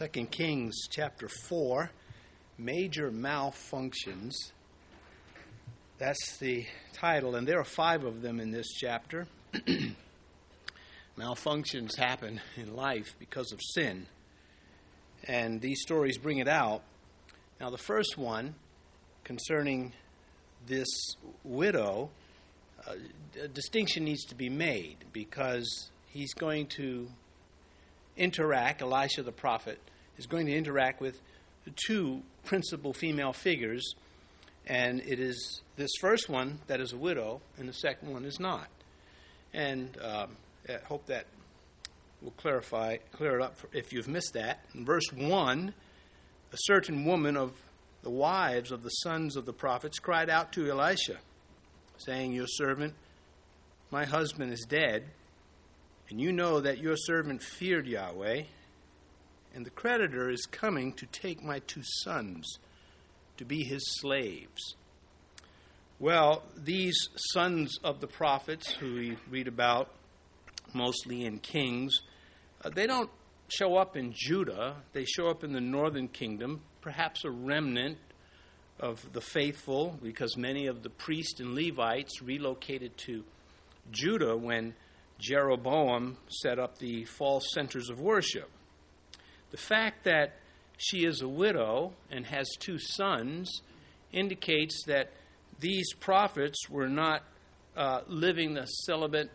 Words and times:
2 0.00 0.24
Kings 0.26 0.88
chapter 0.88 1.28
4, 1.28 1.90
Major 2.56 3.10
Malfunctions. 3.10 4.32
That's 5.98 6.38
the 6.38 6.64
title, 6.94 7.36
and 7.36 7.46
there 7.46 7.60
are 7.60 7.64
five 7.64 8.04
of 8.04 8.22
them 8.22 8.40
in 8.40 8.50
this 8.50 8.68
chapter. 8.72 9.26
Malfunctions 11.18 11.98
happen 11.98 12.40
in 12.56 12.74
life 12.74 13.14
because 13.18 13.52
of 13.52 13.60
sin, 13.74 14.06
and 15.24 15.60
these 15.60 15.82
stories 15.82 16.16
bring 16.16 16.38
it 16.38 16.48
out. 16.48 16.80
Now, 17.60 17.68
the 17.68 17.76
first 17.76 18.16
one 18.16 18.54
concerning 19.22 19.92
this 20.66 20.88
widow, 21.44 22.08
uh, 22.88 22.94
a 23.42 23.48
distinction 23.48 24.04
needs 24.04 24.24
to 24.26 24.34
be 24.34 24.48
made 24.48 24.96
because 25.12 25.90
he's 26.08 26.32
going 26.32 26.68
to 26.68 27.06
interact, 28.16 28.80
Elisha 28.80 29.22
the 29.22 29.32
prophet 29.32 29.78
is 30.20 30.26
going 30.26 30.44
to 30.44 30.54
interact 30.54 31.00
with 31.00 31.18
two 31.86 32.20
principal 32.44 32.92
female 32.92 33.32
figures, 33.32 33.94
and 34.66 35.00
it 35.00 35.18
is 35.18 35.62
this 35.76 35.90
first 35.98 36.28
one 36.28 36.58
that 36.66 36.78
is 36.78 36.92
a 36.92 36.96
widow, 36.98 37.40
and 37.56 37.66
the 37.66 37.72
second 37.72 38.12
one 38.12 38.26
is 38.26 38.38
not. 38.38 38.68
And 39.54 39.96
um, 40.02 40.36
I 40.68 40.76
hope 40.84 41.06
that 41.06 41.24
will 42.20 42.32
clarify, 42.32 42.98
clear 43.12 43.38
it 43.38 43.42
up 43.42 43.56
if 43.72 43.94
you've 43.94 44.08
missed 44.08 44.34
that. 44.34 44.62
In 44.74 44.84
verse 44.84 45.10
1, 45.10 45.72
a 46.52 46.56
certain 46.56 47.06
woman 47.06 47.38
of 47.38 47.52
the 48.02 48.10
wives 48.10 48.72
of 48.72 48.82
the 48.82 48.90
sons 48.90 49.36
of 49.36 49.46
the 49.46 49.54
prophets 49.54 49.98
cried 49.98 50.28
out 50.28 50.52
to 50.52 50.70
Elisha, 50.70 51.16
saying, 51.96 52.34
Your 52.34 52.46
servant, 52.46 52.92
my 53.90 54.04
husband, 54.04 54.52
is 54.52 54.66
dead 54.68 55.04
and 56.10 56.20
you 56.20 56.32
know 56.32 56.60
that 56.60 56.78
your 56.78 56.96
servant 56.96 57.40
feared 57.40 57.86
Yahweh, 57.86 58.42
and 59.54 59.64
the 59.64 59.70
creditor 59.70 60.30
is 60.30 60.46
coming 60.46 60.92
to 60.94 61.06
take 61.06 61.42
my 61.42 61.58
two 61.60 61.82
sons 61.82 62.58
to 63.36 63.44
be 63.44 63.64
his 63.64 63.82
slaves. 64.00 64.74
Well, 65.98 66.42
these 66.56 66.96
sons 67.32 67.78
of 67.84 68.00
the 68.00 68.06
prophets, 68.06 68.70
who 68.70 68.94
we 68.94 69.16
read 69.30 69.48
about 69.48 69.90
mostly 70.72 71.24
in 71.24 71.38
Kings, 71.40 71.94
uh, 72.64 72.70
they 72.70 72.86
don't 72.86 73.10
show 73.48 73.76
up 73.76 73.96
in 73.96 74.12
Judah. 74.14 74.76
They 74.92 75.04
show 75.04 75.28
up 75.28 75.44
in 75.44 75.52
the 75.52 75.60
northern 75.60 76.08
kingdom, 76.08 76.62
perhaps 76.80 77.24
a 77.24 77.30
remnant 77.30 77.98
of 78.78 79.12
the 79.12 79.20
faithful, 79.20 79.98
because 80.02 80.36
many 80.36 80.66
of 80.66 80.82
the 80.82 80.90
priests 80.90 81.40
and 81.40 81.54
Levites 81.54 82.22
relocated 82.22 82.96
to 82.98 83.24
Judah 83.90 84.36
when 84.36 84.74
Jeroboam 85.18 86.16
set 86.28 86.58
up 86.58 86.78
the 86.78 87.04
false 87.04 87.44
centers 87.52 87.90
of 87.90 88.00
worship. 88.00 88.48
The 89.50 89.56
fact 89.56 90.04
that 90.04 90.36
she 90.76 91.04
is 91.04 91.20
a 91.20 91.28
widow 91.28 91.92
and 92.10 92.24
has 92.26 92.48
two 92.58 92.78
sons 92.78 93.62
indicates 94.12 94.84
that 94.86 95.10
these 95.58 95.92
prophets 95.94 96.68
were 96.68 96.88
not 96.88 97.22
uh, 97.76 98.00
living 98.06 98.54
the 98.54 98.66
celibate 98.66 99.30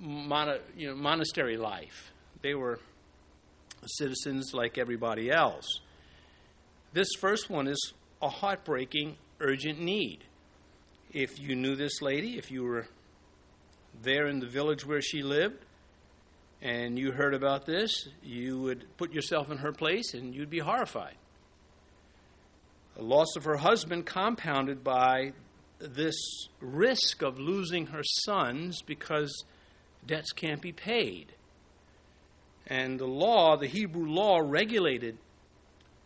you 0.00 0.88
know, 0.88 0.94
monastery 0.94 1.56
life. 1.56 2.12
They 2.42 2.54
were 2.54 2.78
citizens 3.86 4.52
like 4.54 4.78
everybody 4.78 5.30
else. 5.30 5.80
This 6.92 7.08
first 7.18 7.50
one 7.50 7.66
is 7.66 7.92
a 8.22 8.28
heartbreaking, 8.28 9.16
urgent 9.40 9.80
need. 9.80 10.24
If 11.12 11.38
you 11.38 11.54
knew 11.54 11.76
this 11.76 12.00
lady, 12.00 12.38
if 12.38 12.50
you 12.50 12.64
were 12.64 12.86
there 14.02 14.26
in 14.26 14.40
the 14.40 14.46
village 14.46 14.86
where 14.86 15.00
she 15.00 15.22
lived, 15.22 15.64
and 16.64 16.98
you 16.98 17.12
heard 17.12 17.34
about 17.34 17.66
this, 17.66 18.08
you 18.22 18.58
would 18.58 18.86
put 18.96 19.12
yourself 19.12 19.50
in 19.50 19.58
her 19.58 19.70
place 19.70 20.14
and 20.14 20.34
you'd 20.34 20.48
be 20.48 20.60
horrified. 20.60 21.14
The 22.96 23.02
loss 23.02 23.36
of 23.36 23.44
her 23.44 23.56
husband 23.56 24.06
compounded 24.06 24.82
by 24.82 25.34
this 25.78 26.16
risk 26.60 27.22
of 27.22 27.38
losing 27.38 27.88
her 27.88 28.02
sons 28.02 28.80
because 28.80 29.44
debts 30.06 30.32
can't 30.32 30.62
be 30.62 30.72
paid. 30.72 31.34
And 32.66 32.98
the 32.98 33.06
law, 33.06 33.58
the 33.58 33.66
Hebrew 33.66 34.06
law, 34.06 34.38
regulated 34.42 35.18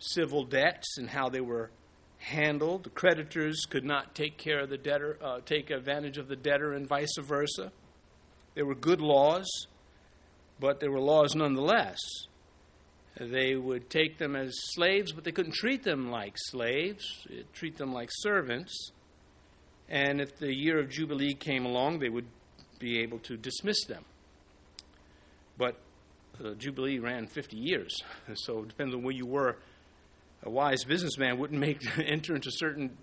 civil 0.01 0.45
debts 0.45 0.99
and 0.99 1.09
how 1.09 1.29
they 1.29 1.41
were 1.41 1.71
handled. 2.19 2.83
The 2.83 2.91
creditors 2.91 3.65
could 3.71 3.85
not 3.85 4.17
take 4.17 4.39
care 4.39 4.61
of 4.61 4.71
the 4.71 4.79
debtor, 4.79 5.19
uh, 5.23 5.39
take 5.47 5.71
advantage 5.71 6.19
of 6.19 6.27
the 6.27 6.35
debtor, 6.35 6.73
and 6.73 6.89
vice 6.89 7.17
versa. 7.21 7.71
There 8.57 8.67
were 8.67 8.75
good 8.75 9.01
laws, 9.01 9.47
but 10.61 10.81
there 10.81 10.91
were 10.91 11.01
laws 11.01 11.35
nonetheless. 11.35 11.99
They 13.21 13.57
would 13.57 13.91
take 13.91 14.19
them 14.19 14.37
as 14.37 14.53
slaves, 14.75 15.13
but 15.13 15.25
they 15.25 15.33
couldn't 15.33 15.55
treat 15.55 15.83
them 15.83 16.11
like 16.11 16.35
slaves, 16.37 17.27
treat 17.53 17.77
them 17.77 17.93
like 17.93 18.11
servants. 18.13 18.93
And 19.89 20.21
if 20.21 20.37
the 20.39 20.55
year 20.55 20.79
of 20.79 20.91
Jubilee 20.91 21.35
came 21.35 21.65
along, 21.65 21.99
they 21.99 22.11
would 22.11 22.29
be 22.79 23.01
able 23.01 23.19
to 23.21 23.37
dismiss 23.37 23.85
them. 23.87 24.05
But 25.57 25.77
the 26.39 26.55
Jubilee 26.55 27.01
ran 27.01 27.27
50 27.27 27.57
years, 27.57 27.97
so 28.35 28.61
it 28.61 28.69
depends 28.69 28.95
on 28.95 29.03
where 29.03 29.15
you 29.15 29.27
were. 29.27 29.57
A 30.45 30.51
wise 30.51 30.85
businessman 30.85 31.39
wouldn't 31.39 31.59
make 31.59 31.85
enter 31.99 32.37
into 32.37 32.51
certain 32.53 32.97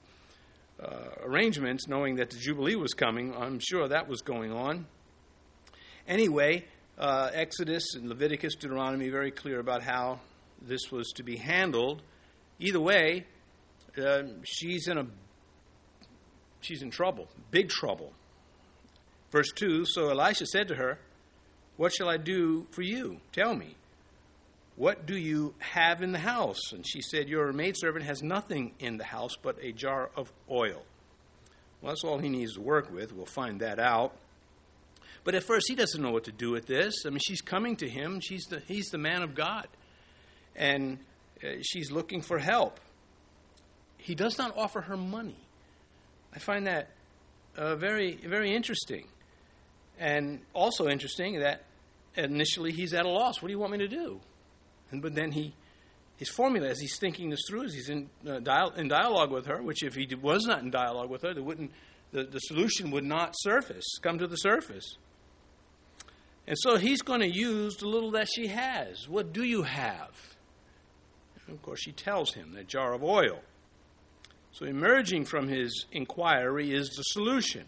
uh, 0.82 1.10
arrangements 1.24 1.88
knowing 1.88 2.16
that 2.16 2.30
the 2.30 2.38
Jubilee 2.38 2.76
was 2.76 2.94
coming. 2.94 3.36
I'm 3.36 3.60
sure 3.60 3.88
that 3.90 4.08
was 4.08 4.22
going 4.22 4.54
on. 4.54 4.86
Anyway, 6.08 6.66
uh, 6.98 7.30
Exodus 7.34 7.96
and 7.96 8.10
Leviticus, 8.10 8.56
Deuteronomy, 8.56 9.10
very 9.10 9.32
clear 9.32 9.60
about 9.60 9.84
how 9.84 10.20
this 10.62 10.92
was 10.92 11.12
to 11.16 11.24
be 11.24 11.38
handled. 11.38 12.02
Either 12.60 12.80
way, 12.80 13.26
uh, 13.98 14.24
she's 14.44 14.88
in 14.88 14.98
a 14.98 15.08
she's 16.62 16.82
in 16.82 16.90
trouble, 16.90 17.28
big 17.52 17.70
trouble. 17.70 18.14
Verse 19.32 19.52
two. 19.54 19.86
So 19.86 20.10
Elisha 20.10 20.46
said 20.46 20.68
to 20.70 20.76
her, 20.76 21.00
"What 21.78 21.94
shall 21.94 22.10
I 22.10 22.18
do 22.18 22.68
for 22.72 22.82
you? 22.82 23.20
Tell 23.32 23.56
me." 23.56 23.76
What 24.78 25.06
do 25.06 25.16
you 25.16 25.54
have 25.60 26.02
in 26.02 26.12
the 26.12 26.20
house? 26.20 26.74
And 26.74 26.86
she 26.86 27.02
said, 27.02 27.30
Your 27.30 27.54
maidservant 27.54 28.04
has 28.06 28.22
nothing 28.22 28.74
in 28.80 28.98
the 28.98 29.06
house 29.06 29.38
but 29.42 29.58
a 29.62 29.72
jar 29.72 30.10
of 30.18 30.32
oil. 30.52 30.84
Well, 31.82 31.92
that's 31.94 32.04
all 32.04 32.20
he 32.20 32.28
needs 32.28 32.56
to 32.56 32.62
work 32.62 32.92
with. 32.92 33.14
We'll 33.14 33.26
find 33.26 33.62
that 33.62 33.80
out. 33.80 34.18
But 35.26 35.34
at 35.34 35.44
first, 35.44 35.66
he 35.68 35.76
doesn't 35.76 36.02
know 36.02 36.12
what 36.12 36.26
to 36.26 36.32
do 36.32 36.52
with 36.52 36.68
this. 36.68 37.04
I 37.06 37.10
mean, 37.10 37.20
she's 37.20 37.42
coming 37.42 37.76
to 37.78 37.90
him. 37.90 38.22
She's 38.22 38.46
the, 38.46 38.62
he's 38.68 38.90
the 38.90 39.00
man 39.00 39.24
of 39.24 39.34
God. 39.34 39.68
And 40.56 41.00
uh, 41.44 41.48
she's 41.62 41.92
looking 41.92 42.22
for 42.22 42.38
help. 42.38 42.80
He 43.98 44.14
does 44.14 44.38
not 44.38 44.56
offer 44.56 44.82
her 44.82 44.96
money. 44.96 45.40
I 46.34 46.38
find 46.38 46.68
that 46.68 46.92
uh, 47.58 47.76
very, 47.76 48.18
very 48.18 48.56
interesting. 48.56 49.08
And 50.00 50.42
also 50.54 50.88
interesting 50.88 51.40
that 51.40 51.64
initially 52.16 52.72
he's 52.72 52.94
at 52.94 53.06
a 53.06 53.10
loss. 53.10 53.42
What 53.42 53.48
do 53.48 53.52
you 53.52 53.60
want 53.60 53.72
me 53.72 53.80
to 53.80 53.88
do? 53.88 54.20
And, 54.92 55.02
but 55.02 55.16
then 55.16 55.32
he, 55.32 55.56
his 56.18 56.30
formula, 56.30 56.68
as 56.68 56.80
he's 56.80 57.00
thinking 57.00 57.32
this 57.32 57.42
through, 57.50 57.64
as 57.64 57.74
he's 57.74 57.90
in, 57.90 58.10
uh, 58.30 58.40
dial, 58.40 58.74
in 58.78 58.90
dialogue 58.90 59.32
with 59.32 59.48
her, 59.48 59.60
which 59.64 59.82
if 59.82 59.96
he 59.96 60.08
was 60.14 60.46
not 60.46 60.62
in 60.62 60.70
dialogue 60.70 61.10
with 61.10 61.24
her, 61.24 61.34
wouldn't, 61.42 61.72
the, 62.12 62.26
the 62.26 62.40
solution 62.40 62.92
would 62.92 63.04
not 63.04 63.34
surface, 63.38 63.98
come 64.04 64.20
to 64.20 64.28
the 64.28 64.38
surface. 64.38 64.98
And 66.48 66.58
so 66.60 66.78
he's 66.78 67.02
going 67.02 67.22
to 67.22 67.32
use 67.32 67.78
the 67.78 67.88
little 67.88 68.12
that 68.12 68.28
she 68.34 68.48
has. 68.48 69.10
What 69.10 69.34
do 69.34 69.44
you 69.44 69.64
have? 69.64 70.36
And 71.48 71.56
of 71.56 71.62
course, 71.62 71.82
she 71.82 71.92
tells 71.92 72.34
him 72.34 72.54
that 72.54 72.68
jar 72.68 72.94
of 72.94 73.04
oil. 73.04 73.42
So, 74.52 74.66
emerging 74.66 75.26
from 75.26 75.50
his 75.50 75.86
inquiry 75.92 76.74
is 76.74 76.90
the 76.90 77.04
solution. 77.04 77.66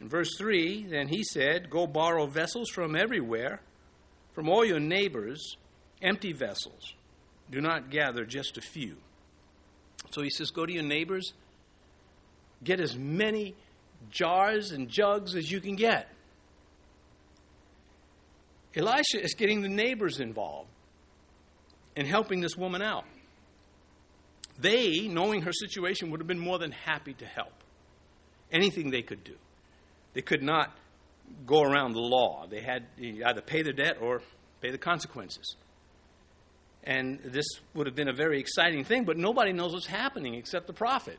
In 0.00 0.08
verse 0.08 0.36
3, 0.36 0.86
then 0.90 1.08
he 1.08 1.22
said, 1.22 1.70
Go 1.70 1.86
borrow 1.86 2.26
vessels 2.26 2.70
from 2.70 2.96
everywhere, 2.96 3.60
from 4.32 4.48
all 4.48 4.64
your 4.64 4.80
neighbors, 4.80 5.56
empty 6.02 6.32
vessels. 6.32 6.94
Do 7.50 7.60
not 7.60 7.90
gather 7.90 8.24
just 8.24 8.58
a 8.58 8.60
few. 8.60 8.96
So 10.10 10.22
he 10.22 10.30
says, 10.30 10.50
Go 10.50 10.66
to 10.66 10.72
your 10.72 10.82
neighbors, 10.82 11.34
get 12.64 12.80
as 12.80 12.96
many 12.96 13.54
jars 14.10 14.72
and 14.72 14.88
jugs 14.88 15.34
as 15.34 15.50
you 15.50 15.60
can 15.60 15.76
get. 15.76 16.08
Elisha 18.76 19.22
is 19.22 19.34
getting 19.34 19.62
the 19.62 19.68
neighbors 19.68 20.20
involved 20.20 20.68
and 21.96 22.06
helping 22.06 22.40
this 22.40 22.56
woman 22.56 22.82
out. 22.82 23.04
They, 24.58 25.08
knowing 25.08 25.42
her 25.42 25.52
situation, 25.52 26.10
would 26.10 26.20
have 26.20 26.26
been 26.26 26.38
more 26.38 26.58
than 26.58 26.72
happy 26.72 27.14
to 27.14 27.26
help. 27.26 27.52
Anything 28.52 28.90
they 28.90 29.02
could 29.02 29.24
do. 29.24 29.34
They 30.12 30.22
could 30.22 30.42
not 30.42 30.74
go 31.46 31.62
around 31.62 31.92
the 31.92 32.00
law. 32.00 32.46
They 32.48 32.60
had 32.60 32.86
either 32.98 33.40
pay 33.40 33.62
the 33.62 33.72
debt 33.72 33.96
or 34.00 34.22
pay 34.60 34.70
the 34.70 34.78
consequences. 34.78 35.56
And 36.84 37.20
this 37.24 37.46
would 37.74 37.86
have 37.86 37.96
been 37.96 38.08
a 38.08 38.14
very 38.14 38.38
exciting 38.38 38.84
thing, 38.84 39.04
but 39.04 39.16
nobody 39.16 39.52
knows 39.52 39.72
what's 39.72 39.86
happening 39.86 40.34
except 40.34 40.66
the 40.66 40.72
prophet. 40.72 41.18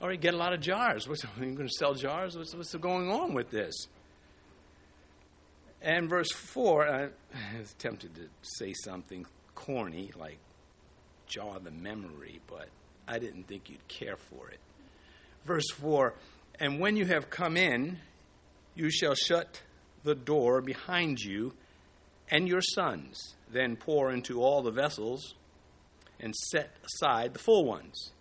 Or 0.00 0.12
you 0.12 0.18
get 0.18 0.32
a 0.32 0.36
lot 0.36 0.52
of 0.52 0.60
jars. 0.60 1.08
What's, 1.08 1.24
are 1.24 1.28
you 1.44 1.52
going 1.52 1.68
to 1.68 1.74
sell 1.78 1.94
jars? 1.94 2.36
What's, 2.36 2.54
what's 2.54 2.74
going 2.74 3.10
on 3.10 3.34
with 3.34 3.50
this? 3.50 3.74
And 5.80 6.08
verse 6.08 6.32
4, 6.32 6.88
I 6.88 7.08
was 7.58 7.72
tempted 7.78 8.14
to 8.16 8.28
say 8.42 8.74
something 8.84 9.26
corny, 9.54 10.10
like 10.18 10.38
jar 11.26 11.58
the 11.60 11.70
memory, 11.70 12.40
but 12.46 12.68
I 13.06 13.18
didn't 13.18 13.46
think 13.46 13.70
you'd 13.70 13.86
care 13.88 14.16
for 14.16 14.48
it. 14.50 14.58
Verse 15.44 15.70
4 15.72 16.14
And 16.58 16.80
when 16.80 16.96
you 16.96 17.06
have 17.06 17.30
come 17.30 17.56
in, 17.56 17.98
you 18.74 18.90
shall 18.90 19.14
shut 19.14 19.62
the 20.04 20.14
door 20.14 20.60
behind 20.60 21.20
you 21.20 21.52
and 22.30 22.48
your 22.48 22.60
sons, 22.60 23.34
then 23.50 23.76
pour 23.76 24.12
into 24.12 24.42
all 24.42 24.62
the 24.62 24.70
vessels 24.70 25.34
and 26.20 26.34
set 26.34 26.70
aside 26.84 27.34
the 27.34 27.38
full 27.38 27.64
ones. 27.64 28.12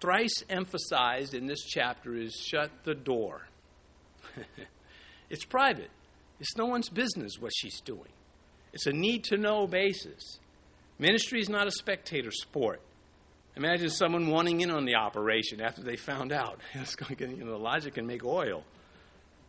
Thrice 0.00 0.42
emphasized 0.48 1.34
in 1.34 1.46
this 1.46 1.64
chapter 1.64 2.16
is 2.16 2.34
shut 2.34 2.70
the 2.84 2.94
door. 2.94 3.48
it's 5.30 5.44
private, 5.44 5.90
it's 6.40 6.56
no 6.56 6.66
one's 6.66 6.88
business 6.88 7.38
what 7.38 7.52
she's 7.54 7.80
doing. 7.80 8.12
It's 8.72 8.86
a 8.86 8.92
need 8.92 9.24
to 9.24 9.36
know 9.36 9.66
basis. 9.66 10.38
Ministry 10.98 11.40
is 11.40 11.48
not 11.48 11.66
a 11.66 11.70
spectator 11.70 12.30
sport. 12.30 12.80
Imagine 13.56 13.88
someone 13.88 14.28
wanting 14.28 14.60
in 14.60 14.70
on 14.70 14.84
the 14.84 14.96
operation 14.96 15.62
after 15.62 15.82
they 15.82 15.96
found 15.96 16.32
out. 16.32 16.60
It's 16.74 16.94
going 16.94 17.16
to, 17.16 17.26
get. 17.26 17.36
you 17.36 17.44
know, 17.44 17.54
Elijah 17.54 17.90
can 17.90 18.06
make 18.06 18.24
oil. 18.24 18.64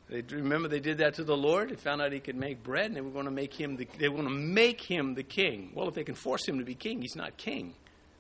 They 0.10 0.22
remember 0.22 0.70
they 0.70 0.80
did 0.80 1.00
that 1.00 1.16
to 1.16 1.26
the 1.26 1.36
Lord. 1.36 1.70
They 1.70 1.76
found 1.76 2.02
out 2.02 2.14
he 2.14 2.22
could 2.22 2.38
make 2.38 2.64
bread, 2.64 2.86
and 2.86 2.96
they 2.96 3.02
were 3.02 3.12
going 3.12 3.26
to 3.26 3.32
make 3.32 3.54
him 3.54 3.76
the, 3.76 3.88
they 4.00 4.08
were 4.08 4.16
going 4.16 4.30
to 4.30 4.34
make 4.34 4.80
him 4.80 5.16
the 5.16 5.24
king. 5.24 5.72
Well, 5.76 5.90
if 5.90 5.96
they 5.96 6.06
can 6.06 6.16
force 6.16 6.48
him 6.48 6.60
to 6.60 6.64
be 6.64 6.76
king, 6.76 7.02
he's 7.02 7.18
not 7.18 7.36
king. 7.36 7.74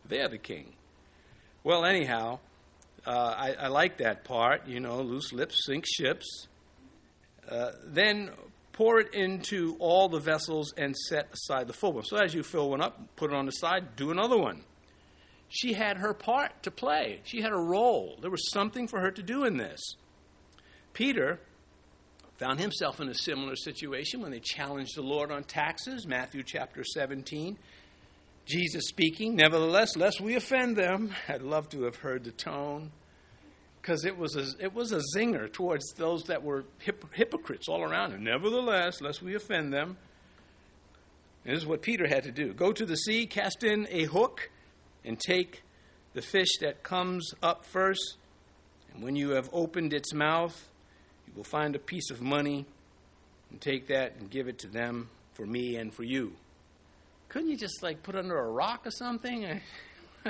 They're 0.09 0.27
the 0.27 0.37
king. 0.37 0.73
Well, 1.63 1.85
anyhow, 1.85 2.39
uh, 3.05 3.11
I, 3.37 3.53
I, 3.53 3.67
like 3.67 3.99
that 3.99 4.25
part. 4.25 4.67
You 4.67 4.81
know, 4.81 5.01
loose 5.01 5.31
lips 5.31 5.65
sink 5.65 5.85
ships. 5.87 6.47
Uh, 7.49 7.71
then 7.85 8.31
pour 8.77 8.99
it 8.99 9.11
into 9.15 9.75
all 9.79 10.07
the 10.07 10.19
vessels 10.19 10.71
and 10.77 10.95
set 10.95 11.27
aside 11.33 11.65
the 11.65 11.73
full 11.73 11.93
one. 11.93 12.03
So 12.03 12.15
as 12.15 12.35
you 12.35 12.43
fill 12.43 12.69
one 12.69 12.79
up, 12.79 13.01
put 13.15 13.31
it 13.31 13.35
on 13.35 13.47
the 13.47 13.51
side, 13.51 13.95
do 13.95 14.11
another 14.11 14.37
one. 14.37 14.61
She 15.49 15.73
had 15.73 15.97
her 15.97 16.13
part 16.13 16.61
to 16.61 16.69
play. 16.69 17.21
She 17.23 17.41
had 17.41 17.51
a 17.51 17.57
role. 17.57 18.19
There 18.21 18.29
was 18.29 18.51
something 18.51 18.87
for 18.87 18.99
her 18.99 19.09
to 19.09 19.23
do 19.23 19.45
in 19.45 19.57
this. 19.57 19.95
Peter 20.93 21.39
found 22.37 22.59
himself 22.59 23.01
in 23.01 23.09
a 23.09 23.15
similar 23.15 23.55
situation 23.55 24.21
when 24.21 24.29
they 24.29 24.41
challenged 24.41 24.95
the 24.95 25.01
Lord 25.01 25.31
on 25.31 25.43
taxes, 25.43 26.05
Matthew 26.05 26.43
chapter 26.43 26.83
17. 26.83 27.57
Jesus 28.45 28.83
speaking, 28.89 29.35
nevertheless, 29.35 29.97
lest 29.97 30.21
we 30.21 30.35
offend 30.35 30.77
them. 30.77 31.15
I'd 31.27 31.41
love 31.41 31.67
to 31.69 31.85
have 31.85 31.95
heard 31.95 32.25
the 32.25 32.31
tone 32.31 32.91
because 33.87 34.03
it 34.03 34.17
was 34.17 34.35
a, 34.35 34.45
it 34.59 34.73
was 34.73 34.91
a 34.91 35.01
zinger 35.15 35.49
towards 35.49 35.93
those 35.93 36.23
that 36.23 36.43
were 36.43 36.65
hip, 36.79 37.05
hypocrites 37.13 37.69
all 37.69 37.81
around 37.81 38.11
him. 38.11 38.21
Nevertheless, 38.21 38.99
lest 38.99 39.21
we 39.21 39.33
offend 39.33 39.71
them. 39.71 39.95
This 41.45 41.59
is 41.59 41.65
what 41.65 41.81
Peter 41.81 42.05
had 42.05 42.23
to 42.23 42.31
do: 42.31 42.53
go 42.53 42.73
to 42.73 42.85
the 42.85 42.97
sea, 42.97 43.25
cast 43.25 43.63
in 43.63 43.87
a 43.89 44.03
hook, 44.03 44.49
and 45.05 45.17
take 45.17 45.63
the 46.13 46.21
fish 46.21 46.57
that 46.59 46.83
comes 46.83 47.31
up 47.41 47.65
first. 47.65 48.17
And 48.93 49.01
when 49.03 49.15
you 49.15 49.29
have 49.31 49.49
opened 49.53 49.93
its 49.93 50.13
mouth, 50.13 50.67
you 51.25 51.31
will 51.37 51.45
find 51.45 51.73
a 51.73 51.79
piece 51.79 52.11
of 52.11 52.21
money, 52.21 52.65
and 53.51 53.61
take 53.61 53.87
that 53.87 54.17
and 54.19 54.29
give 54.29 54.49
it 54.49 54.59
to 54.59 54.67
them 54.67 55.09
for 55.33 55.45
me 55.45 55.77
and 55.77 55.93
for 55.93 56.03
you. 56.03 56.33
Couldn't 57.29 57.51
you 57.51 57.57
just 57.57 57.81
like 57.81 58.03
put 58.03 58.15
under 58.17 58.37
a 58.37 58.51
rock 58.51 58.85
or 58.85 58.91
something? 58.91 59.61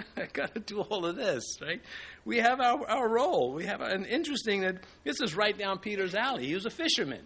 I 0.17 0.25
got 0.31 0.53
to 0.53 0.59
do 0.59 0.81
all 0.81 1.05
of 1.05 1.15
this, 1.15 1.43
right? 1.61 1.81
We 2.25 2.37
have 2.37 2.59
our, 2.59 2.87
our 2.89 3.09
role. 3.09 3.53
We 3.53 3.65
have 3.65 3.81
an 3.81 4.05
interesting 4.05 4.61
that 4.61 4.77
this 5.03 5.21
is 5.21 5.35
right 5.35 5.57
down 5.57 5.79
Peter's 5.79 6.15
alley. 6.15 6.47
He 6.47 6.53
was 6.53 6.65
a 6.65 6.69
fisherman. 6.69 7.23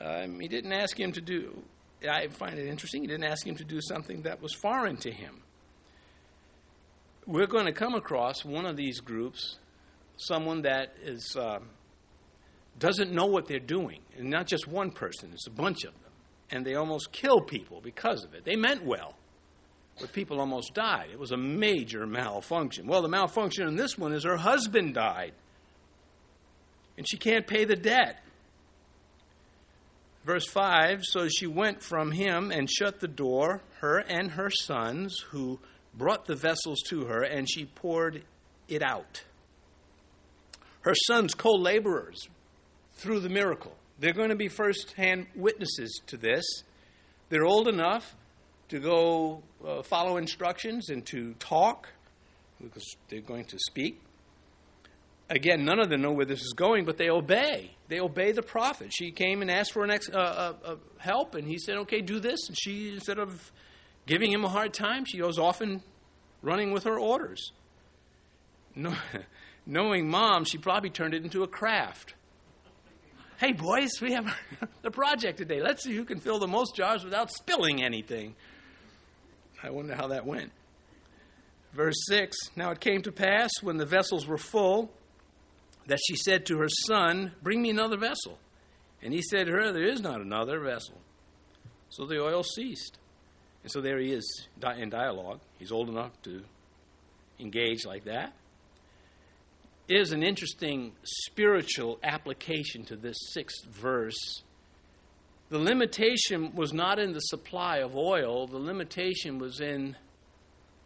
Um, 0.00 0.40
he 0.40 0.48
didn't 0.48 0.72
ask 0.72 0.98
him 0.98 1.12
to 1.12 1.20
do. 1.20 1.62
I 2.08 2.28
find 2.28 2.58
it 2.58 2.68
interesting. 2.68 3.02
He 3.02 3.06
didn't 3.06 3.24
ask 3.24 3.46
him 3.46 3.56
to 3.56 3.64
do 3.64 3.80
something 3.80 4.22
that 4.22 4.42
was 4.42 4.52
foreign 4.52 4.96
to 4.98 5.10
him. 5.10 5.42
We're 7.26 7.46
going 7.46 7.66
to 7.66 7.72
come 7.72 7.94
across 7.94 8.44
one 8.44 8.66
of 8.66 8.76
these 8.76 9.00
groups, 9.00 9.56
someone 10.16 10.62
that 10.62 10.94
is 11.02 11.34
uh, 11.36 11.58
doesn't 12.78 13.12
know 13.12 13.26
what 13.26 13.48
they're 13.48 13.58
doing, 13.58 14.00
and 14.16 14.30
not 14.30 14.46
just 14.46 14.68
one 14.68 14.90
person. 14.90 15.30
It's 15.32 15.46
a 15.46 15.50
bunch 15.50 15.84
of 15.84 15.92
them, 15.92 16.12
and 16.50 16.64
they 16.64 16.74
almost 16.74 17.10
kill 17.10 17.40
people 17.40 17.80
because 17.80 18.22
of 18.22 18.34
it. 18.34 18.44
They 18.44 18.54
meant 18.54 18.84
well 18.84 19.14
but 20.00 20.12
people 20.12 20.40
almost 20.40 20.74
died. 20.74 21.08
It 21.10 21.18
was 21.18 21.32
a 21.32 21.36
major 21.36 22.06
malfunction. 22.06 22.86
Well, 22.86 23.02
the 23.02 23.08
malfunction 23.08 23.66
in 23.66 23.76
this 23.76 23.96
one 23.96 24.12
is 24.12 24.24
her 24.24 24.36
husband 24.36 24.94
died, 24.94 25.32
and 26.96 27.08
she 27.08 27.16
can't 27.16 27.46
pay 27.46 27.64
the 27.64 27.76
debt. 27.76 28.22
Verse 30.24 30.46
5 30.46 31.04
So 31.04 31.28
she 31.28 31.46
went 31.46 31.82
from 31.82 32.10
him 32.10 32.50
and 32.50 32.68
shut 32.70 33.00
the 33.00 33.08
door, 33.08 33.62
her 33.80 33.98
and 33.98 34.32
her 34.32 34.50
sons, 34.50 35.18
who 35.30 35.58
brought 35.94 36.26
the 36.26 36.34
vessels 36.34 36.82
to 36.88 37.06
her, 37.06 37.22
and 37.22 37.48
she 37.48 37.64
poured 37.64 38.22
it 38.68 38.82
out. 38.82 39.24
Her 40.80 40.94
sons, 41.06 41.34
co 41.34 41.52
laborers, 41.52 42.28
through 42.94 43.20
the 43.20 43.28
miracle. 43.28 43.76
They're 43.98 44.12
going 44.12 44.28
to 44.28 44.36
be 44.36 44.48
first 44.48 44.92
hand 44.92 45.26
witnesses 45.34 46.00
to 46.08 46.16
this. 46.16 46.44
They're 47.28 47.46
old 47.46 47.66
enough 47.66 48.14
to 48.68 48.78
go 48.78 49.42
uh, 49.66 49.82
follow 49.82 50.16
instructions 50.16 50.90
and 50.90 51.04
to 51.06 51.34
talk 51.34 51.88
because 52.60 52.96
they're 53.08 53.20
going 53.20 53.44
to 53.46 53.58
speak. 53.58 54.00
Again, 55.28 55.64
none 55.64 55.80
of 55.80 55.88
them 55.88 56.02
know 56.02 56.12
where 56.12 56.24
this 56.24 56.40
is 56.40 56.52
going, 56.52 56.84
but 56.84 56.98
they 56.98 57.10
obey. 57.10 57.72
They 57.88 58.00
obey 58.00 58.32
the 58.32 58.42
prophet. 58.42 58.92
She 58.92 59.10
came 59.10 59.42
and 59.42 59.50
asked 59.50 59.72
for 59.72 59.82
an 59.82 59.90
ex- 59.90 60.08
uh, 60.08 60.16
uh, 60.16 60.52
uh, 60.64 60.76
help, 60.98 61.34
and 61.34 61.46
he 61.46 61.58
said, 61.58 61.76
"Okay, 61.78 62.00
do 62.00 62.20
this." 62.20 62.46
And 62.46 62.56
she, 62.56 62.92
instead 62.92 63.18
of 63.18 63.52
giving 64.06 64.30
him 64.30 64.44
a 64.44 64.48
hard 64.48 64.72
time, 64.72 65.04
she 65.04 65.18
goes 65.18 65.38
off 65.38 65.60
and 65.60 65.82
running 66.42 66.72
with 66.72 66.84
her 66.84 66.98
orders. 66.98 67.52
No, 68.76 68.94
knowing 69.66 70.08
mom, 70.08 70.44
she 70.44 70.58
probably 70.58 70.90
turned 70.90 71.12
it 71.12 71.24
into 71.24 71.42
a 71.42 71.48
craft. 71.48 72.14
Hey, 73.38 73.52
boys, 73.52 74.00
we 74.00 74.12
have 74.12 74.26
a 74.84 74.90
project 74.90 75.38
today. 75.38 75.60
Let's 75.60 75.82
see 75.82 75.94
who 75.94 76.04
can 76.04 76.20
fill 76.20 76.38
the 76.38 76.46
most 76.46 76.76
jars 76.76 77.04
without 77.04 77.32
spilling 77.32 77.82
anything. 77.82 78.36
I 79.66 79.70
wonder 79.70 79.94
how 79.94 80.08
that 80.08 80.26
went. 80.26 80.52
Verse 81.72 81.96
6 82.08 82.36
Now 82.56 82.70
it 82.70 82.80
came 82.80 83.02
to 83.02 83.12
pass 83.12 83.50
when 83.62 83.76
the 83.76 83.86
vessels 83.86 84.26
were 84.26 84.38
full 84.38 84.90
that 85.86 85.98
she 86.06 86.16
said 86.16 86.46
to 86.46 86.58
her 86.58 86.68
son, 86.86 87.32
Bring 87.42 87.62
me 87.62 87.70
another 87.70 87.96
vessel. 87.96 88.38
And 89.02 89.12
he 89.12 89.22
said 89.22 89.46
to 89.46 89.52
her, 89.52 89.72
There 89.72 89.86
is 89.86 90.00
not 90.00 90.20
another 90.20 90.60
vessel. 90.60 90.98
So 91.90 92.06
the 92.06 92.22
oil 92.22 92.42
ceased. 92.42 92.98
And 93.62 93.70
so 93.70 93.80
there 93.80 93.98
he 93.98 94.12
is 94.12 94.48
in 94.78 94.90
dialogue. 94.90 95.40
He's 95.58 95.72
old 95.72 95.88
enough 95.88 96.12
to 96.22 96.42
engage 97.38 97.84
like 97.84 98.04
that. 98.04 98.32
It 99.88 100.00
is 100.00 100.12
an 100.12 100.22
interesting 100.22 100.92
spiritual 101.04 101.98
application 102.02 102.84
to 102.86 102.96
this 102.96 103.16
sixth 103.32 103.66
verse 103.66 104.42
the 105.48 105.58
limitation 105.58 106.54
was 106.54 106.72
not 106.72 106.98
in 106.98 107.12
the 107.12 107.20
supply 107.20 107.78
of 107.78 107.96
oil, 107.96 108.46
the 108.46 108.58
limitation 108.58 109.38
was 109.38 109.60
in 109.60 109.96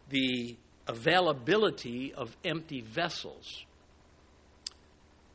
the 0.09 0.55
availability 0.87 2.13
of 2.13 2.35
empty 2.45 2.81
vessels. 2.81 3.65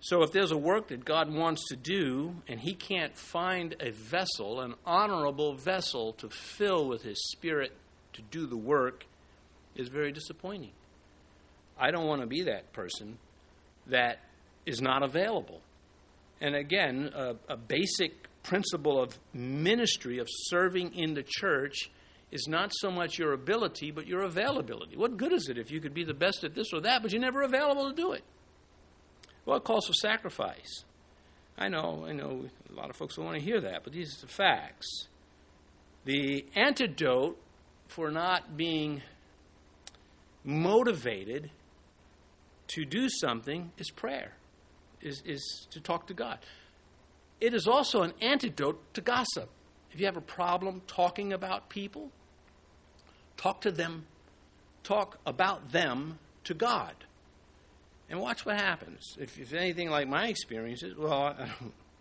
So, 0.01 0.23
if 0.23 0.31
there's 0.31 0.53
a 0.53 0.57
work 0.57 0.89
that 0.89 1.05
God 1.05 1.33
wants 1.33 1.65
to 1.71 1.77
do 1.77 2.37
and 2.47 2.61
He 2.61 2.75
can't 2.75 3.17
find 3.17 3.75
a 3.81 3.91
vessel, 3.91 4.61
an 4.61 4.75
honorable 4.85 5.55
vessel 5.55 6.13
to 6.15 6.29
fill 6.29 6.87
with 6.87 7.03
His 7.03 7.21
Spirit 7.33 7.73
to 8.13 8.23
do 8.31 8.47
the 8.47 8.57
work, 8.57 9.05
is 9.75 9.89
very 9.89 10.13
disappointing. 10.13 10.73
I 11.79 11.91
don't 11.91 12.07
want 12.07 12.21
to 12.21 12.27
be 12.27 12.45
that 12.45 12.73
person 12.73 13.19
that 13.89 14.21
is 14.65 14.81
not 14.81 15.03
available. 15.03 15.61
And 16.41 16.55
again, 16.55 17.11
a, 17.15 17.35
a 17.49 17.57
basic 17.57 18.13
principle 18.47 19.01
of 19.01 19.19
ministry, 19.35 20.19
of 20.19 20.29
serving 20.31 20.95
in 20.95 21.15
the 21.15 21.23
church, 21.23 21.91
is 22.31 22.47
not 22.49 22.73
so 22.75 22.91
much 22.91 23.19
your 23.19 23.33
ability, 23.33 23.91
but 23.91 24.07
your 24.07 24.23
availability. 24.23 24.97
What 24.97 25.17
good 25.17 25.33
is 25.33 25.49
it 25.49 25.59
if 25.59 25.71
you 25.71 25.81
could 25.81 25.95
be 25.95 26.05
the 26.05 26.15
best 26.15 26.45
at 26.45 26.55
this 26.55 26.73
or 26.73 26.81
that, 26.81 27.03
but 27.03 27.13
you're 27.13 27.21
never 27.21 27.43
available 27.43 27.89
to 27.89 27.95
do 27.95 28.13
it? 28.13 28.25
Well, 29.45 29.57
it 29.59 29.65
calls 29.65 29.87
for 29.87 29.93
sacrifice. 29.93 30.85
I 31.59 31.69
know, 31.69 32.05
I 32.07 32.13
know 32.13 32.45
a 32.71 32.73
lot 32.73 32.91
of 32.91 32.97
folks 32.97 33.17
don't 33.17 33.25
want 33.25 33.39
to 33.39 33.45
hear 33.45 33.61
that, 33.61 33.85
but 33.85 33.93
these 33.93 34.19
are 34.19 34.27
the 34.27 34.33
facts. 34.33 35.09
The 36.05 36.45
antidote 36.55 37.39
for 37.89 38.11
not 38.11 38.57
being 38.57 39.03
motivated 40.45 41.51
to 42.69 42.85
do 42.85 43.09
something 43.09 43.73
is 43.79 43.91
prayer, 43.91 44.33
is, 45.01 45.23
is 45.25 45.67
to 45.71 45.81
talk 45.81 46.09
to 46.09 46.15
God 46.15 46.39
it 47.41 47.55
is 47.55 47.67
also 47.67 48.03
an 48.03 48.13
antidote 48.21 48.95
to 48.95 49.01
gossip. 49.01 49.49
If 49.93 50.01
you 50.01 50.07
have 50.07 50.17
a 50.17 50.23
problem 50.23 50.83
talking 50.87 51.33
about 51.33 51.69
people, 51.69 52.11
talk 53.37 53.63
to 53.63 53.71
them, 53.71 54.07
talk 54.83 55.19
about 55.27 55.73
them 55.73 56.19
to 56.45 56.55
God. 56.55 56.95
And 58.09 58.21
watch 58.21 58.47
what 58.47 58.57
happens. 58.57 59.17
If, 59.19 59.39
if 59.39 59.53
anything 59.53 59.91
like 59.91 60.09
my 60.09 60.29
experiences, 60.29 60.95
well, 60.97 61.13
I 61.13 61.51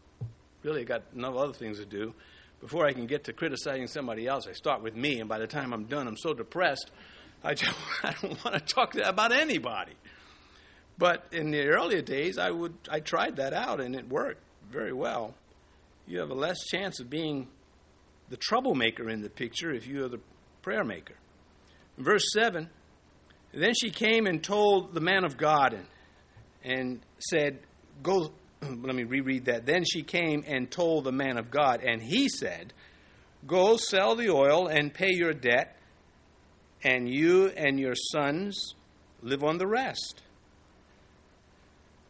really 0.64 0.86
got 0.86 1.04
enough 1.16 1.36
other 1.36 1.54
things 1.54 1.80
to 1.80 1.86
do. 1.86 2.14
before 2.62 2.86
I 2.86 2.94
can 2.94 3.08
get 3.08 3.26
to 3.26 3.34
criticizing 3.34 3.88
somebody 3.88 4.28
else, 4.28 4.48
I 4.48 4.54
start 4.54 4.82
with 4.84 4.96
me, 4.96 5.20
and 5.20 5.28
by 5.28 5.40
the 5.40 5.48
time 5.48 5.74
I'm 5.74 5.86
done, 5.86 6.08
I'm 6.08 6.18
so 6.18 6.34
depressed, 6.34 6.92
I, 7.44 7.54
just, 7.56 7.74
I 8.04 8.14
don't 8.22 8.44
want 8.44 8.56
to 8.56 8.74
talk 8.74 8.96
about 8.96 9.32
anybody. 9.32 9.94
But 10.98 11.26
in 11.32 11.52
the 11.52 11.68
earlier 11.68 12.02
days, 12.02 12.38
I 12.38 12.52
would 12.52 12.74
I 12.90 13.02
tried 13.02 13.36
that 13.38 13.54
out, 13.54 13.82
and 13.82 13.96
it 13.96 14.08
worked 14.08 14.42
very 14.72 14.94
well. 14.94 15.34
You 16.08 16.20
have 16.20 16.30
a 16.30 16.36
less 16.36 16.66
chance 16.66 17.00
of 17.00 17.10
being 17.10 17.48
the 18.30 18.38
troublemaker 18.38 19.10
in 19.10 19.22
the 19.22 19.30
picture 19.30 19.72
if 19.72 19.88
you 19.88 20.06
are 20.06 20.10
the 20.10 20.20
prayer 20.62 20.84
maker. 20.84 21.16
verse 21.98 22.26
7 22.34 22.70
Then 23.54 23.74
she 23.80 23.90
came 23.90 24.26
and 24.28 24.44
told 24.44 24.94
the 24.94 25.02
man 25.02 25.24
of 25.24 25.38
God 25.38 25.74
and, 25.74 25.88
and 26.64 27.00
said, 27.20 27.60
Go, 28.04 28.32
let 28.62 28.96
me 28.96 29.04
reread 29.04 29.46
that. 29.46 29.66
Then 29.66 29.84
she 29.84 30.04
came 30.04 30.44
and 30.48 30.70
told 30.70 31.04
the 31.04 31.12
man 31.12 31.38
of 31.38 31.52
God, 31.52 31.82
and 31.84 32.02
he 32.02 32.30
said, 32.30 32.74
Go 33.48 33.78
sell 33.78 34.16
the 34.16 34.30
oil 34.30 34.68
and 34.68 34.94
pay 34.94 35.12
your 35.12 35.34
debt, 35.34 35.78
and 36.84 37.08
you 37.08 37.48
and 37.50 37.80
your 37.80 37.96
sons 37.96 38.74
live 39.22 39.44
on 39.44 39.58
the 39.58 39.68
rest. 39.68 40.22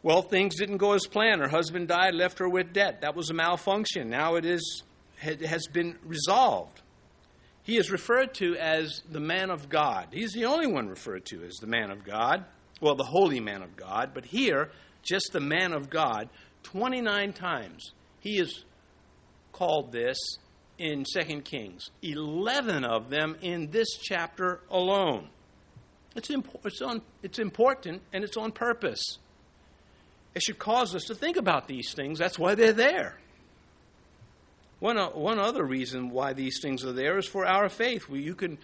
Well, 0.06 0.22
things 0.22 0.54
didn't 0.54 0.76
go 0.76 0.92
as 0.92 1.04
planned. 1.04 1.40
Her 1.40 1.48
husband 1.48 1.88
died, 1.88 2.14
left 2.14 2.38
her 2.38 2.48
with 2.48 2.72
debt. 2.72 3.00
That 3.00 3.16
was 3.16 3.30
a 3.30 3.34
malfunction. 3.34 4.08
Now 4.08 4.36
it 4.36 4.44
is 4.44 4.84
has 5.16 5.66
been 5.66 5.98
resolved. 6.04 6.80
He 7.64 7.76
is 7.76 7.90
referred 7.90 8.32
to 8.34 8.54
as 8.54 9.02
the 9.10 9.18
man 9.18 9.50
of 9.50 9.68
God. 9.68 10.10
He's 10.12 10.32
the 10.32 10.44
only 10.44 10.68
one 10.68 10.88
referred 10.88 11.24
to 11.30 11.42
as 11.42 11.54
the 11.56 11.66
man 11.66 11.90
of 11.90 12.04
God. 12.04 12.44
Well, 12.80 12.94
the 12.94 13.02
holy 13.02 13.40
man 13.40 13.64
of 13.64 13.74
God, 13.74 14.12
but 14.14 14.24
here, 14.26 14.70
just 15.02 15.32
the 15.32 15.40
man 15.40 15.72
of 15.72 15.90
God, 15.90 16.28
29 16.62 17.32
times 17.32 17.90
he 18.20 18.38
is 18.38 18.64
called 19.50 19.90
this 19.90 20.18
in 20.78 21.04
2 21.12 21.40
Kings. 21.40 21.90
11 22.02 22.84
of 22.84 23.10
them 23.10 23.36
in 23.42 23.72
this 23.72 23.88
chapter 24.00 24.60
alone. 24.70 25.30
It's, 26.14 26.30
it's, 26.30 26.80
on, 26.80 27.02
it's 27.24 27.40
important 27.40 28.02
and 28.12 28.22
it's 28.22 28.36
on 28.36 28.52
purpose. 28.52 29.18
It 30.36 30.42
should 30.42 30.58
cause 30.58 30.94
us 30.94 31.04
to 31.04 31.14
think 31.14 31.38
about 31.38 31.66
these 31.66 31.94
things. 31.94 32.18
That's 32.18 32.38
why 32.38 32.56
they're 32.56 32.74
there. 32.74 33.16
One, 34.80 34.98
one 34.98 35.38
other 35.38 35.64
reason 35.64 36.10
why 36.10 36.34
these 36.34 36.60
things 36.60 36.84
are 36.84 36.92
there 36.92 37.16
is 37.16 37.26
for 37.26 37.46
our 37.46 37.70
faith. 37.70 38.10
you 38.10 38.34
can 38.34 38.58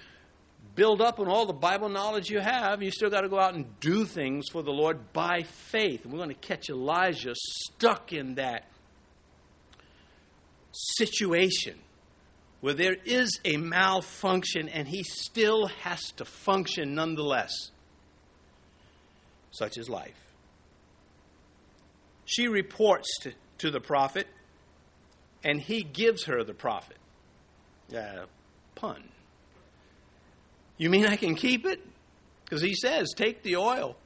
build 0.74 1.00
up 1.00 1.18
on 1.18 1.28
all 1.28 1.46
the 1.46 1.54
Bible 1.54 1.88
knowledge 1.88 2.28
you 2.28 2.40
have, 2.40 2.82
you 2.82 2.90
still 2.90 3.08
got 3.08 3.22
to 3.22 3.30
go 3.30 3.40
out 3.40 3.54
and 3.54 3.80
do 3.80 4.04
things 4.04 4.50
for 4.52 4.62
the 4.62 4.70
Lord 4.70 5.14
by 5.14 5.44
faith. 5.44 6.04
And 6.04 6.12
we're 6.12 6.18
going 6.18 6.28
to 6.28 6.34
catch 6.34 6.68
Elijah 6.68 7.32
stuck 7.34 8.12
in 8.12 8.34
that 8.34 8.66
situation 10.72 11.78
where 12.60 12.74
there 12.74 12.96
is 13.06 13.40
a 13.46 13.56
malfunction 13.56 14.68
and 14.68 14.86
he 14.86 15.04
still 15.04 15.68
has 15.68 16.02
to 16.18 16.26
function 16.26 16.94
nonetheless. 16.94 17.70
Such 19.52 19.78
is 19.78 19.88
life 19.88 20.31
she 22.32 22.48
reports 22.48 23.08
to, 23.22 23.32
to 23.58 23.70
the 23.70 23.80
prophet, 23.80 24.26
and 25.44 25.60
he 25.60 25.82
gives 25.82 26.24
her 26.24 26.44
the 26.44 26.54
prophet. 26.54 26.96
Uh, 27.94 28.24
pun. 28.74 29.02
You 30.78 30.88
mean 30.88 31.06
I 31.06 31.16
can 31.16 31.34
keep 31.34 31.66
it? 31.66 31.80
Because 32.44 32.62
he 32.62 32.74
says, 32.74 33.12
take 33.16 33.42
the 33.42 33.56
oil, 33.56 33.96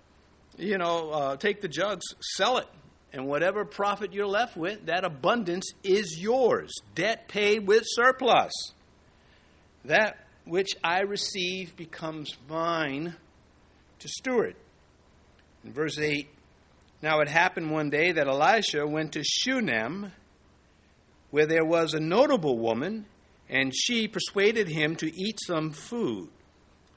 you 0.56 0.78
know, 0.78 1.11
uh, 1.11 1.37
take 1.37 1.61
the 1.61 1.68
jugs, 1.68 2.04
sell 2.21 2.59
it, 2.59 2.66
and 3.12 3.26
whatever 3.26 3.64
profit 3.64 4.12
you're 4.12 4.26
left 4.26 4.56
with, 4.56 4.87
that 4.87 5.04
abundance 5.04 5.73
is 5.85 6.18
yours. 6.18 6.73
Debt 6.95 7.28
paid 7.28 7.66
with 7.66 7.85
surplus. 7.87 8.52
That 9.85 10.18
which 10.45 10.71
I 10.83 11.00
receive 11.00 11.76
becomes 11.76 12.37
mine 12.49 13.14
to 14.00 14.09
steward. 14.09 14.56
In 15.64 15.73
verse 15.73 15.99
8, 15.99 16.28
now 17.03 17.21
it 17.21 17.29
happened 17.29 17.71
one 17.71 17.91
day 17.91 18.12
that 18.12 18.26
Elisha 18.26 18.87
went 18.87 19.12
to 19.12 19.23
Shunem, 19.23 20.12
where 21.31 21.47
there 21.47 21.65
was 21.65 21.95
a 21.95 22.00
notable 22.00 22.59
woman, 22.59 23.07
and 23.49 23.75
she 23.75 24.09
persuaded 24.09 24.69
him 24.69 24.97
to 24.97 25.07
eat 25.07 25.38
some 25.47 25.71
food. 25.71 26.29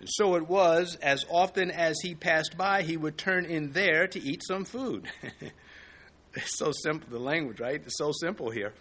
So 0.06 0.36
it 0.36 0.48
was, 0.48 0.98
as 1.02 1.26
often 1.30 1.72
as 1.72 1.98
he 2.02 2.16
passed 2.16 2.56
by, 2.58 2.84
he 2.84 2.96
would 2.96 3.18
turn 3.18 3.46
in 3.46 3.72
there 3.74 4.08
to 4.08 4.20
eat 4.20 4.42
some 4.48 4.64
food. 4.64 5.10
it's 6.34 6.58
so 6.58 6.72
simple, 6.72 7.10
the 7.10 7.20
language, 7.20 7.60
right? 7.60 7.82
It's 7.84 7.98
so 7.98 8.12
simple 8.14 8.50
here. 8.50 8.74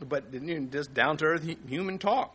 But 0.00 0.32
just 0.70 0.94
down 0.94 1.18
to 1.18 1.26
earth 1.26 1.56
human 1.68 1.98
talk. 1.98 2.34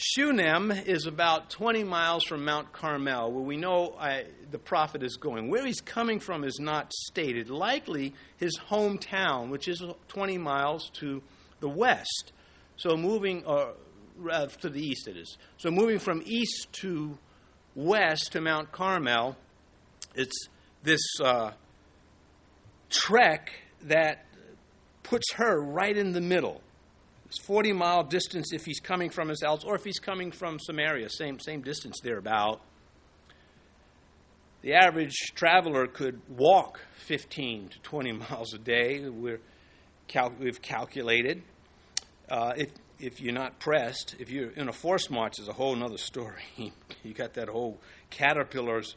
Shunem 0.00 0.70
is 0.70 1.06
about 1.06 1.50
20 1.50 1.82
miles 1.82 2.22
from 2.22 2.44
Mount 2.44 2.72
Carmel, 2.72 3.32
where 3.32 3.42
we 3.42 3.56
know 3.56 3.96
I, 3.98 4.26
the 4.48 4.58
prophet 4.58 5.02
is 5.02 5.16
going. 5.16 5.50
Where 5.50 5.66
he's 5.66 5.80
coming 5.80 6.20
from 6.20 6.44
is 6.44 6.60
not 6.60 6.92
stated. 6.92 7.50
Likely 7.50 8.14
his 8.36 8.56
hometown, 8.70 9.50
which 9.50 9.66
is 9.66 9.82
20 10.06 10.38
miles 10.38 10.90
to 11.00 11.20
the 11.58 11.68
west. 11.68 12.32
So 12.76 12.96
moving, 12.96 13.44
uh, 13.44 13.72
to 14.60 14.68
the 14.68 14.80
east 14.80 15.08
it 15.08 15.16
is. 15.16 15.36
So 15.56 15.72
moving 15.72 15.98
from 15.98 16.22
east 16.24 16.68
to 16.82 17.18
west 17.74 18.30
to 18.32 18.40
Mount 18.40 18.70
Carmel, 18.70 19.36
it's 20.14 20.46
this 20.84 21.02
uh, 21.20 21.50
trek 22.88 23.50
that 23.82 24.26
puts 25.02 25.32
her 25.32 25.60
right 25.60 25.96
in 25.96 26.12
the 26.12 26.20
middle. 26.20 26.60
It's 27.28 27.38
40 27.40 27.74
mile 27.74 28.04
distance 28.04 28.52
if 28.52 28.64
he's 28.64 28.80
coming 28.80 29.10
from 29.10 29.28
his 29.28 29.42
house, 29.42 29.62
or 29.62 29.74
if 29.74 29.84
he's 29.84 29.98
coming 29.98 30.32
from 30.32 30.58
Samaria, 30.58 31.10
same, 31.10 31.38
same 31.38 31.60
distance 31.60 32.00
thereabout. 32.02 32.60
The 34.62 34.72
average 34.72 35.14
traveler 35.34 35.86
could 35.86 36.20
walk 36.28 36.80
15 37.06 37.68
to 37.68 37.78
20 37.80 38.12
miles 38.30 38.54
a 38.54 38.58
day. 38.58 39.06
We're 39.08 39.40
cal- 40.08 40.32
we've 40.40 40.62
calculated. 40.62 41.42
Uh, 42.30 42.54
if, 42.56 42.70
if 42.98 43.20
you're 43.20 43.34
not 43.34 43.58
pressed, 43.58 44.16
if 44.18 44.30
you're 44.30 44.50
in 44.50 44.68
a 44.68 44.72
force 44.72 45.10
march, 45.10 45.38
is 45.38 45.48
a 45.48 45.52
whole 45.52 45.80
other 45.84 45.98
story. 45.98 46.42
you 46.56 47.12
got 47.14 47.34
that 47.34 47.48
whole 47.48 47.78
caterpillar's 48.08 48.96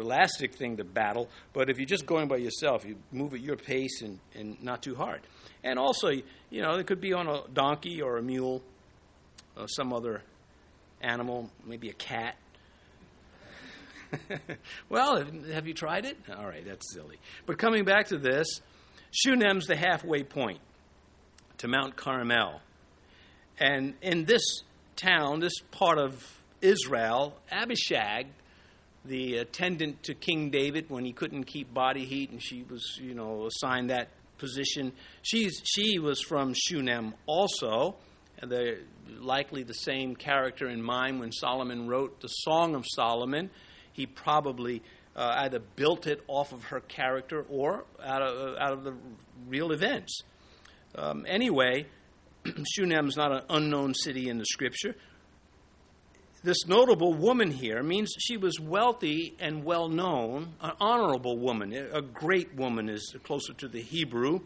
elastic 0.00 0.54
thing 0.54 0.76
to 0.78 0.84
battle. 0.84 1.28
But 1.52 1.70
if 1.70 1.78
you're 1.78 1.86
just 1.86 2.06
going 2.06 2.28
by 2.28 2.36
yourself, 2.36 2.84
you 2.84 2.96
move 3.10 3.34
at 3.34 3.40
your 3.40 3.56
pace 3.56 4.02
and, 4.02 4.18
and 4.34 4.62
not 4.62 4.82
too 4.82 4.94
hard. 4.94 5.20
And 5.64 5.78
also, 5.78 6.08
you 6.08 6.62
know, 6.62 6.72
it 6.76 6.86
could 6.86 7.00
be 7.00 7.12
on 7.12 7.28
a 7.28 7.42
donkey 7.52 8.02
or 8.02 8.18
a 8.18 8.22
mule 8.22 8.62
or 9.56 9.68
some 9.68 9.92
other 9.92 10.22
animal, 11.00 11.50
maybe 11.64 11.88
a 11.88 11.94
cat. 11.94 12.36
well, 14.88 15.24
have 15.52 15.66
you 15.66 15.74
tried 15.74 16.04
it? 16.04 16.16
All 16.36 16.46
right, 16.46 16.64
that's 16.64 16.92
silly. 16.92 17.18
But 17.46 17.58
coming 17.58 17.84
back 17.84 18.08
to 18.08 18.18
this, 18.18 18.60
Shunem's 19.12 19.66
the 19.66 19.76
halfway 19.76 20.22
point 20.22 20.60
to 21.58 21.68
Mount 21.68 21.96
Carmel. 21.96 22.60
And 23.58 23.94
in 24.02 24.24
this 24.24 24.42
town, 24.96 25.40
this 25.40 25.54
part 25.70 25.98
of 25.98 26.22
Israel, 26.60 27.36
Abishag, 27.50 28.26
the 29.04 29.38
attendant 29.38 30.04
to 30.04 30.14
King 30.14 30.50
David 30.50 30.88
when 30.88 31.04
he 31.04 31.12
couldn't 31.12 31.44
keep 31.44 31.72
body 31.72 32.04
heat, 32.04 32.30
and 32.30 32.42
she 32.42 32.64
was, 32.68 32.98
you 33.00 33.14
know, 33.14 33.46
assigned 33.46 33.90
that 33.90 34.08
position. 34.38 34.92
She's, 35.22 35.60
she 35.64 35.98
was 35.98 36.20
from 36.20 36.54
Shunem 36.54 37.14
also. 37.26 37.96
They're 38.42 38.78
likely 39.20 39.62
the 39.62 39.74
same 39.74 40.16
character 40.16 40.68
in 40.68 40.82
mind 40.82 41.20
when 41.20 41.32
Solomon 41.32 41.86
wrote 41.86 42.20
the 42.20 42.28
Song 42.28 42.74
of 42.74 42.84
Solomon. 42.88 43.50
He 43.92 44.06
probably 44.06 44.82
uh, 45.14 45.34
either 45.38 45.60
built 45.60 46.06
it 46.06 46.22
off 46.26 46.52
of 46.52 46.64
her 46.64 46.80
character 46.80 47.44
or 47.48 47.84
out 48.02 48.22
of, 48.22 48.56
out 48.56 48.72
of 48.72 48.84
the 48.84 48.94
real 49.46 49.72
events. 49.72 50.22
Um, 50.94 51.24
anyway, 51.28 51.86
Shunem 52.74 53.08
is 53.08 53.16
not 53.16 53.32
an 53.32 53.42
unknown 53.48 53.94
city 53.94 54.28
in 54.28 54.38
the 54.38 54.46
scripture. 54.46 54.94
This 56.44 56.66
notable 56.66 57.14
woman 57.14 57.52
here 57.52 57.84
means 57.84 58.14
she 58.18 58.36
was 58.36 58.58
wealthy 58.58 59.36
and 59.38 59.62
well 59.62 59.88
known, 59.88 60.54
an 60.60 60.72
honorable 60.80 61.38
woman. 61.38 61.72
A 61.72 62.02
great 62.02 62.56
woman 62.56 62.88
is 62.88 63.14
closer 63.22 63.52
to 63.54 63.68
the 63.68 63.80
Hebrew. 63.80 64.40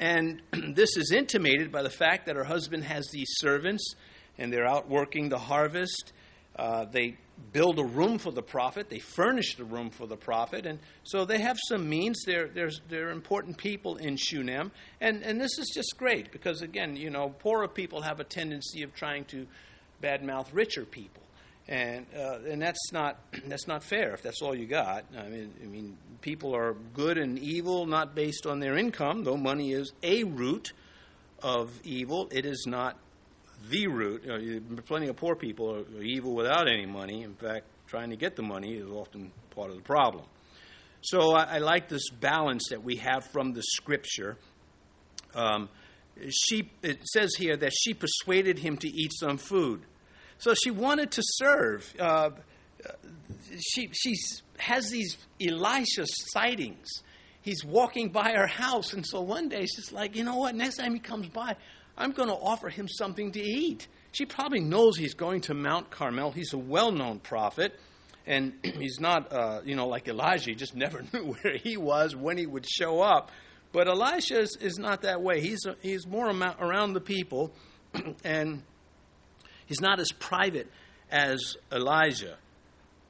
And 0.00 0.42
this 0.74 0.96
is 0.96 1.12
intimated 1.12 1.70
by 1.70 1.82
the 1.82 1.90
fact 1.90 2.26
that 2.26 2.34
her 2.34 2.42
husband 2.42 2.82
has 2.82 3.08
these 3.12 3.28
servants 3.36 3.94
and 4.38 4.52
they're 4.52 4.66
out 4.66 4.88
working 4.88 5.28
the 5.28 5.38
harvest. 5.38 6.12
Uh, 6.56 6.84
they 6.86 7.16
build 7.52 7.78
a 7.78 7.84
room 7.84 8.18
for 8.18 8.32
the 8.32 8.42
prophet, 8.42 8.88
they 8.88 8.98
furnish 8.98 9.56
the 9.56 9.64
room 9.64 9.90
for 9.90 10.06
the 10.06 10.16
prophet, 10.16 10.64
and 10.64 10.78
so 11.04 11.26
they 11.26 11.38
have 11.38 11.58
some 11.68 11.86
means. 11.86 12.22
They're, 12.24 12.48
they're, 12.48 12.70
they're 12.88 13.10
important 13.10 13.58
people 13.58 13.96
in 13.96 14.16
Shunem. 14.16 14.72
And, 15.00 15.22
and 15.22 15.40
this 15.40 15.58
is 15.58 15.70
just 15.72 15.96
great 15.96 16.32
because, 16.32 16.62
again, 16.62 16.96
you 16.96 17.10
know, 17.10 17.28
poorer 17.28 17.68
people 17.68 18.00
have 18.00 18.20
a 18.20 18.24
tendency 18.24 18.82
of 18.82 18.94
trying 18.94 19.26
to 19.26 19.46
badmouth 20.02 20.48
richer 20.52 20.84
people. 20.84 21.22
And, 21.68 22.06
uh, 22.16 22.38
and 22.48 22.62
that's 22.62 22.92
not 22.92 23.18
that's 23.46 23.66
not 23.66 23.82
fair 23.82 24.14
if 24.14 24.22
that's 24.22 24.40
all 24.40 24.54
you 24.54 24.66
got. 24.66 25.04
I 25.18 25.28
mean, 25.28 25.52
I 25.60 25.66
mean, 25.66 25.96
people 26.20 26.54
are 26.54 26.74
good 26.94 27.18
and 27.18 27.38
evil 27.38 27.86
not 27.86 28.14
based 28.14 28.46
on 28.46 28.60
their 28.60 28.76
income, 28.76 29.24
though 29.24 29.36
money 29.36 29.72
is 29.72 29.92
a 30.02 30.22
root 30.22 30.72
of 31.42 31.72
evil. 31.82 32.28
It 32.30 32.46
is 32.46 32.66
not 32.68 32.96
the 33.68 33.88
root. 33.88 34.24
You 34.24 34.60
know, 34.60 34.82
plenty 34.82 35.08
of 35.08 35.16
poor 35.16 35.34
people 35.34 35.74
are 35.74 36.02
evil 36.02 36.34
without 36.34 36.68
any 36.68 36.86
money. 36.86 37.22
In 37.22 37.34
fact, 37.34 37.66
trying 37.88 38.10
to 38.10 38.16
get 38.16 38.36
the 38.36 38.42
money 38.42 38.74
is 38.74 38.88
often 38.88 39.32
part 39.50 39.70
of 39.70 39.76
the 39.76 39.82
problem. 39.82 40.24
So 41.00 41.32
I, 41.32 41.56
I 41.56 41.58
like 41.58 41.88
this 41.88 42.10
balance 42.10 42.68
that 42.70 42.82
we 42.82 42.96
have 42.96 43.24
from 43.32 43.52
the 43.52 43.62
scripture. 43.62 44.36
Um, 45.34 45.68
she, 46.30 46.70
it 46.82 47.06
says 47.06 47.34
here 47.36 47.56
that 47.56 47.72
she 47.72 47.94
persuaded 47.94 48.58
him 48.58 48.76
to 48.78 48.88
eat 48.88 49.12
some 49.14 49.38
food. 49.38 49.82
So 50.38 50.54
she 50.54 50.70
wanted 50.70 51.10
to 51.12 51.22
serve. 51.24 51.94
Uh, 51.98 52.30
she 53.58 53.88
she's, 53.92 54.42
has 54.58 54.90
these 54.90 55.16
Elisha 55.40 56.06
sightings. 56.06 56.88
He's 57.42 57.64
walking 57.64 58.10
by 58.10 58.32
her 58.32 58.46
house, 58.46 58.92
and 58.92 59.06
so 59.06 59.20
one 59.20 59.48
day 59.48 59.66
she's 59.66 59.92
like, 59.92 60.16
you 60.16 60.24
know 60.24 60.36
what? 60.36 60.54
Next 60.54 60.76
time 60.76 60.94
he 60.94 61.00
comes 61.00 61.28
by, 61.28 61.54
I'm 61.96 62.12
going 62.12 62.28
to 62.28 62.34
offer 62.34 62.68
him 62.68 62.88
something 62.88 63.32
to 63.32 63.40
eat. 63.40 63.86
She 64.12 64.26
probably 64.26 64.60
knows 64.60 64.96
he's 64.96 65.14
going 65.14 65.42
to 65.42 65.54
Mount 65.54 65.90
Carmel. 65.90 66.32
He's 66.32 66.52
a 66.52 66.58
well 66.58 66.90
known 66.90 67.20
prophet, 67.20 67.78
and 68.26 68.54
he's 68.62 68.98
not, 69.00 69.32
uh, 69.32 69.60
you 69.64 69.76
know, 69.76 69.86
like 69.86 70.08
Elijah. 70.08 70.50
He 70.50 70.54
just 70.54 70.74
never 70.74 71.04
knew 71.12 71.34
where 71.34 71.56
he 71.56 71.76
was, 71.76 72.16
when 72.16 72.36
he 72.36 72.46
would 72.46 72.66
show 72.68 73.00
up. 73.00 73.30
But 73.72 73.88
Elisha 73.88 74.40
is, 74.40 74.56
is 74.60 74.78
not 74.78 75.02
that 75.02 75.22
way. 75.22 75.40
He's, 75.40 75.66
he's 75.82 76.06
more 76.06 76.28
around 76.28 76.94
the 76.94 77.00
people, 77.00 77.52
and 78.24 78.62
he's 79.66 79.80
not 79.80 80.00
as 80.00 80.08
private 80.18 80.70
as 81.10 81.56
Elijah. 81.72 82.36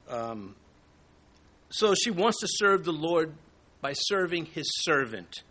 Um, 0.09 0.55
so 1.69 1.93
she 1.95 2.11
wants 2.11 2.39
to 2.41 2.47
serve 2.49 2.83
the 2.83 2.93
Lord 2.93 3.33
by 3.81 3.93
serving 3.93 4.45
his 4.45 4.69
servant. 4.83 5.43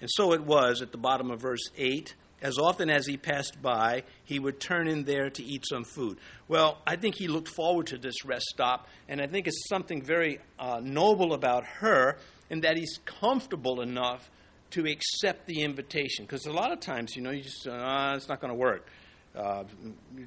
And 0.00 0.08
so 0.12 0.32
it 0.32 0.42
was 0.42 0.80
at 0.80 0.92
the 0.92 0.98
bottom 0.98 1.30
of 1.30 1.40
verse 1.40 1.70
8 1.76 2.14
as 2.42 2.58
often 2.58 2.88
as 2.88 3.06
he 3.06 3.16
passed 3.16 3.60
by, 3.60 4.02
he 4.24 4.38
would 4.38 4.60
turn 4.60 4.88
in 4.88 5.04
there 5.04 5.30
to 5.30 5.44
eat 5.44 5.64
some 5.68 5.84
food. 5.84 6.18
Well, 6.48 6.78
I 6.86 6.96
think 6.96 7.16
he 7.16 7.28
looked 7.28 7.48
forward 7.48 7.88
to 7.88 7.98
this 7.98 8.24
rest 8.24 8.46
stop, 8.46 8.88
and 9.08 9.20
I 9.20 9.26
think 9.26 9.46
it's 9.46 9.68
something 9.68 10.02
very 10.02 10.40
uh, 10.58 10.80
noble 10.82 11.34
about 11.34 11.64
her 11.64 12.16
in 12.50 12.60
that 12.60 12.76
he's 12.76 12.98
comfortable 13.04 13.80
enough 13.80 14.30
to 14.70 14.84
accept 14.86 15.46
the 15.46 15.62
invitation. 15.62 16.24
Because 16.24 16.46
a 16.46 16.52
lot 16.52 16.72
of 16.72 16.80
times, 16.80 17.16
you 17.16 17.22
know, 17.22 17.30
you 17.30 17.42
just, 17.42 17.66
uh, 17.66 18.12
it's 18.16 18.28
not 18.28 18.40
going 18.40 18.52
to 18.52 18.58
work. 18.58 18.86
Uh, 19.34 19.64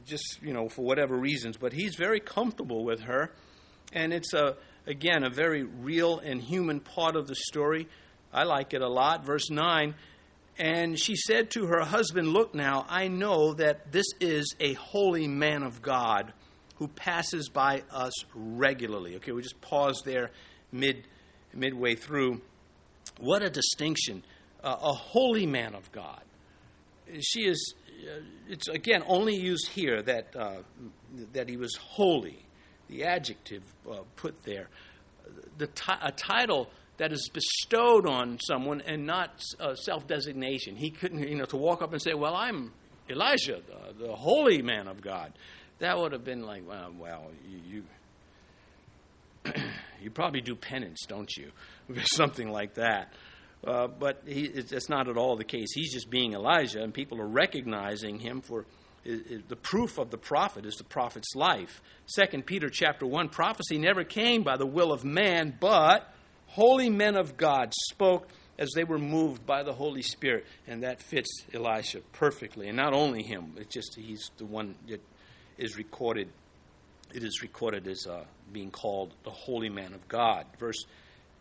just, 0.06 0.40
you 0.42 0.54
know, 0.54 0.70
for 0.70 0.84
whatever 0.84 1.16
reasons. 1.16 1.58
But 1.58 1.74
he's 1.74 1.96
very 1.96 2.20
comfortable 2.20 2.84
with 2.84 3.02
her, 3.02 3.32
and 3.92 4.14
it's, 4.14 4.34
a, 4.34 4.56
again, 4.88 5.24
a 5.24 5.30
very 5.30 5.64
real 5.64 6.20
and 6.20 6.42
human 6.42 6.80
part 6.80 7.16
of 7.16 7.28
the 7.28 7.36
story. 7.36 7.88
I 8.34 8.44
like 8.44 8.74
it 8.74 8.82
a 8.82 8.90
lot. 8.90 9.26
Verse 9.26 9.50
9 9.50 9.94
and 10.58 11.00
she 11.00 11.16
said 11.16 11.50
to 11.52 11.66
her 11.66 11.82
husband, 11.82 12.28
Look 12.28 12.54
now, 12.54 12.86
I 12.88 13.08
know 13.08 13.54
that 13.56 13.92
this 13.92 14.06
is 14.20 14.56
a 14.60 14.74
holy 14.74 15.28
man 15.28 15.64
of 15.64 15.82
God 15.82 16.32
who 16.76 16.88
passes 16.88 17.50
by 17.50 17.84
us 17.92 18.14
regularly. 18.36 19.16
Okay, 19.16 19.32
we 19.32 19.42
just 19.42 19.62
pause 19.62 20.02
there 20.06 20.32
mid, 20.72 21.08
midway 21.54 21.96
through. 21.96 22.42
What 23.20 23.44
a 23.44 23.50
distinction. 23.50 24.24
Uh, 24.64 24.78
a 24.82 24.94
holy 24.94 25.46
man 25.46 25.76
of 25.76 25.92
God. 25.92 26.22
She 27.20 27.42
is, 27.42 27.76
uh, 28.08 28.22
it's 28.48 28.70
again 28.70 29.04
only 29.08 29.36
used 29.36 29.68
here 29.68 30.02
that, 30.04 30.36
uh, 30.36 30.62
that 31.34 31.50
he 31.50 31.58
was 31.58 31.76
holy, 31.76 32.40
the 32.90 33.04
adjective 33.04 33.64
uh, 33.90 34.00
put 34.16 34.42
there. 34.44 34.70
The 35.58 35.68
t- 35.68 35.94
a 36.02 36.12
title 36.12 36.70
that 36.98 37.12
is 37.12 37.30
bestowed 37.34 38.08
on 38.08 38.40
someone 38.40 38.82
and 38.82 39.06
not 39.06 39.44
uh, 39.60 39.76
self 39.76 40.08
designation. 40.08 40.76
He 40.76 40.90
couldn't, 40.92 41.28
you 41.28 41.36
know, 41.36 41.46
to 41.46 41.58
walk 41.58 41.82
up 41.82 41.92
and 41.92 42.02
say, 42.02 42.14
Well, 42.14 42.36
I'm 42.36 42.72
Elijah, 43.10 43.62
the, 43.68 44.06
the 44.08 44.16
holy 44.16 44.62
man 44.62 44.88
of 44.88 45.02
God. 45.02 45.34
That 45.80 45.98
would 45.98 46.12
have 46.14 46.24
been 46.24 46.44
like, 46.44 46.68
Well, 46.68 46.94
well 46.98 47.32
you. 47.48 47.60
you, 47.78 47.84
you 50.04 50.12
probably 50.12 50.42
do 50.42 50.56
penance, 50.56 51.06
don't 51.08 51.32
you? 51.36 51.52
Something 52.06 52.50
like 52.50 52.76
that. 52.76 53.14
Uh, 53.66 53.88
but 53.88 54.24
he, 54.26 54.42
it's 54.44 54.90
not 54.90 55.08
at 55.08 55.16
all 55.16 55.38
the 55.38 55.46
case. 55.46 55.70
He's 55.74 55.94
just 55.94 56.10
being 56.10 56.34
Elijah, 56.34 56.82
and 56.82 56.94
people 56.94 57.22
are 57.22 57.28
recognizing 57.28 58.20
him 58.20 58.42
for 58.42 58.66
the 59.06 59.56
proof 59.58 59.98
of 59.98 60.10
the 60.12 60.18
prophet 60.18 60.66
is 60.66 60.76
the 60.76 60.84
prophet's 60.84 61.36
life. 61.36 61.82
Second 62.06 62.46
Peter 62.46 62.70
chapter 62.70 63.06
one: 63.06 63.30
prophecy 63.30 63.78
never 63.78 64.04
came 64.04 64.44
by 64.44 64.58
the 64.58 64.66
will 64.66 64.92
of 64.92 65.04
man, 65.04 65.56
but 65.60 66.14
holy 66.48 66.90
men 66.90 67.16
of 67.16 67.38
God 67.38 67.74
spoke 67.90 68.28
as 68.58 68.70
they 68.76 68.84
were 68.84 69.00
moved 69.00 69.46
by 69.46 69.64
the 69.64 69.74
Holy 69.74 70.02
Spirit, 70.02 70.46
and 70.68 70.84
that 70.84 71.02
fits 71.02 71.30
Elisha 71.54 72.02
perfectly. 72.12 72.68
And 72.68 72.78
not 72.78 72.94
only 72.94 73.24
him, 73.24 73.56
it's 73.58 73.74
just 73.74 73.96
he's 73.96 74.30
the 74.38 74.46
one 74.46 74.76
that 74.88 75.02
is 75.58 75.78
recorded. 75.78 76.30
It 77.14 77.24
is 77.24 77.44
recorded 77.44 77.88
as 77.88 78.08
uh, 78.08 78.24
being 78.52 78.72
called 78.72 79.14
the 79.24 79.30
holy 79.30 79.70
man 79.70 79.94
of 79.94 80.08
God. 80.08 80.48
Verse 80.60 80.84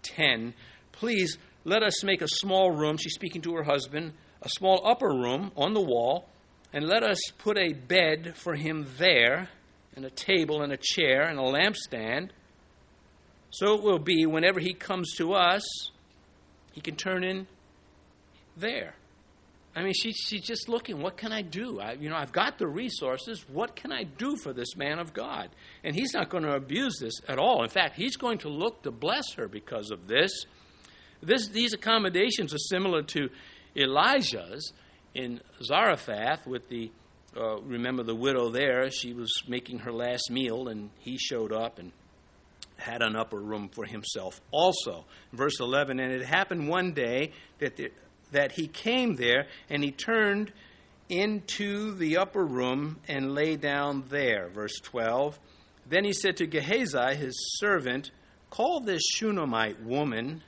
10 0.03 0.53
Please 0.93 1.39
let 1.65 1.83
us 1.83 2.05
make 2.05 2.21
a 2.21 2.29
small 2.29 2.71
room. 2.71 2.99
She's 2.99 3.15
speaking 3.15 3.41
to 3.43 3.55
her 3.55 3.63
husband, 3.63 4.13
a 4.43 4.51
small 4.51 4.87
upper 4.87 5.09
room 5.09 5.51
on 5.57 5.73
the 5.73 5.81
wall, 5.81 6.29
and 6.75 6.87
let 6.87 7.03
us 7.03 7.19
put 7.39 7.57
a 7.57 7.73
bed 7.73 8.35
for 8.37 8.55
him 8.55 8.87
there, 8.99 9.49
and 9.97 10.05
a 10.05 10.11
table 10.11 10.61
and 10.61 10.73
a 10.73 10.79
chair 10.79 11.23
and 11.23 11.39
a 11.39 11.43
lampstand. 11.43 12.31
So 13.51 13.75
it 13.75 13.83
will 13.83 13.99
be 13.99 14.27
whenever 14.27 14.61
he 14.61 14.75
comes 14.75 15.15
to 15.17 15.33
us, 15.33 15.63
he 16.73 16.83
can 16.83 16.97
turn 16.97 17.25
in 17.25 17.47
there. 18.57 18.95
I 19.75 19.83
mean, 19.83 19.95
she, 19.95 20.13
she's 20.13 20.43
just 20.43 20.69
looking, 20.69 21.01
what 21.01 21.17
can 21.17 21.33
I 21.33 21.41
do? 21.41 21.81
I, 21.81 21.93
you 21.93 22.11
know, 22.11 22.17
I've 22.17 22.33
got 22.33 22.59
the 22.59 22.67
resources. 22.67 23.45
What 23.49 23.75
can 23.75 23.91
I 23.91 24.03
do 24.03 24.37
for 24.37 24.53
this 24.53 24.77
man 24.77 24.99
of 24.99 25.15
God? 25.15 25.49
And 25.83 25.95
he's 25.95 26.13
not 26.13 26.29
going 26.29 26.43
to 26.45 26.55
abuse 26.55 26.99
this 27.01 27.15
at 27.27 27.39
all. 27.39 27.63
In 27.63 27.71
fact, 27.71 27.97
he's 27.97 28.17
going 28.17 28.39
to 28.39 28.49
look 28.49 28.83
to 28.83 28.91
bless 28.91 29.33
her 29.35 29.49
because 29.49 29.91
of 29.91 30.09
this. 30.09 30.45
this 31.23 31.49
these 31.49 31.73
accommodations 31.73 32.53
are 32.53 32.59
similar 32.59 33.03
to 33.03 33.31
Elijah's 33.75 34.73
in 35.15 35.41
Zarephath 35.63 36.47
with 36.47 36.69
the, 36.69 36.91
uh, 37.35 37.61
remember 37.63 38.03
the 38.03 38.15
widow 38.15 38.51
there, 38.51 38.91
she 38.91 39.15
was 39.15 39.33
making 39.49 39.81
her 39.81 39.93
last 39.93 40.31
meal 40.31 40.69
and 40.69 40.91
he 40.99 41.17
showed 41.17 41.53
up 41.53 41.79
and 41.79 41.93
had 42.77 43.01
an 43.01 43.17
upper 43.17 43.41
room 43.41 43.71
for 43.73 43.87
himself 43.87 44.41
also. 44.51 45.05
Verse 45.33 45.61
11, 45.61 45.99
and 45.99 46.13
it 46.13 46.27
happened 46.27 46.69
one 46.69 46.93
day 46.93 47.33
that, 47.59 47.77
the, 47.77 47.91
that 48.33 48.53
he 48.53 48.66
came 48.66 49.16
there 49.16 49.47
and 49.71 49.85
he 49.85 49.92
turned 49.92 50.53
into 51.09 51.95
the 51.95 52.16
upper 52.16 52.45
room 52.45 52.99
and 53.07 53.35
lay 53.35 53.57
down 53.57 54.05
there. 54.09 54.49
Verse 54.49 54.79
12. 54.83 55.38
Then 55.87 56.05
he 56.05 56.12
said 56.12 56.37
to 56.38 56.47
Gehazi, 56.47 57.14
his 57.16 57.35
servant, 57.59 58.11
Call 58.51 58.81
this 58.81 59.03
Shunammite 59.14 59.83
woman. 59.83 60.42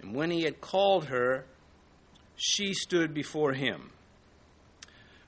And 0.00 0.14
when 0.14 0.30
he 0.30 0.42
had 0.42 0.60
called 0.60 1.06
her, 1.06 1.46
she 2.36 2.74
stood 2.74 3.14
before 3.14 3.52
him. 3.52 3.90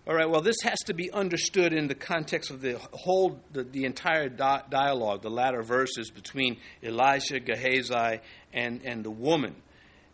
All 0.07 0.15
right, 0.15 0.29
well, 0.29 0.43
this 0.43 0.61
has 0.65 0.79
to 0.87 0.93
be 0.93 1.11
understood 1.11 1.73
in 1.73 1.89
the 1.89 1.95
context 1.95 2.51
of 2.51 2.61
the 2.61 2.79
whole, 2.93 3.41
the, 3.53 3.65
the 3.65 3.87
entire 3.87 4.29
di- 4.29 4.63
dialogue, 4.69 5.23
the 5.23 5.31
latter 5.31 5.63
verses 5.63 6.11
between 6.11 6.59
Elisha, 6.83 7.41
Gehazi, 7.41 8.21
and, 8.53 8.83
and 8.85 9.03
the 9.03 9.11
woman. 9.11 9.55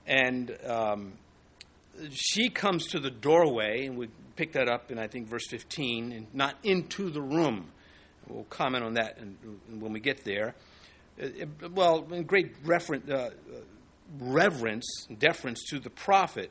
And 0.06 0.56
um, 0.64 1.14
she 2.10 2.48
comes 2.48 2.86
to 2.88 3.00
the 3.00 3.10
doorway, 3.10 3.86
and 3.86 3.96
we 3.96 4.08
pick 4.36 4.52
that 4.52 4.68
up 4.68 4.90
in, 4.90 4.98
I 4.98 5.06
think, 5.06 5.28
verse 5.28 5.46
15, 5.48 6.12
and 6.12 6.26
not 6.34 6.56
into 6.62 7.10
the 7.10 7.20
room. 7.20 7.68
We'll 8.28 8.44
comment 8.44 8.84
on 8.84 8.94
that 8.94 9.18
when 9.68 9.92
we 9.92 10.00
get 10.00 10.24
there. 10.24 10.54
Uh, 11.20 11.26
well, 11.72 12.06
in 12.12 12.24
great 12.24 12.54
reference, 12.64 13.10
uh, 13.10 13.30
reverence, 14.18 15.06
deference 15.18 15.64
to 15.70 15.78
the 15.80 15.90
prophet, 15.90 16.50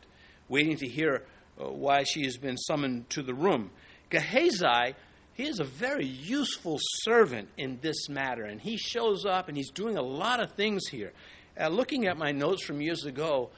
waiting 0.49 0.77
to 0.77 0.87
hear 0.87 1.23
uh, 1.59 1.69
why 1.69 2.03
she 2.03 2.23
has 2.25 2.37
been 2.37 2.57
summoned 2.57 3.09
to 3.11 3.23
the 3.23 3.33
room. 3.33 3.71
Gehazi, 4.09 4.95
he 5.33 5.47
is 5.47 5.59
a 5.59 5.63
very 5.63 6.05
useful 6.05 6.79
servant 7.03 7.49
in 7.57 7.79
this 7.81 8.09
matter, 8.09 8.43
and 8.43 8.59
he 8.59 8.77
shows 8.77 9.25
up 9.25 9.47
and 9.47 9.55
he's 9.55 9.71
doing 9.71 9.97
a 9.97 10.01
lot 10.01 10.41
of 10.41 10.51
things 10.53 10.87
here. 10.87 11.13
Uh, 11.59 11.69
looking 11.69 12.07
at 12.07 12.17
my 12.17 12.31
notes 12.31 12.63
from 12.63 12.81
years 12.81 13.05
ago, 13.05 13.49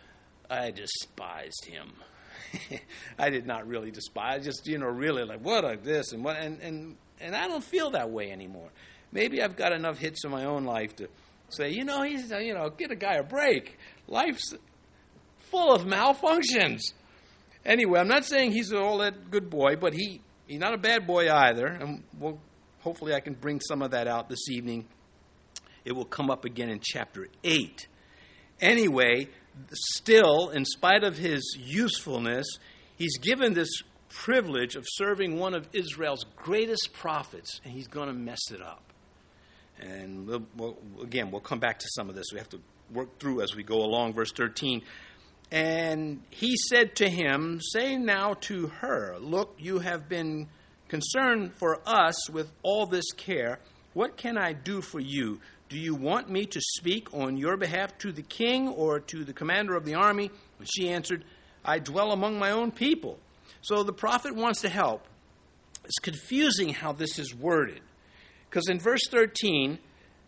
I 0.52 0.72
despised 0.72 1.66
him. 1.66 1.94
I 3.20 3.30
did 3.30 3.48
not 3.48 3.68
really 3.68 3.92
despise, 3.92 4.44
just 4.44 4.68
you 4.68 4.78
know, 4.78 4.88
really 4.88 5.24
like 5.24 5.40
what 5.40 5.64
like 5.64 5.84
this 5.84 6.12
and 6.12 6.24
what, 6.24 6.38
and 6.38 6.60
and 6.62 6.98
and 7.22 7.36
I 7.36 7.48
don't 7.48 7.64
feel 7.64 7.92
that 7.92 8.10
way 8.12 8.32
anymore. 8.32 8.70
Maybe 9.12 9.42
I've 9.42 9.56
got 9.56 9.72
enough 9.72 9.98
hits 9.98 10.26
in 10.26 10.32
my 10.32 10.46
own 10.46 10.66
life 10.66 10.96
to 10.98 11.08
say, 11.50 11.70
you 11.70 11.86
know, 11.86 12.04
he's 12.04 12.32
uh, 12.32 12.38
you 12.38 12.54
know, 12.54 12.70
get 12.70 12.92
a 12.92 12.96
guy 12.96 13.16
a 13.16 13.24
break. 13.24 13.78
Life's 14.08 14.54
full 15.40 15.74
of 15.74 15.84
malfunctions. 15.84 16.82
Anyway, 17.66 18.00
I'm 18.00 18.08
not 18.08 18.26
saying 18.26 18.52
he's 18.52 18.74
all 18.74 18.98
that 19.00 19.30
good 19.30 19.50
boy, 19.50 19.76
but 19.76 19.94
he, 19.94 20.22
he's 20.48 20.60
not 20.60 20.74
a 20.74 20.78
bad 20.78 21.06
boy 21.06 21.32
either. 21.32 21.68
And 21.68 22.04
we'll, 22.20 22.40
hopefully, 22.80 23.14
I 23.14 23.20
can 23.20 23.34
bring 23.36 23.60
some 23.60 23.82
of 23.82 23.92
that 23.92 24.08
out 24.08 24.30
this 24.30 24.50
evening. 24.50 24.88
It 25.86 25.92
will 25.94 26.06
come 26.06 26.32
up 26.32 26.44
again 26.44 26.70
in 26.70 26.80
chapter 26.82 27.28
8. 27.44 27.88
Anyway, 28.62 29.28
still, 29.74 30.50
in 30.50 30.66
spite 30.66 31.04
of 31.04 31.18
his 31.18 31.56
usefulness, 31.58 32.46
he's 32.98 33.18
given 33.18 33.54
this 33.54 33.84
privilege 34.10 34.76
of 34.76 34.86
serving 34.88 35.38
one 35.38 35.54
of 35.54 35.68
Israel's 35.74 36.26
greatest 36.36 36.94
prophets, 36.94 37.62
and 37.64 37.74
he's 37.74 37.88
going 37.88 38.08
to 38.08 38.14
mess 38.14 38.52
it 38.52 38.62
up. 38.62 38.84
And 39.80 40.28
we'll, 40.28 40.44
we'll, 40.56 40.78
again, 41.02 41.32
we'll 41.32 41.42
come 41.42 41.60
back 41.60 41.80
to 41.80 41.88
some 41.96 42.10
of 42.10 42.16
this. 42.16 42.28
We 42.32 42.38
have 42.38 42.50
to 42.50 42.60
work 42.94 43.20
through 43.20 43.42
as 43.42 43.56
we 43.56 43.64
go 43.64 43.84
along. 43.84 44.14
Verse 44.14 44.32
13. 44.32 44.82
And 45.52 46.22
he 46.30 46.56
said 46.56 46.96
to 46.98 47.10
him, 47.10 47.60
Say 47.62 47.98
now 47.98 48.36
to 48.42 48.68
her, 48.68 49.18
Look, 49.20 49.56
you 49.58 49.80
have 49.80 50.08
been 50.08 50.48
concerned 50.88 51.54
for 51.56 51.80
us 51.86 52.30
with 52.30 52.52
all 52.64 52.86
this 52.86 53.12
care. 53.12 53.60
What 53.94 54.18
can 54.18 54.38
I 54.38 54.54
do 54.54 54.82
for 54.82 55.00
you? 55.00 55.40
Do 55.72 55.80
you 55.80 55.96
want 55.96 56.30
me 56.30 56.46
to 56.48 56.60
speak 56.60 57.14
on 57.14 57.38
your 57.38 57.56
behalf 57.56 57.98
to 58.00 58.12
the 58.12 58.22
king 58.22 58.68
or 58.68 59.00
to 59.00 59.24
the 59.24 59.32
commander 59.32 59.78
of 59.78 59.86
the 59.86 59.96
army? 59.96 60.30
And 60.60 60.68
she 60.70 60.90
answered, 60.90 61.24
I 61.64 61.80
dwell 61.80 62.12
among 62.12 62.38
my 62.38 62.52
own 62.52 62.72
people. 62.72 63.20
So 63.62 63.82
the 63.84 63.94
prophet 63.94 64.36
wants 64.36 64.60
to 64.64 64.70
help. 64.70 65.08
It's 65.86 65.98
confusing 66.00 66.74
how 66.74 66.92
this 66.92 67.18
is 67.18 67.34
worded. 67.34 67.80
Because 68.50 68.68
in 68.68 68.82
verse 68.82 69.08
13, 69.10 69.80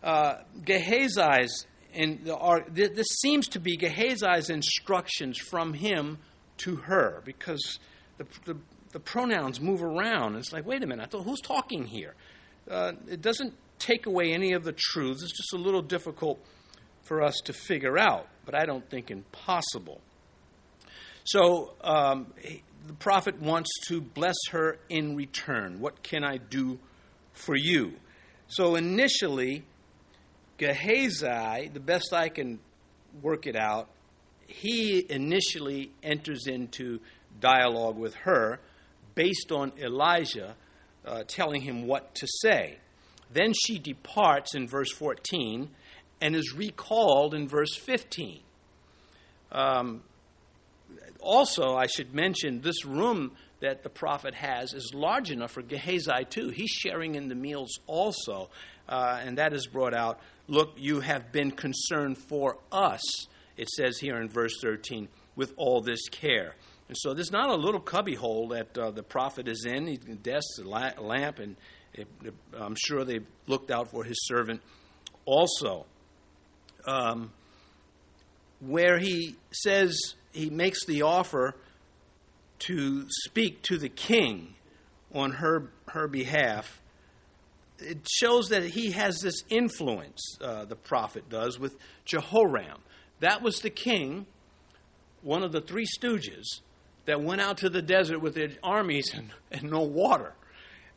uh, 0.02 0.36
Gehazi's, 0.62 1.66
in 1.92 2.20
the, 2.24 2.64
this 2.72 3.08
seems 3.20 3.46
to 3.48 3.60
be 3.60 3.76
Gehazi's 3.76 4.48
instructions 4.48 5.36
from 5.36 5.74
him 5.74 6.16
to 6.58 6.76
her, 6.76 7.20
because 7.26 7.80
the, 8.16 8.24
the, 8.46 8.56
the 8.92 9.00
pronouns 9.00 9.60
move 9.60 9.82
around. 9.82 10.36
It's 10.36 10.54
like, 10.54 10.64
wait 10.64 10.82
a 10.82 10.86
minute, 10.86 11.02
I 11.02 11.06
thought, 11.06 11.24
who's 11.24 11.42
talking 11.42 11.84
here? 11.84 12.14
Uh, 12.66 12.92
it 13.06 13.20
doesn't 13.20 13.52
take 13.84 14.06
away 14.06 14.32
any 14.32 14.52
of 14.52 14.64
the 14.64 14.72
truths. 14.72 15.22
It's 15.22 15.36
just 15.36 15.52
a 15.52 15.58
little 15.58 15.82
difficult 15.82 16.40
for 17.02 17.22
us 17.22 17.34
to 17.44 17.52
figure 17.52 17.98
out, 17.98 18.26
but 18.46 18.54
I 18.54 18.64
don't 18.64 18.88
think 18.88 19.10
impossible. 19.10 20.00
So 21.24 21.74
um, 21.82 22.32
the 22.86 22.94
prophet 22.94 23.40
wants 23.40 23.70
to 23.88 24.00
bless 24.00 24.36
her 24.50 24.78
in 24.88 25.16
return. 25.16 25.80
What 25.80 26.02
can 26.02 26.24
I 26.24 26.38
do 26.38 26.78
for 27.32 27.56
you? 27.56 27.94
So 28.48 28.74
initially, 28.74 29.64
Gehazi, 30.58 31.68
the 31.72 31.80
best 31.80 32.12
I 32.12 32.28
can 32.28 32.60
work 33.22 33.46
it 33.46 33.56
out, 33.56 33.88
he 34.46 35.04
initially 35.08 35.90
enters 36.02 36.46
into 36.46 37.00
dialogue 37.40 37.96
with 37.96 38.14
her 38.14 38.60
based 39.14 39.50
on 39.52 39.72
Elijah 39.78 40.54
uh, 41.06 41.22
telling 41.26 41.60
him 41.60 41.86
what 41.86 42.14
to 42.16 42.26
say. 42.42 42.78
Then 43.34 43.52
she 43.52 43.78
departs 43.78 44.54
in 44.54 44.68
verse 44.68 44.92
14 44.92 45.68
and 46.20 46.36
is 46.36 46.54
recalled 46.54 47.34
in 47.34 47.48
verse 47.48 47.74
15. 47.74 48.40
Um, 49.50 50.02
also, 51.20 51.74
I 51.74 51.86
should 51.86 52.14
mention 52.14 52.60
this 52.60 52.84
room 52.84 53.32
that 53.60 53.82
the 53.82 53.90
prophet 53.90 54.34
has 54.34 54.72
is 54.72 54.92
large 54.94 55.30
enough 55.30 55.50
for 55.50 55.62
Gehazi 55.62 56.24
too. 56.30 56.48
He's 56.48 56.70
sharing 56.70 57.16
in 57.16 57.28
the 57.28 57.34
meals 57.34 57.78
also, 57.86 58.50
uh, 58.88 59.20
and 59.22 59.38
that 59.38 59.52
is 59.52 59.66
brought 59.66 59.94
out. 59.94 60.20
Look, 60.46 60.74
you 60.76 61.00
have 61.00 61.32
been 61.32 61.50
concerned 61.50 62.18
for 62.18 62.58
us, 62.70 63.00
it 63.56 63.68
says 63.70 63.98
here 63.98 64.16
in 64.20 64.28
verse 64.28 64.60
13, 64.62 65.08
with 65.34 65.54
all 65.56 65.80
this 65.80 66.08
care. 66.08 66.54
And 66.88 66.96
so 67.00 67.14
there's 67.14 67.32
not 67.32 67.48
a 67.48 67.54
little 67.54 67.80
cubbyhole 67.80 68.48
that 68.48 68.76
uh, 68.76 68.90
the 68.90 69.02
prophet 69.02 69.48
is 69.48 69.64
in. 69.64 69.86
He's 69.86 70.04
a 70.08 70.14
desk, 70.14 70.46
a 70.62 71.02
lamp, 71.02 71.38
and 71.38 71.56
I'm 72.58 72.76
sure 72.76 73.04
they 73.04 73.20
looked 73.46 73.70
out 73.70 73.90
for 73.90 74.04
his 74.04 74.16
servant 74.26 74.60
also. 75.26 75.86
Um, 76.86 77.32
where 78.60 78.98
he 78.98 79.36
says, 79.52 80.14
he 80.32 80.50
makes 80.50 80.84
the 80.86 81.02
offer 81.02 81.54
to 82.60 83.06
speak 83.08 83.62
to 83.62 83.78
the 83.78 83.88
king 83.88 84.54
on 85.14 85.32
her, 85.32 85.70
her 85.88 86.08
behalf, 86.08 86.80
it 87.78 88.06
shows 88.08 88.48
that 88.48 88.64
he 88.64 88.92
has 88.92 89.20
this 89.20 89.42
influence, 89.48 90.36
uh, 90.40 90.64
the 90.64 90.76
prophet 90.76 91.28
does, 91.28 91.58
with 91.58 91.76
Jehoram. 92.04 92.80
That 93.20 93.42
was 93.42 93.60
the 93.60 93.70
king, 93.70 94.26
one 95.22 95.42
of 95.42 95.52
the 95.52 95.60
three 95.60 95.86
stooges, 95.86 96.60
that 97.06 97.22
went 97.22 97.40
out 97.40 97.58
to 97.58 97.68
the 97.68 97.82
desert 97.82 98.20
with 98.20 98.34
their 98.34 98.50
armies 98.62 99.12
and, 99.14 99.30
and 99.52 99.70
no 99.70 99.82
water. 99.82 100.32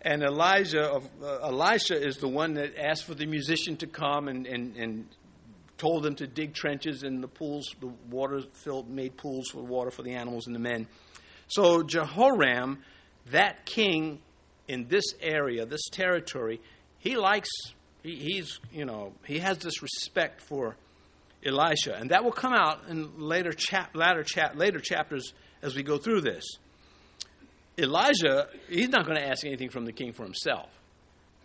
And 0.08 0.24
Elijah 0.24 0.84
of 0.84 1.06
uh, 1.22 1.40
Elisha 1.44 2.02
is 2.02 2.16
the 2.16 2.30
one 2.30 2.54
that 2.54 2.78
asked 2.82 3.04
for 3.04 3.14
the 3.14 3.26
musician 3.26 3.76
to 3.78 3.88
come 3.88 4.30
and, 4.30 4.48
and, 4.48 4.78
and 4.78 5.06
told 5.78 6.04
them 6.04 6.16
to 6.16 6.26
dig 6.26 6.54
trenches 6.54 7.04
and 7.04 7.22
the 7.22 7.28
pools, 7.28 7.76
the 7.82 7.88
water 8.10 8.42
filled, 8.54 8.90
made 8.90 9.18
pools 9.18 9.50
for 9.50 9.62
water 9.62 9.92
for 9.92 10.04
the 10.04 10.14
animals 10.14 10.48
and 10.48 10.56
the 10.56 10.62
men. 10.62 10.88
So 11.50 11.84
Jehoram, 11.84 12.86
that 13.32 13.66
king 13.66 14.20
in 14.70 14.88
this 14.88 15.04
area, 15.20 15.66
this 15.66 15.90
territory, 15.92 16.62
he 17.00 17.18
likes, 17.18 17.50
he, 18.02 18.16
he's, 18.16 18.62
you 18.72 18.86
know, 18.86 19.12
he 19.26 19.40
has 19.40 19.58
this 19.58 19.82
respect 19.82 20.40
for 20.40 20.78
Elisha. 21.46 21.98
And 21.98 22.12
that 22.12 22.24
will 22.24 22.32
come 22.32 22.54
out 22.54 22.88
in 22.88 23.20
later, 23.20 23.52
chap, 23.52 23.94
latter 23.94 24.24
chap, 24.24 24.56
later 24.56 24.80
chapters 24.80 25.34
as 25.62 25.76
we 25.76 25.84
go 25.84 25.98
through 25.98 26.22
this. 26.22 26.46
Elijah, 27.78 28.48
he's 28.68 28.90
not 28.90 29.06
going 29.06 29.18
to 29.18 29.28
ask 29.28 29.46
anything 29.46 29.70
from 29.70 29.86
the 29.86 29.92
king 29.92 30.12
for 30.12 30.24
himself, 30.24 30.70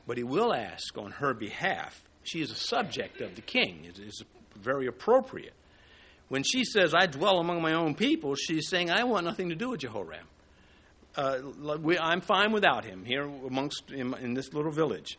but 0.07 0.16
he 0.16 0.23
will 0.23 0.55
ask 0.55 0.97
on 0.97 1.11
her 1.12 1.35
behalf. 1.35 2.03
She 2.23 2.40
is 2.40 2.51
a 2.51 2.57
subject 2.57 3.21
of 3.21 3.35
the 3.35 3.42
king. 3.42 3.85
It 3.85 3.99
is 3.99 4.23
very 4.57 4.87
appropriate. 4.87 5.55
When 6.29 6.42
she 6.42 6.64
says, 6.64 6.95
I 6.95 7.07
dwell 7.07 7.38
among 7.38 7.61
my 7.61 7.75
own 7.75 7.95
people, 7.95 8.35
she's 8.35 8.68
saying, 8.68 8.90
I 8.90 9.05
want 9.05 9.27
nothing 9.27 9.51
to 9.51 9.55
do 9.55 9.71
with 9.71 9.81
Jehoram. 9.81 10.27
Uh, 11.14 11.40
I'm 12.01 12.23
fine 12.23 12.53
without 12.53 12.87
him 12.87 13.05
here 13.05 13.25
amongst 13.25 13.90
in, 13.90 14.14
in 14.14 14.33
this 14.33 14.55
little 14.55 14.73
village. 14.73 15.18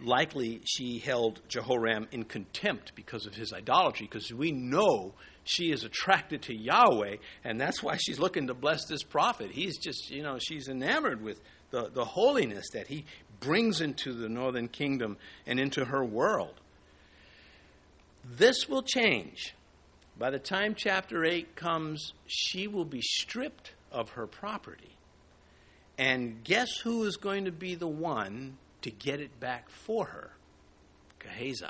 Likely, 0.00 0.60
she 0.64 0.98
held 0.98 1.40
Jehoram 1.48 2.06
in 2.12 2.24
contempt 2.24 2.92
because 2.94 3.26
of 3.26 3.34
his 3.34 3.52
idolatry, 3.52 4.06
because 4.10 4.32
we 4.32 4.52
know 4.52 5.14
she 5.44 5.72
is 5.72 5.82
attracted 5.82 6.42
to 6.42 6.54
Yahweh, 6.54 7.16
and 7.42 7.60
that's 7.60 7.82
why 7.82 7.96
she's 7.96 8.18
looking 8.18 8.46
to 8.46 8.54
bless 8.54 8.84
this 8.86 9.02
prophet. 9.02 9.50
He's 9.50 9.78
just, 9.78 10.10
you 10.10 10.22
know, 10.22 10.38
she's 10.38 10.68
enamored 10.68 11.22
with 11.22 11.40
the, 11.70 11.90
the 11.92 12.04
holiness 12.04 12.66
that 12.74 12.86
he 12.86 13.04
brings 13.40 13.80
into 13.80 14.12
the 14.12 14.28
northern 14.28 14.68
kingdom 14.68 15.16
and 15.46 15.58
into 15.58 15.84
her 15.84 16.04
world. 16.04 16.54
This 18.24 18.68
will 18.68 18.82
change. 18.82 19.54
By 20.18 20.30
the 20.30 20.38
time 20.38 20.74
chapter 20.76 21.24
8 21.24 21.56
comes, 21.56 22.12
she 22.26 22.66
will 22.66 22.84
be 22.84 23.00
stripped 23.00 23.72
of 23.90 24.10
her 24.10 24.26
property. 24.26 24.96
And 25.96 26.44
guess 26.44 26.68
who 26.82 27.04
is 27.04 27.16
going 27.16 27.46
to 27.46 27.52
be 27.52 27.74
the 27.74 27.88
one 27.88 28.58
to 28.82 28.90
get 28.90 29.20
it 29.20 29.38
back 29.40 29.68
for 29.70 30.06
her? 30.06 30.30
Gehazi. 31.18 31.66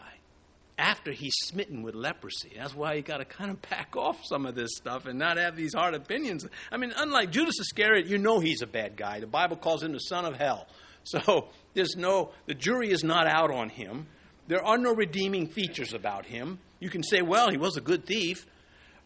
After 0.79 1.11
he's 1.11 1.35
smitten 1.43 1.83
with 1.83 1.97
leprosy. 1.97 2.53
That's 2.57 2.75
why 2.75 2.95
you 2.95 3.03
got 3.03 3.17
to 3.17 3.25
kind 3.25 3.51
of 3.51 3.61
back 3.69 3.97
off 3.97 4.21
some 4.25 4.47
of 4.47 4.55
this 4.55 4.71
stuff 4.77 5.07
and 5.07 5.19
not 5.19 5.37
have 5.37 5.57
these 5.57 5.75
hard 5.75 5.95
opinions. 5.95 6.47
I 6.71 6.77
mean, 6.77 6.93
unlike 6.97 7.33
Judas 7.33 7.59
Iscariot, 7.61 8.07
you 8.07 8.19
know 8.19 8.39
he's 8.39 8.63
a 8.63 8.67
bad 8.67 8.97
guy. 8.97 9.19
The 9.19 9.27
Bible 9.27 9.57
calls 9.57 9.83
him 9.83 9.93
the 9.93 9.99
son 9.99 10.25
of 10.25 10.37
hell. 10.37 10.67
So 11.05 11.49
there's 11.75 11.97
no, 11.97 12.33
the 12.47 12.55
jury 12.55 12.91
is 12.91 13.03
not 13.03 13.27
out 13.27 13.51
on 13.51 13.71
him. 13.71 14.07
There 14.47 14.65
are 14.65 14.77
no 14.79 14.95
redeeming 14.95 15.49
features 15.49 15.95
about 15.95 16.27
him. 16.27 16.59
You 16.81 16.91
can 16.91 17.03
say, 17.03 17.23
well, 17.23 17.51
he 17.51 17.57
was 17.57 17.77
a 17.77 17.81
good 17.81 18.05
thief 18.05 18.47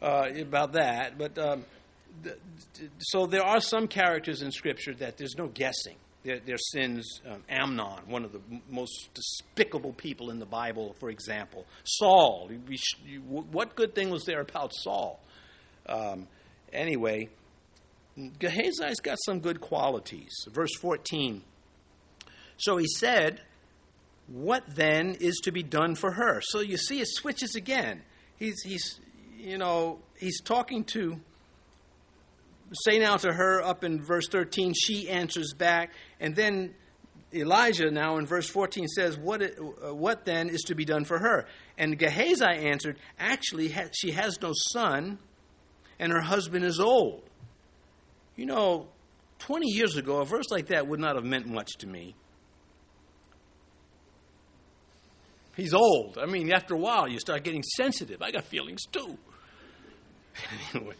uh, 0.00 0.28
about 0.40 0.72
that, 0.72 1.16
but 1.16 1.38
um, 1.38 1.64
so 2.98 3.26
there 3.26 3.44
are 3.44 3.60
some 3.60 3.88
characters 3.88 4.42
in 4.42 4.50
Scripture 4.50 4.94
that 4.94 5.16
there's 5.16 5.36
no 5.36 5.46
guessing. 5.46 5.96
Their, 6.24 6.38
their 6.38 6.58
sins, 6.58 7.20
um, 7.28 7.42
Amnon, 7.48 7.98
one 8.06 8.24
of 8.24 8.32
the 8.32 8.40
most 8.70 9.10
despicable 9.12 9.92
people 9.92 10.30
in 10.30 10.38
the 10.38 10.46
Bible, 10.46 10.94
for 11.00 11.10
example. 11.10 11.66
Saul, 11.82 12.48
what 13.26 13.74
good 13.74 13.94
thing 13.94 14.08
was 14.10 14.24
there 14.24 14.40
about 14.40 14.72
Saul? 14.72 15.20
Um, 15.86 16.28
anyway, 16.72 17.28
Gehazi's 18.16 19.00
got 19.00 19.18
some 19.24 19.40
good 19.40 19.60
qualities. 19.60 20.30
Verse 20.52 20.76
14. 20.80 21.42
So 22.56 22.76
he 22.76 22.86
said, 22.86 23.40
what 24.28 24.62
then 24.68 25.16
is 25.20 25.40
to 25.44 25.52
be 25.52 25.62
done 25.62 25.94
for 25.94 26.12
her? 26.12 26.40
So 26.42 26.60
you 26.60 26.76
see, 26.76 27.00
it 27.00 27.08
switches 27.08 27.54
again. 27.54 28.02
He's, 28.36 28.62
he's 28.62 29.00
you 29.36 29.58
know, 29.58 29.98
he's 30.18 30.40
talking 30.40 30.84
to, 30.84 31.20
say 32.72 32.98
now 32.98 33.16
to 33.16 33.32
her 33.32 33.62
up 33.62 33.84
in 33.84 34.02
verse 34.02 34.28
13, 34.28 34.72
she 34.74 35.08
answers 35.08 35.52
back, 35.54 35.92
and 36.20 36.34
then 36.34 36.74
Elijah 37.34 37.90
now 37.90 38.18
in 38.18 38.26
verse 38.26 38.48
14 38.48 38.86
says, 38.88 39.16
What, 39.16 39.42
uh, 39.42 39.94
what 39.94 40.24
then 40.24 40.48
is 40.48 40.62
to 40.62 40.74
be 40.74 40.84
done 40.84 41.04
for 41.04 41.18
her? 41.18 41.46
And 41.78 41.98
Gehazi 41.98 42.44
answered, 42.44 42.98
Actually, 43.18 43.74
she 43.92 44.12
has 44.12 44.40
no 44.40 44.52
son, 44.54 45.18
and 45.98 46.12
her 46.12 46.20
husband 46.20 46.64
is 46.64 46.78
old. 46.78 47.22
You 48.36 48.46
know, 48.46 48.88
20 49.40 49.66
years 49.68 49.96
ago, 49.96 50.20
a 50.20 50.24
verse 50.24 50.50
like 50.50 50.66
that 50.68 50.86
would 50.86 51.00
not 51.00 51.16
have 51.16 51.24
meant 51.24 51.46
much 51.46 51.72
to 51.78 51.86
me. 51.86 52.14
He's 55.56 55.74
old. 55.74 56.18
I 56.18 56.26
mean, 56.26 56.52
after 56.52 56.74
a 56.74 56.78
while, 56.78 57.08
you 57.08 57.18
start 57.18 57.44
getting 57.44 57.62
sensitive. 57.62 58.22
I 58.22 58.30
got 58.30 58.44
feelings 58.44 58.82
too. 58.90 59.18
anyway, 60.74 60.94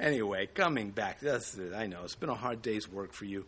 anyway, 0.00 0.46
coming 0.46 0.90
back. 0.90 1.20
That's 1.20 1.56
it. 1.56 1.72
I 1.74 1.86
know 1.86 2.02
it's 2.04 2.14
been 2.14 2.28
a 2.28 2.34
hard 2.34 2.62
day's 2.62 2.88
work 2.90 3.12
for 3.12 3.24
you. 3.24 3.46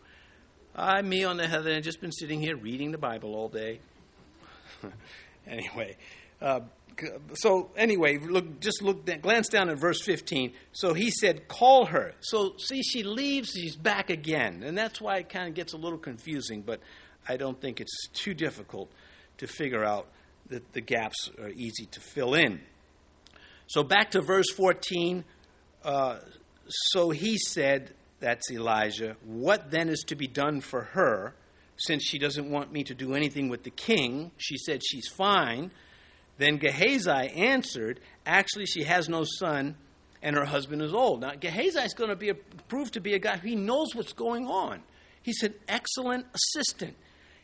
I, 0.75 1.01
me 1.01 1.23
on 1.23 1.37
the 1.37 1.45
other 1.45 1.71
hand, 1.71 1.83
just 1.83 1.99
been 1.99 2.11
sitting 2.11 2.39
here 2.39 2.55
reading 2.55 2.91
the 2.91 2.97
Bible 2.97 3.35
all 3.35 3.49
day. 3.49 3.79
anyway, 5.47 5.97
uh, 6.41 6.61
so 7.33 7.71
anyway, 7.75 8.17
look, 8.17 8.59
just 8.59 8.81
look, 8.81 9.05
glance 9.21 9.49
down 9.49 9.69
at 9.69 9.77
verse 9.77 10.01
15. 10.01 10.53
So 10.71 10.93
he 10.93 11.09
said, 11.09 11.47
"Call 11.47 11.85
her." 11.85 12.13
So 12.21 12.53
see, 12.57 12.83
she 12.83 13.03
leaves. 13.03 13.51
She's 13.51 13.75
back 13.75 14.09
again, 14.09 14.63
and 14.63 14.77
that's 14.77 15.01
why 15.01 15.17
it 15.17 15.29
kind 15.29 15.47
of 15.47 15.55
gets 15.55 15.73
a 15.73 15.77
little 15.77 15.99
confusing. 15.99 16.61
But 16.61 16.79
I 17.27 17.37
don't 17.37 17.59
think 17.59 17.81
it's 17.81 18.07
too 18.13 18.33
difficult 18.33 18.91
to 19.37 19.47
figure 19.47 19.83
out 19.83 20.07
that 20.49 20.73
the 20.73 20.81
gaps 20.81 21.29
are 21.41 21.49
easy 21.49 21.85
to 21.91 21.99
fill 21.99 22.33
in. 22.33 22.61
So 23.67 23.83
back 23.83 24.11
to 24.11 24.21
verse 24.21 24.51
14. 24.51 25.23
Uh, 25.83 26.19
so 26.71 27.09
he 27.09 27.37
said, 27.37 27.93
that's 28.19 28.51
Elijah, 28.51 29.17
what 29.25 29.71
then 29.71 29.89
is 29.89 30.03
to 30.07 30.15
be 30.15 30.27
done 30.27 30.61
for 30.61 30.83
her? 30.83 31.33
Since 31.77 32.03
she 32.03 32.19
doesn't 32.19 32.49
want 32.49 32.71
me 32.71 32.83
to 32.83 32.93
do 32.93 33.15
anything 33.15 33.49
with 33.49 33.63
the 33.63 33.71
king, 33.71 34.31
she 34.37 34.57
said 34.57 34.81
she's 34.85 35.07
fine. 35.07 35.71
Then 36.37 36.57
Gehazi 36.57 37.09
answered, 37.09 37.99
Actually, 38.25 38.67
she 38.67 38.83
has 38.83 39.09
no 39.09 39.23
son, 39.23 39.75
and 40.21 40.35
her 40.35 40.45
husband 40.45 40.83
is 40.83 40.93
old. 40.93 41.21
Now, 41.21 41.31
Gehazi 41.31 41.79
is 41.79 41.93
going 41.95 42.11
to 42.11 42.15
be 42.15 42.29
a, 42.29 42.35
prove 42.67 42.91
to 42.91 43.01
be 43.01 43.15
a 43.15 43.19
guy 43.19 43.37
he 43.37 43.55
knows 43.55 43.95
what's 43.95 44.13
going 44.13 44.47
on. 44.47 44.83
He's 45.23 45.41
an 45.43 45.55
excellent 45.67 46.25
assistant. 46.33 46.95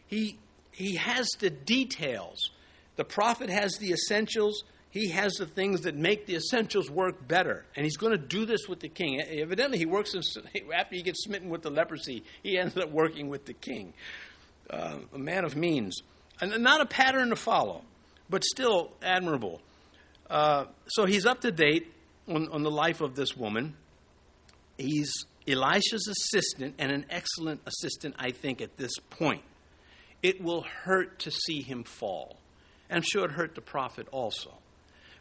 He, 0.05 0.37
he 0.71 0.95
has 0.95 1.27
the 1.39 1.49
details. 1.49 2.51
The 2.95 3.03
prophet 3.03 3.49
has 3.49 3.77
the 3.77 3.91
essentials. 3.91 4.63
He 4.97 5.09
has 5.09 5.33
the 5.33 5.45
things 5.45 5.81
that 5.81 5.95
make 5.95 6.25
the 6.25 6.35
essentials 6.35 6.89
work 6.89 7.27
better. 7.27 7.65
And 7.75 7.85
he's 7.85 7.97
going 7.97 8.13
to 8.13 8.17
do 8.17 8.47
this 8.47 8.67
with 8.67 8.79
the 8.79 8.89
king. 8.89 9.21
Evidently, 9.21 9.77
he 9.77 9.85
works 9.85 10.15
in, 10.15 10.23
after 10.73 10.95
he 10.95 11.03
gets 11.03 11.23
smitten 11.23 11.49
with 11.49 11.61
the 11.61 11.69
leprosy, 11.69 12.23
he 12.41 12.57
ends 12.57 12.75
up 12.75 12.89
working 12.89 13.29
with 13.29 13.45
the 13.45 13.53
king. 13.53 13.93
Uh, 14.67 14.97
a 15.13 15.19
man 15.19 15.45
of 15.45 15.55
means. 15.55 16.01
And 16.41 16.63
not 16.63 16.81
a 16.81 16.87
pattern 16.87 17.29
to 17.29 17.35
follow, 17.35 17.83
but 18.27 18.43
still 18.43 18.91
admirable. 19.03 19.61
Uh, 20.31 20.65
so 20.87 21.05
he's 21.05 21.27
up 21.27 21.41
to 21.41 21.51
date 21.51 21.93
on, 22.27 22.49
on 22.49 22.63
the 22.63 22.71
life 22.71 22.99
of 22.99 23.15
this 23.15 23.37
woman. 23.37 23.75
He's 24.79 25.13
Elisha's 25.47 26.07
assistant 26.07 26.73
and 26.79 26.91
an 26.91 27.05
excellent 27.11 27.61
assistant, 27.67 28.15
I 28.17 28.31
think, 28.31 28.61
at 28.61 28.77
this 28.77 28.97
point. 29.11 29.43
It 30.23 30.41
will 30.41 30.63
hurt 30.63 31.19
to 31.19 31.29
see 31.29 31.61
him 31.61 31.83
fall. 31.83 32.37
And 32.89 32.97
I'm 32.97 33.03
sure 33.03 33.25
it 33.25 33.31
hurt 33.31 33.53
the 33.53 33.61
prophet 33.61 34.07
also. 34.11 34.57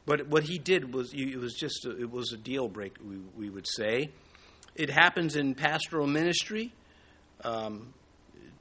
But 0.07 0.29
what 0.29 0.45
he 0.45 0.59
did 0.59 0.95
was 0.95 1.13
it 1.13 1.37
was 1.39 1.55
just 1.55 1.85
a, 1.85 2.01
it 2.01 2.11
was 2.11 2.33
a 2.33 2.37
deal 2.37 2.69
break. 2.69 2.97
We, 3.05 3.19
we 3.37 3.51
would 3.51 3.67
say 3.67 4.11
it 4.77 4.89
happens 4.89 5.37
in 5.37 5.55
pastoral 5.55 6.07
ministry. 6.07 6.73
Um, 7.43 7.93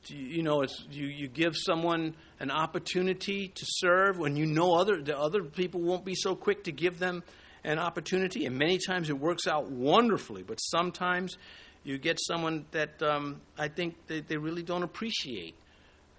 you 0.08 0.44
know, 0.44 0.62
it's, 0.62 0.84
you, 0.92 1.08
you 1.08 1.28
give 1.28 1.56
someone 1.56 2.16
an 2.40 2.52
opportunity 2.52 3.48
to 3.48 3.66
serve 3.68 4.18
when 4.18 4.36
you 4.36 4.46
know 4.46 4.76
other 4.76 5.02
the 5.02 5.18
other 5.18 5.44
people 5.44 5.82
won't 5.82 6.04
be 6.04 6.16
so 6.16 6.36
quick 6.36 6.64
to 6.66 6.72
give 6.72 7.00
them 7.00 7.24
an 7.64 7.80
opportunity, 7.80 8.46
and 8.46 8.58
many 8.58 8.78
times 8.78 9.10
it 9.10 9.18
works 9.18 9.48
out 9.48 9.70
wonderfully. 9.70 10.44
But 10.44 10.58
sometimes 10.58 11.38
you 11.84 11.98
get 11.98 12.20
someone 12.20 12.66
that 12.72 13.02
um, 13.02 13.42
I 13.58 13.68
think 13.68 13.96
they, 14.08 14.22
they 14.22 14.38
really 14.38 14.64
don't 14.64 14.84
appreciate 14.84 15.56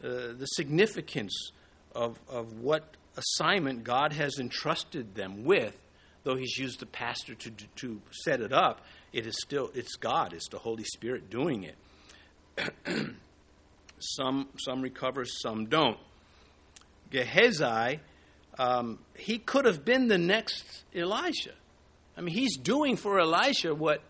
uh, 0.03 0.35
the 0.39 0.47
significance 0.47 1.51
of 1.95 2.19
of 2.29 2.61
what 2.61 2.97
assignment 3.17 3.85
God 3.85 4.13
has 4.13 4.39
entrusted 4.39 5.15
them 5.15 5.45
with, 5.45 5.77
though 6.25 6.37
He's 6.37 6.57
used 6.59 6.81
the 6.81 6.87
pastor 6.87 7.35
to, 7.35 7.51
to 7.77 8.01
set 8.11 8.41
it 8.41 8.53
up, 8.53 8.83
it 9.13 9.27
is 9.27 9.37
still 9.41 9.71
it's 9.75 9.97
God, 9.97 10.33
it's 10.33 10.49
the 10.49 10.59
Holy 10.59 10.85
Spirit 10.85 11.31
doing 11.31 11.65
it. 11.65 12.75
some 13.99 14.49
some 14.59 14.83
recover, 14.83 15.25
some 15.25 15.67
don't. 15.67 15.99
Gehazi, 17.11 18.01
um, 18.59 18.99
he 19.15 19.39
could 19.39 19.65
have 19.65 19.85
been 19.85 20.09
the 20.09 20.19
next 20.19 20.85
Elisha. 20.95 21.53
I 22.17 22.23
mean, 22.23 22.35
he's 22.35 22.57
doing 22.57 22.97
for 22.97 23.21
Elisha 23.21 23.75
what 23.75 24.03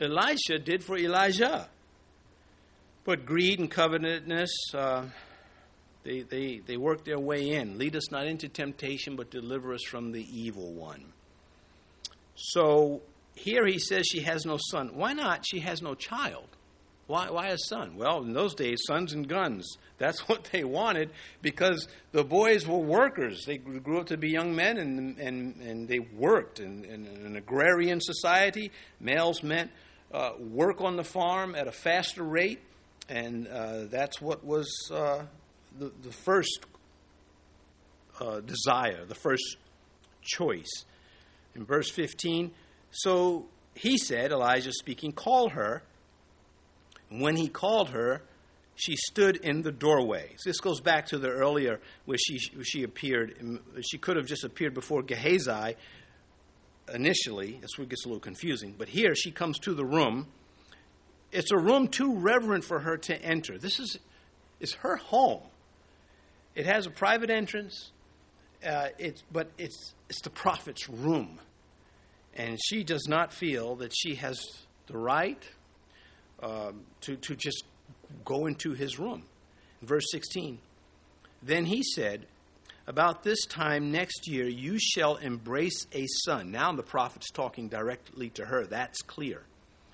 Elisha 0.00 0.58
did 0.58 0.82
for 0.82 0.98
Elijah. 0.98 1.68
But 3.04 3.26
greed 3.26 3.58
and 3.58 3.70
covetousness, 3.70 4.50
uh, 4.74 5.06
they, 6.04 6.22
they, 6.22 6.60
they 6.66 6.76
work 6.76 7.04
their 7.04 7.18
way 7.18 7.50
in. 7.50 7.78
Lead 7.78 7.96
us 7.96 8.10
not 8.10 8.26
into 8.26 8.48
temptation, 8.48 9.16
but 9.16 9.30
deliver 9.30 9.72
us 9.72 9.84
from 9.84 10.12
the 10.12 10.26
evil 10.32 10.72
one. 10.72 11.04
So 12.34 13.02
here 13.34 13.66
he 13.66 13.78
says 13.78 14.06
she 14.06 14.20
has 14.22 14.44
no 14.44 14.58
son. 14.70 14.90
Why 14.94 15.12
not? 15.12 15.44
She 15.46 15.60
has 15.60 15.80
no 15.80 15.94
child. 15.94 16.48
Why, 17.06 17.30
why 17.30 17.48
a 17.48 17.58
son? 17.58 17.96
Well, 17.96 18.22
in 18.22 18.32
those 18.32 18.54
days, 18.54 18.82
sons 18.86 19.12
and 19.12 19.28
guns. 19.28 19.76
That's 19.98 20.20
what 20.28 20.44
they 20.52 20.64
wanted 20.64 21.10
because 21.40 21.88
the 22.12 22.24
boys 22.24 22.66
were 22.66 22.78
workers. 22.78 23.44
They 23.44 23.58
grew 23.58 24.00
up 24.00 24.06
to 24.06 24.16
be 24.16 24.30
young 24.30 24.54
men 24.54 24.78
and, 24.78 25.18
and, 25.18 25.56
and 25.56 25.88
they 25.88 25.98
worked. 25.98 26.58
In, 26.58 26.84
in 26.84 27.06
an 27.06 27.36
agrarian 27.36 28.00
society, 28.00 28.72
males 29.00 29.42
meant 29.42 29.70
uh, 30.12 30.32
work 30.38 30.80
on 30.80 30.96
the 30.96 31.04
farm 31.04 31.54
at 31.54 31.66
a 31.66 31.72
faster 31.72 32.22
rate, 32.22 32.60
and 33.08 33.46
uh, 33.48 33.84
that's 33.84 34.20
what 34.20 34.44
was 34.44 34.90
uh, 34.92 35.22
the, 35.78 35.92
the 36.02 36.12
first 36.12 36.66
uh, 38.20 38.40
desire, 38.40 39.04
the 39.04 39.14
first 39.14 39.56
choice. 40.22 40.84
In 41.54 41.64
verse 41.64 41.90
15, 41.90 42.50
so 42.90 43.46
he 43.74 43.98
said, 43.98 44.32
Elijah 44.32 44.72
speaking, 44.72 45.12
call 45.12 45.50
her. 45.50 45.82
When 47.10 47.36
he 47.36 47.48
called 47.48 47.90
her, 47.90 48.22
she 48.74 48.96
stood 48.96 49.36
in 49.36 49.62
the 49.62 49.72
doorway. 49.72 50.34
So 50.36 50.48
this 50.48 50.60
goes 50.60 50.80
back 50.80 51.06
to 51.06 51.18
the 51.18 51.28
earlier 51.28 51.80
where 52.04 52.18
she, 52.18 52.38
where 52.54 52.64
she 52.64 52.84
appeared. 52.84 53.60
She 53.82 53.98
could 53.98 54.16
have 54.16 54.26
just 54.26 54.44
appeared 54.44 54.74
before 54.74 55.02
Gehazi 55.02 55.76
initially. 56.92 57.58
That's 57.60 57.76
where 57.76 57.84
it 57.84 57.90
gets 57.90 58.04
a 58.04 58.08
little 58.08 58.20
confusing. 58.20 58.74
But 58.76 58.88
here 58.88 59.14
she 59.14 59.30
comes 59.30 59.58
to 59.60 59.74
the 59.74 59.84
room. 59.84 60.28
It's 61.32 61.50
a 61.50 61.58
room 61.58 61.88
too 61.88 62.14
reverent 62.16 62.64
for 62.64 62.80
her 62.80 62.96
to 62.98 63.22
enter. 63.22 63.58
This 63.58 63.78
is, 63.78 63.98
is 64.60 64.74
her 64.74 64.96
home. 64.96 65.42
It 66.54 66.66
has 66.66 66.86
a 66.86 66.90
private 66.90 67.30
entrance, 67.30 67.90
uh, 68.66 68.88
it's, 68.98 69.22
but 69.32 69.50
it's, 69.58 69.94
it's 70.08 70.20
the 70.20 70.30
prophet's 70.30 70.88
room. 70.88 71.40
And 72.34 72.58
she 72.62 72.84
does 72.84 73.06
not 73.08 73.32
feel 73.32 73.76
that 73.76 73.92
she 73.94 74.14
has 74.16 74.40
the 74.86 74.96
right 74.96 75.42
um, 76.42 76.82
to, 77.02 77.16
to 77.16 77.36
just 77.36 77.64
go 78.24 78.46
into 78.46 78.72
his 78.72 78.98
room. 78.98 79.24
Verse 79.82 80.06
16 80.10 80.58
Then 81.42 81.64
he 81.66 81.82
said, 81.82 82.26
About 82.86 83.22
this 83.22 83.44
time 83.46 83.90
next 83.90 84.28
year 84.28 84.48
you 84.48 84.78
shall 84.78 85.16
embrace 85.16 85.86
a 85.92 86.06
son. 86.24 86.50
Now 86.50 86.72
the 86.72 86.82
prophet's 86.82 87.30
talking 87.30 87.68
directly 87.68 88.30
to 88.30 88.44
her. 88.44 88.66
That's 88.66 89.02
clear. 89.02 89.42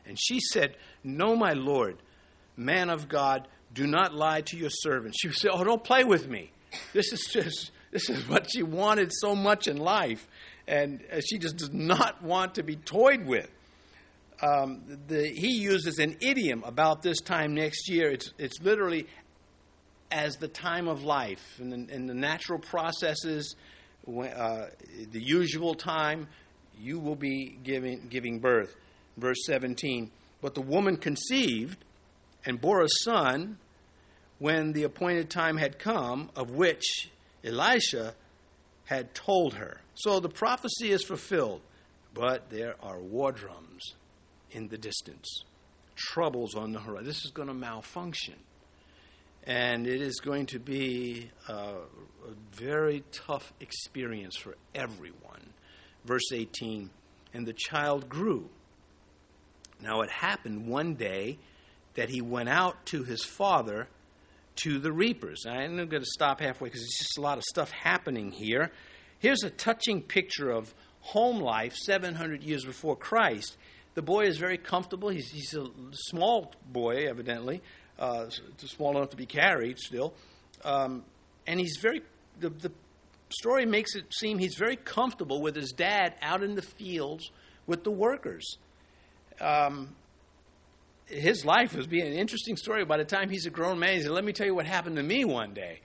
And 0.06 0.18
she 0.20 0.40
said, 0.40 0.76
No, 1.04 1.36
my 1.36 1.52
Lord, 1.52 1.98
man 2.56 2.90
of 2.90 3.08
God, 3.08 3.48
do 3.72 3.86
not 3.86 4.14
lie 4.14 4.40
to 4.42 4.56
your 4.56 4.70
servant. 4.70 5.14
She 5.18 5.28
would 5.28 5.36
say, 5.36 5.48
Oh, 5.52 5.64
don't 5.64 5.82
play 5.82 6.04
with 6.04 6.28
me. 6.28 6.50
This 6.92 7.12
is 7.12 7.28
just, 7.30 7.70
this 7.90 8.08
is 8.10 8.28
what 8.28 8.50
she 8.50 8.62
wanted 8.62 9.12
so 9.12 9.34
much 9.34 9.66
in 9.66 9.76
life. 9.76 10.26
And 10.66 11.02
uh, 11.12 11.20
she 11.20 11.38
just 11.38 11.56
does 11.56 11.72
not 11.72 12.22
want 12.22 12.56
to 12.56 12.62
be 12.62 12.76
toyed 12.76 13.26
with. 13.26 13.50
Um, 14.40 14.82
the, 15.08 15.26
he 15.26 15.58
uses 15.58 15.98
an 15.98 16.16
idiom 16.20 16.62
about 16.64 17.02
this 17.02 17.20
time 17.20 17.54
next 17.54 17.88
year. 17.88 18.10
It's, 18.10 18.32
it's 18.38 18.60
literally 18.60 19.06
as 20.10 20.36
the 20.36 20.48
time 20.48 20.88
of 20.88 21.02
life 21.02 21.58
and 21.58 21.72
the, 21.72 21.94
the 21.94 22.14
natural 22.14 22.58
processes, 22.58 23.56
uh, 24.06 24.66
the 25.10 25.20
usual 25.20 25.74
time, 25.74 26.28
you 26.78 26.98
will 26.98 27.16
be 27.16 27.58
giving, 27.62 28.06
giving 28.08 28.38
birth. 28.38 28.74
Verse 29.16 29.38
17. 29.46 30.10
But 30.40 30.54
the 30.54 30.62
woman 30.62 30.96
conceived 30.96 31.84
and 32.48 32.58
bore 32.58 32.82
a 32.82 32.88
son 33.02 33.58
when 34.38 34.72
the 34.72 34.84
appointed 34.84 35.28
time 35.28 35.58
had 35.58 35.78
come, 35.78 36.30
of 36.34 36.50
which 36.50 37.10
Elisha 37.44 38.14
had 38.86 39.14
told 39.14 39.52
her. 39.54 39.82
So 39.94 40.18
the 40.18 40.30
prophecy 40.30 40.90
is 40.90 41.04
fulfilled, 41.04 41.60
but 42.14 42.48
there 42.48 42.74
are 42.82 42.98
war 42.98 43.32
drums 43.32 43.94
in 44.50 44.68
the 44.68 44.78
distance, 44.78 45.44
troubles 45.94 46.54
on 46.54 46.72
the 46.72 46.80
horizon. 46.80 47.04
This 47.06 47.26
is 47.26 47.32
going 47.32 47.48
to 47.48 47.54
malfunction. 47.54 48.36
And 49.44 49.86
it 49.86 50.00
is 50.00 50.20
going 50.20 50.46
to 50.46 50.58
be 50.58 51.30
a, 51.48 51.52
a 51.52 51.76
very 52.52 53.04
tough 53.12 53.52
experience 53.60 54.36
for 54.36 54.56
everyone. 54.74 55.52
Verse 56.06 56.32
18 56.32 56.88
And 57.34 57.46
the 57.46 57.52
child 57.52 58.08
grew. 58.08 58.48
Now 59.82 60.00
it 60.00 60.10
happened 60.10 60.66
one 60.66 60.94
day 60.94 61.38
that 61.98 62.08
he 62.08 62.20
went 62.20 62.48
out 62.48 62.86
to 62.86 63.02
his 63.02 63.24
father 63.24 63.88
to 64.54 64.78
the 64.78 64.92
reapers. 64.92 65.44
I'm 65.46 65.74
going 65.76 65.90
to 65.90 66.04
stop 66.04 66.40
halfway 66.40 66.68
because 66.68 66.82
there's 66.82 66.96
just 66.96 67.18
a 67.18 67.20
lot 67.20 67.38
of 67.38 67.44
stuff 67.44 67.72
happening 67.72 68.30
here. 68.30 68.70
Here's 69.18 69.42
a 69.42 69.50
touching 69.50 70.02
picture 70.02 70.48
of 70.48 70.72
home 71.00 71.40
life 71.40 71.74
700 71.74 72.44
years 72.44 72.64
before 72.64 72.94
Christ. 72.94 73.56
The 73.94 74.02
boy 74.02 74.26
is 74.26 74.38
very 74.38 74.58
comfortable. 74.58 75.08
He's, 75.08 75.28
he's 75.28 75.54
a 75.54 75.66
small 75.92 76.52
boy, 76.70 77.08
evidently, 77.08 77.62
uh, 77.98 78.26
small 78.58 78.96
enough 78.96 79.10
to 79.10 79.16
be 79.16 79.26
carried 79.26 79.80
still. 79.80 80.14
Um, 80.64 81.02
and 81.48 81.58
he's 81.58 81.78
very, 81.82 82.02
the, 82.38 82.50
the 82.50 82.70
story 83.30 83.66
makes 83.66 83.96
it 83.96 84.14
seem 84.14 84.38
he's 84.38 84.54
very 84.54 84.76
comfortable 84.76 85.42
with 85.42 85.56
his 85.56 85.72
dad 85.72 86.14
out 86.22 86.44
in 86.44 86.54
the 86.54 86.62
fields 86.62 87.32
with 87.66 87.82
the 87.82 87.90
workers. 87.90 88.56
Um, 89.40 89.96
his 91.08 91.44
life 91.44 91.74
was 91.74 91.86
being 91.86 92.06
an 92.06 92.12
interesting 92.12 92.56
story. 92.56 92.84
By 92.84 92.98
the 92.98 93.04
time 93.04 93.30
he's 93.30 93.46
a 93.46 93.50
grown 93.50 93.78
man, 93.78 93.94
he 93.94 94.02
said, 94.02 94.10
Let 94.10 94.24
me 94.24 94.32
tell 94.32 94.46
you 94.46 94.54
what 94.54 94.66
happened 94.66 94.96
to 94.96 95.02
me 95.02 95.24
one 95.24 95.54
day. 95.54 95.80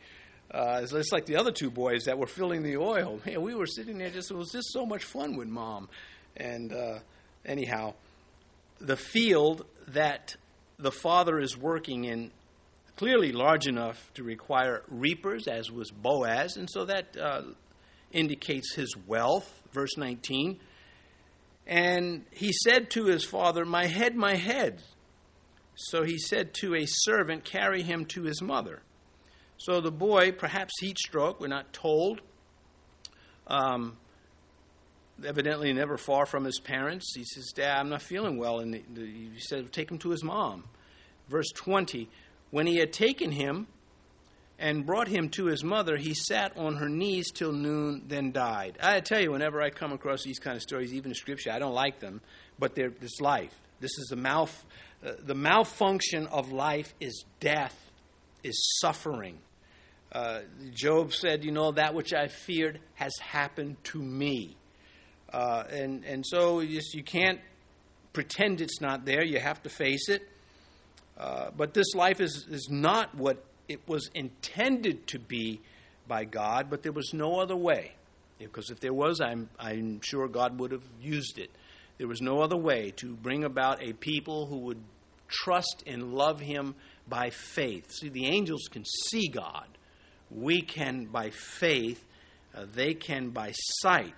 Uh, 0.51 0.81
it's 0.83 0.91
just 0.91 1.11
like 1.11 1.25
the 1.25 1.37
other 1.37 1.51
two 1.51 1.71
boys 1.71 2.05
that 2.05 2.17
were 2.17 2.27
filling 2.27 2.61
the 2.61 2.77
oil. 2.77 3.19
Man, 3.25 3.41
we 3.41 3.55
were 3.55 3.65
sitting 3.65 3.97
there, 3.97 4.09
just 4.09 4.29
it 4.29 4.37
was 4.37 4.51
just 4.51 4.71
so 4.71 4.85
much 4.85 5.03
fun 5.03 5.35
with 5.35 5.47
mom. 5.47 5.89
And 6.37 6.71
uh, 6.71 6.99
anyhow, 7.45 7.95
the 8.79 8.97
field 8.97 9.65
that 9.87 10.35
the 10.77 10.91
father 10.91 11.39
is 11.39 11.57
working 11.57 12.05
in 12.05 12.31
clearly 12.95 13.31
large 13.31 13.67
enough 13.67 14.11
to 14.13 14.23
require 14.23 14.83
reapers, 14.87 15.47
as 15.47 15.71
was 15.71 15.89
Boaz, 15.89 16.57
and 16.57 16.69
so 16.69 16.85
that 16.85 17.17
uh, 17.17 17.41
indicates 18.11 18.75
his 18.75 18.95
wealth. 19.07 19.61
Verse 19.71 19.97
19. 19.97 20.59
And 21.65 22.25
he 22.31 22.51
said 22.51 22.91
to 22.91 23.05
his 23.05 23.23
father, 23.23 23.65
My 23.65 23.87
head, 23.87 24.15
my 24.15 24.35
head. 24.35 24.83
So 25.75 26.03
he 26.03 26.17
said 26.17 26.53
to 26.55 26.75
a 26.75 26.85
servant, 26.85 27.43
Carry 27.43 27.81
him 27.81 28.05
to 28.07 28.23
his 28.23 28.41
mother. 28.41 28.81
So 29.57 29.81
the 29.81 29.91
boy, 29.91 30.31
perhaps 30.31 30.73
heat 30.79 30.97
stroke, 30.97 31.39
we're 31.39 31.47
not 31.47 31.71
told, 31.73 32.21
um, 33.47 33.97
evidently 35.25 35.71
never 35.73 35.97
far 35.97 36.25
from 36.25 36.43
his 36.43 36.59
parents. 36.59 37.13
He 37.15 37.23
says, 37.23 37.51
Dad, 37.53 37.79
I'm 37.79 37.89
not 37.89 38.01
feeling 38.01 38.37
well. 38.37 38.59
And 38.59 38.73
the, 38.73 38.83
the, 38.93 39.05
he 39.05 39.39
said, 39.39 39.71
Take 39.71 39.89
him 39.89 39.99
to 39.99 40.09
his 40.09 40.23
mom. 40.23 40.63
Verse 41.29 41.49
20 41.55 42.09
When 42.51 42.67
he 42.67 42.77
had 42.77 42.93
taken 42.93 43.31
him 43.31 43.67
and 44.59 44.85
brought 44.85 45.07
him 45.07 45.29
to 45.29 45.45
his 45.45 45.63
mother, 45.63 45.97
he 45.97 46.13
sat 46.13 46.55
on 46.57 46.75
her 46.75 46.89
knees 46.89 47.31
till 47.31 47.51
noon, 47.51 48.03
then 48.07 48.31
died. 48.31 48.77
I 48.81 48.99
tell 48.99 49.21
you, 49.21 49.31
whenever 49.31 49.61
I 49.61 49.69
come 49.69 49.91
across 49.93 50.23
these 50.23 50.39
kind 50.39 50.55
of 50.55 50.61
stories, 50.61 50.93
even 50.93 51.11
in 51.11 51.15
Scripture, 51.15 51.51
I 51.51 51.59
don't 51.59 51.73
like 51.73 51.99
them, 51.99 52.21
but 52.59 52.75
they're, 52.75 52.89
this 52.89 53.19
life. 53.19 53.53
This 53.83 53.97
is 53.97 54.07
the 54.07 54.15
mouth. 54.15 54.65
Uh, 55.05 55.11
the 55.25 55.35
malfunction 55.35 56.27
of 56.27 56.53
life 56.53 56.93
is 57.01 57.25
death, 57.41 57.77
is 58.41 58.79
suffering. 58.79 59.39
Uh, 60.09 60.39
Job 60.73 61.13
said, 61.13 61.43
You 61.43 61.51
know, 61.51 61.73
that 61.73 61.93
which 61.93 62.13
I 62.13 62.29
feared 62.29 62.79
has 62.93 63.11
happened 63.19 63.75
to 63.85 63.99
me. 63.99 64.55
Uh, 65.33 65.65
and, 65.69 66.05
and 66.05 66.25
so 66.25 66.61
you, 66.61 66.77
just, 66.77 66.93
you 66.93 67.03
can't 67.03 67.41
pretend 68.13 68.61
it's 68.61 68.79
not 68.79 69.03
there. 69.03 69.25
You 69.25 69.41
have 69.41 69.61
to 69.63 69.69
face 69.69 70.07
it. 70.07 70.29
Uh, 71.17 71.49
but 71.57 71.73
this 71.73 71.93
life 71.93 72.21
is, 72.21 72.47
is 72.49 72.69
not 72.71 73.13
what 73.15 73.43
it 73.67 73.81
was 73.85 74.09
intended 74.15 75.07
to 75.07 75.19
be 75.19 75.59
by 76.07 76.23
God, 76.23 76.69
but 76.69 76.83
there 76.83 76.93
was 76.93 77.11
no 77.13 77.41
other 77.41 77.57
way. 77.57 77.95
Because 78.39 78.69
if 78.69 78.79
there 78.79 78.93
was, 78.93 79.19
I'm, 79.19 79.49
I'm 79.59 79.99
sure 80.01 80.29
God 80.29 80.57
would 80.59 80.71
have 80.71 80.87
used 81.01 81.37
it. 81.37 81.51
There 82.03 82.09
was 82.09 82.21
no 82.21 82.41
other 82.41 82.57
way 82.57 82.91
to 82.97 83.15
bring 83.15 83.45
about 83.45 83.81
a 83.81 83.93
people 83.93 84.45
who 84.45 84.57
would 84.57 84.83
trust 85.29 85.85
and 85.87 86.13
love 86.13 86.41
Him 86.41 86.75
by 87.07 87.29
faith. 87.29 87.93
See, 87.93 88.09
the 88.09 88.25
angels 88.25 88.67
can 88.69 88.83
see 88.83 89.29
God. 89.29 89.65
We 90.29 90.63
can 90.63 91.05
by 91.05 91.29
faith, 91.29 92.03
uh, 92.53 92.65
they 92.75 92.93
can 92.93 93.29
by 93.29 93.53
sight. 93.53 94.13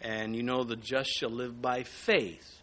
And 0.00 0.34
you 0.34 0.42
know, 0.42 0.64
the 0.64 0.74
just 0.74 1.10
shall 1.10 1.28
live 1.28 1.60
by 1.60 1.82
faith. 1.82 2.62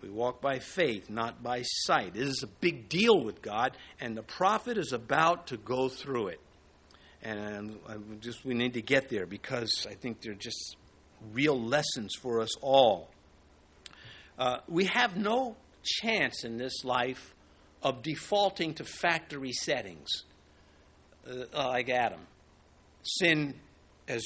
We 0.00 0.08
walk 0.08 0.40
by 0.40 0.60
faith, 0.60 1.10
not 1.10 1.42
by 1.42 1.62
sight. 1.62 2.14
This 2.14 2.28
is 2.28 2.44
a 2.44 2.60
big 2.60 2.88
deal 2.88 3.20
with 3.20 3.42
God, 3.42 3.76
and 4.00 4.16
the 4.16 4.22
prophet 4.22 4.78
is 4.78 4.92
about 4.92 5.48
to 5.48 5.56
go 5.56 5.88
through 5.88 6.28
it. 6.28 6.40
And 7.24 7.76
just 8.20 8.44
we 8.44 8.54
need 8.54 8.74
to 8.74 8.82
get 8.82 9.08
there 9.08 9.26
because 9.26 9.84
I 9.90 9.94
think 9.94 10.20
they're 10.20 10.34
just 10.34 10.76
real 11.32 11.60
lessons 11.60 12.14
for 12.22 12.40
us 12.40 12.56
all. 12.62 13.08
Uh, 14.40 14.56
we 14.68 14.86
have 14.86 15.18
no 15.18 15.54
chance 15.82 16.44
in 16.44 16.56
this 16.56 16.82
life 16.82 17.34
of 17.82 18.02
defaulting 18.02 18.72
to 18.72 18.84
factory 18.84 19.52
settings 19.52 20.24
uh, 21.30 21.44
like 21.54 21.90
Adam. 21.90 22.20
Sin 23.02 23.54
has 24.08 24.24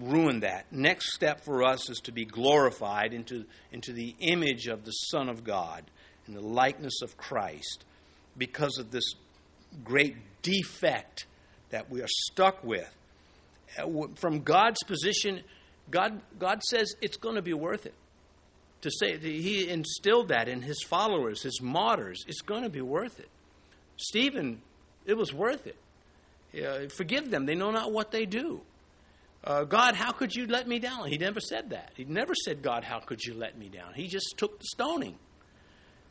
ruined 0.00 0.44
that. 0.44 0.64
Next 0.72 1.12
step 1.12 1.44
for 1.44 1.62
us 1.62 1.90
is 1.90 1.98
to 2.04 2.12
be 2.12 2.24
glorified 2.24 3.12
into, 3.12 3.44
into 3.70 3.92
the 3.92 4.14
image 4.18 4.66
of 4.66 4.86
the 4.86 4.92
Son 4.92 5.28
of 5.28 5.44
God 5.44 5.84
in 6.26 6.32
the 6.32 6.40
likeness 6.40 7.02
of 7.02 7.18
Christ 7.18 7.84
because 8.38 8.78
of 8.78 8.90
this 8.90 9.12
great 9.84 10.16
defect 10.40 11.26
that 11.68 11.90
we 11.90 12.00
are 12.00 12.08
stuck 12.08 12.64
with. 12.64 12.90
Uh, 13.78 14.06
from 14.14 14.40
God's 14.40 14.82
position, 14.84 15.42
God, 15.90 16.18
God 16.38 16.62
says 16.62 16.94
it's 17.02 17.18
going 17.18 17.34
to 17.34 17.42
be 17.42 17.52
worth 17.52 17.84
it. 17.84 17.94
To 18.82 18.90
say 18.90 19.18
he 19.18 19.68
instilled 19.68 20.28
that 20.28 20.48
in 20.48 20.62
his 20.62 20.82
followers, 20.82 21.42
his 21.42 21.60
martyrs, 21.60 22.24
it's 22.28 22.42
going 22.42 22.62
to 22.62 22.68
be 22.68 22.80
worth 22.80 23.18
it. 23.18 23.28
Stephen, 23.96 24.62
it 25.04 25.14
was 25.14 25.34
worth 25.34 25.66
it. 25.66 25.76
Uh, 26.64 26.88
forgive 26.88 27.30
them; 27.30 27.46
they 27.46 27.54
know 27.54 27.70
not 27.70 27.92
what 27.92 28.10
they 28.12 28.24
do 28.24 28.62
uh, 29.44 29.64
God, 29.64 29.94
how 29.94 30.12
could 30.12 30.34
you 30.34 30.46
let 30.46 30.66
me 30.66 30.78
down? 30.78 31.08
He 31.08 31.16
never 31.16 31.40
said 31.40 31.70
that. 31.70 31.92
He 31.96 32.04
never 32.04 32.34
said, 32.34 32.62
God, 32.62 32.84
how 32.84 32.98
could 32.98 33.24
you 33.24 33.34
let 33.34 33.56
me 33.56 33.68
down? 33.68 33.94
He 33.94 34.08
just 34.08 34.34
took 34.36 34.58
the 34.58 34.66
stoning 34.66 35.16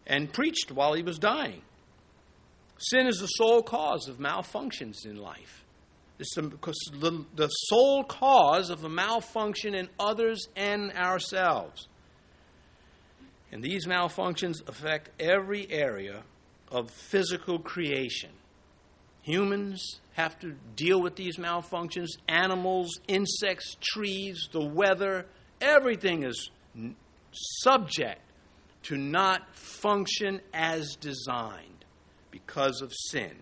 and 0.05 0.31
preached 0.31 0.71
while 0.71 0.93
he 0.93 1.03
was 1.03 1.19
dying. 1.19 1.61
Sin 2.77 3.07
is 3.07 3.19
the 3.19 3.27
sole 3.27 3.61
cause 3.61 4.07
of 4.07 4.17
malfunctions 4.17 5.05
in 5.05 5.17
life. 5.17 5.63
It's 6.19 6.33
the, 6.35 7.25
the 7.35 7.47
sole 7.47 8.03
cause 8.03 8.69
of 8.69 8.83
a 8.83 8.89
malfunction 8.89 9.75
in 9.75 9.89
others 9.99 10.47
and 10.55 10.91
ourselves. 10.93 11.87
And 13.51 13.63
these 13.63 13.87
malfunctions 13.87 14.67
affect 14.67 15.09
every 15.21 15.69
area 15.71 16.23
of 16.71 16.91
physical 16.91 17.59
creation. 17.59 18.29
Humans 19.21 19.99
have 20.13 20.37
to 20.39 20.55
deal 20.75 21.01
with 21.01 21.15
these 21.15 21.37
malfunctions. 21.37 22.07
Animals, 22.27 22.99
insects, 23.07 23.77
trees, 23.81 24.49
the 24.51 24.65
weather, 24.65 25.25
everything 25.61 26.23
is 26.23 26.49
subject 27.31 28.21
to 28.83 28.97
not 28.97 29.55
function 29.55 30.41
as 30.53 30.95
designed 30.95 31.85
because 32.31 32.81
of 32.81 32.93
sin. 32.93 33.35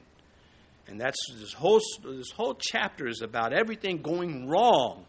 And 0.88 1.00
that's 1.00 1.18
this 1.40 1.54
whole, 1.54 1.82
this 2.04 2.32
whole 2.32 2.56
chapter 2.60 3.08
is 3.08 3.22
about 3.22 3.54
everything 3.54 4.02
going 4.02 4.48
wrong. 4.48 5.06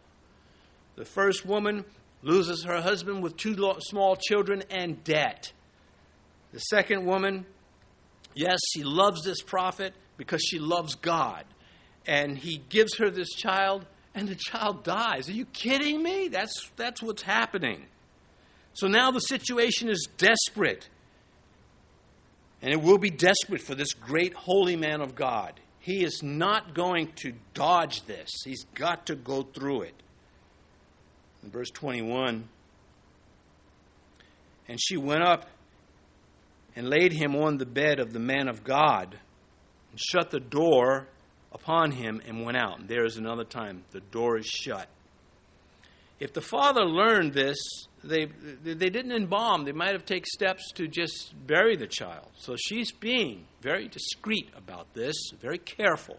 The 0.96 1.04
first 1.04 1.44
woman 1.44 1.84
loses 2.22 2.64
her 2.64 2.80
husband 2.80 3.22
with 3.22 3.36
two 3.36 3.54
small 3.80 4.16
children 4.16 4.62
and 4.70 5.02
debt. 5.04 5.52
The 6.52 6.58
second 6.58 7.06
woman, 7.06 7.46
yes, 8.34 8.58
she 8.72 8.82
loves 8.82 9.22
this 9.24 9.42
prophet, 9.42 9.94
because 10.16 10.42
she 10.42 10.58
loves 10.58 10.94
God. 10.94 11.44
And 12.06 12.38
he 12.38 12.62
gives 12.68 12.96
her 12.96 13.10
this 13.10 13.30
child, 13.30 13.84
and 14.14 14.28
the 14.28 14.36
child 14.36 14.84
dies. 14.84 15.28
Are 15.28 15.32
you 15.32 15.46
kidding 15.46 16.02
me? 16.02 16.28
That's, 16.28 16.70
that's 16.76 17.02
what's 17.02 17.22
happening. 17.22 17.86
So 18.74 18.86
now 18.86 19.10
the 19.10 19.20
situation 19.20 19.88
is 19.88 20.08
desperate. 20.16 20.88
And 22.62 22.72
it 22.72 22.80
will 22.80 22.98
be 22.98 23.10
desperate 23.10 23.62
for 23.62 23.74
this 23.74 23.92
great 23.92 24.34
holy 24.34 24.76
man 24.76 25.00
of 25.00 25.14
God. 25.14 25.60
He 25.80 26.04
is 26.04 26.22
not 26.22 26.74
going 26.74 27.12
to 27.16 27.32
dodge 27.54 28.02
this, 28.06 28.30
he's 28.44 28.64
got 28.74 29.06
to 29.06 29.14
go 29.14 29.42
through 29.42 29.82
it. 29.82 30.02
In 31.46 31.52
verse 31.52 31.70
21, 31.70 32.48
and 34.66 34.80
she 34.82 34.96
went 34.96 35.22
up 35.22 35.48
and 36.74 36.90
laid 36.90 37.12
him 37.12 37.36
on 37.36 37.58
the 37.58 37.64
bed 37.64 38.00
of 38.00 38.12
the 38.12 38.18
man 38.18 38.48
of 38.48 38.64
God 38.64 39.16
and 39.92 40.00
shut 40.00 40.32
the 40.32 40.40
door 40.40 41.06
upon 41.52 41.92
him 41.92 42.20
and 42.26 42.44
went 42.44 42.56
out. 42.56 42.80
And 42.80 42.88
there 42.88 43.04
is 43.04 43.16
another 43.16 43.44
time 43.44 43.84
the 43.92 44.00
door 44.00 44.38
is 44.38 44.46
shut. 44.46 44.88
If 46.18 46.32
the 46.32 46.40
father 46.40 46.84
learned 46.84 47.32
this, 47.32 47.58
they, 48.02 48.26
they 48.64 48.90
didn't 48.90 49.12
embalm. 49.12 49.64
They 49.64 49.70
might 49.70 49.92
have 49.92 50.04
taken 50.04 50.26
steps 50.26 50.72
to 50.72 50.88
just 50.88 51.32
bury 51.46 51.76
the 51.76 51.86
child. 51.86 52.26
So 52.38 52.56
she's 52.56 52.90
being 52.90 53.44
very 53.60 53.86
discreet 53.86 54.50
about 54.56 54.92
this, 54.94 55.14
very 55.40 55.58
careful. 55.58 56.18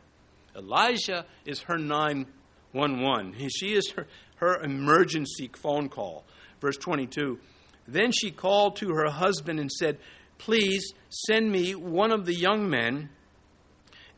Elijah 0.56 1.26
is 1.46 1.64
her 1.64 1.78
911. 1.78 3.36
She 3.50 3.74
is 3.74 3.92
her, 3.98 4.08
her 4.38 4.62
emergency 4.64 5.50
phone 5.56 5.90
call. 5.90 6.26
Verse 6.62 6.78
22 6.78 7.40
Then 7.88 8.12
she 8.12 8.32
called 8.32 8.78
to 8.78 8.90
her 8.90 9.10
husband 9.10 9.60
and 9.60 9.72
said, 9.72 10.00
Please 10.38 10.94
send 11.10 11.52
me 11.52 11.76
one 11.76 12.12
of 12.12 12.26
the 12.26 12.36
young 12.36 12.70
men 12.70 13.10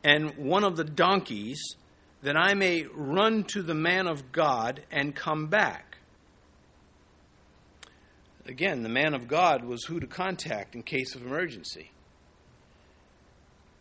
and 0.02 0.36
one 0.36 0.64
of 0.64 0.76
the 0.76 0.84
donkeys, 0.84 1.76
that 2.22 2.36
I 2.36 2.54
may 2.54 2.84
run 2.94 3.44
to 3.44 3.62
the 3.62 3.74
man 3.74 4.06
of 4.06 4.32
God 4.32 4.82
and 4.90 5.14
come 5.14 5.46
back. 5.46 5.98
again, 8.46 8.82
the 8.82 8.88
man 8.88 9.14
of 9.14 9.28
God 9.28 9.64
was 9.64 9.84
who 9.84 10.00
to 10.00 10.06
contact 10.06 10.74
in 10.74 10.82
case 10.82 11.14
of 11.14 11.22
emergency. 11.22 11.90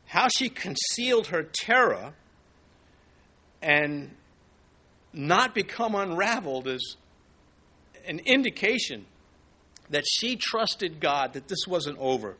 How 0.05 0.27
she 0.27 0.49
concealed 0.49 1.27
her 1.27 1.43
terror 1.43 2.13
and 3.61 4.15
not 5.13 5.55
become 5.55 5.95
unraveled 5.95 6.67
is 6.67 6.97
an 8.07 8.19
indication 8.25 9.05
that 9.89 10.05
she 10.07 10.35
trusted 10.35 10.99
God 10.99 11.33
that 11.33 11.47
this 11.47 11.65
wasn't 11.67 11.97
over. 11.99 12.37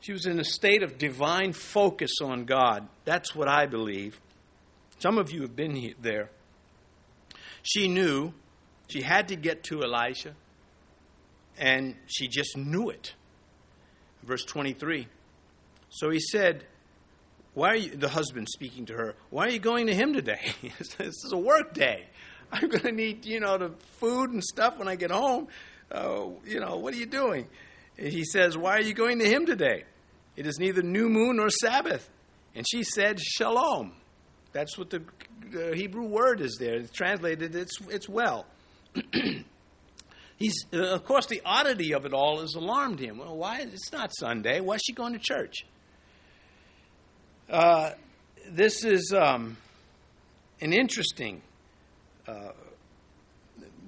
She 0.00 0.12
was 0.12 0.26
in 0.26 0.38
a 0.38 0.44
state 0.44 0.82
of 0.82 0.98
divine 0.98 1.52
focus 1.52 2.12
on 2.22 2.44
God. 2.44 2.86
That's 3.04 3.34
what 3.34 3.48
I 3.48 3.66
believe. 3.66 4.20
Some 4.98 5.18
of 5.18 5.30
you 5.30 5.42
have 5.42 5.56
been 5.56 5.94
there. 6.00 6.30
She 7.62 7.88
knew 7.88 8.32
she 8.88 9.02
had 9.02 9.28
to 9.28 9.36
get 9.36 9.64
to 9.64 9.82
Elisha, 9.82 10.34
and 11.58 11.96
she 12.06 12.28
just 12.28 12.56
knew 12.56 12.90
it. 12.90 13.14
Verse 14.22 14.44
23. 14.44 15.08
So 15.88 16.10
he 16.10 16.20
said, 16.20 16.64
Why 17.56 17.70
are 17.70 17.76
you, 17.76 17.96
the 17.96 18.10
husband 18.10 18.48
speaking 18.52 18.84
to 18.84 18.92
her, 18.92 19.14
why 19.30 19.46
are 19.46 19.48
you 19.48 19.58
going 19.58 19.86
to 19.86 19.94
him 19.94 20.12
today? 20.12 20.52
this 20.62 20.98
is 21.00 21.32
a 21.32 21.38
work 21.38 21.72
day. 21.72 22.04
I'm 22.52 22.68
going 22.68 22.82
to 22.82 22.92
need, 22.92 23.24
you 23.24 23.40
know, 23.40 23.56
the 23.56 23.70
food 23.98 24.30
and 24.30 24.44
stuff 24.44 24.78
when 24.78 24.88
I 24.88 24.96
get 24.96 25.10
home. 25.10 25.48
Uh, 25.90 26.26
you 26.44 26.60
know, 26.60 26.76
what 26.76 26.92
are 26.92 26.98
you 26.98 27.06
doing? 27.06 27.48
And 27.96 28.08
he 28.08 28.24
says, 28.24 28.58
Why 28.58 28.72
are 28.72 28.82
you 28.82 28.92
going 28.92 29.20
to 29.20 29.24
him 29.24 29.46
today? 29.46 29.84
It 30.36 30.46
is 30.46 30.58
neither 30.58 30.82
new 30.82 31.08
moon 31.08 31.36
nor 31.36 31.48
Sabbath. 31.48 32.10
And 32.54 32.66
she 32.70 32.82
said, 32.82 33.18
Shalom. 33.18 33.94
That's 34.52 34.76
what 34.76 34.90
the 34.90 35.02
uh, 35.54 35.72
Hebrew 35.72 36.04
word 36.04 36.42
is 36.42 36.58
there. 36.60 36.74
It's 36.74 36.92
translated, 36.92 37.54
it's, 37.54 37.78
it's 37.88 38.06
well. 38.06 38.44
He's, 40.36 40.66
uh, 40.74 40.88
of 40.88 41.06
course, 41.06 41.24
the 41.24 41.40
oddity 41.42 41.94
of 41.94 42.04
it 42.04 42.12
all 42.12 42.42
has 42.42 42.54
alarmed 42.54 43.00
him. 43.00 43.16
Well, 43.16 43.34
why? 43.34 43.60
It's 43.60 43.90
not 43.92 44.14
Sunday. 44.14 44.60
Why 44.60 44.74
is 44.74 44.82
she 44.86 44.92
going 44.92 45.14
to 45.14 45.18
church? 45.18 45.64
Uh, 47.48 47.92
this 48.50 48.84
is 48.84 49.14
um, 49.16 49.56
an 50.60 50.72
interesting. 50.72 51.42
Uh, 52.26 52.50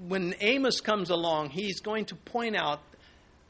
when 0.06 0.34
Amos 0.40 0.80
comes 0.80 1.10
along, 1.10 1.50
he's 1.50 1.80
going 1.80 2.04
to 2.06 2.14
point 2.14 2.54
out 2.54 2.80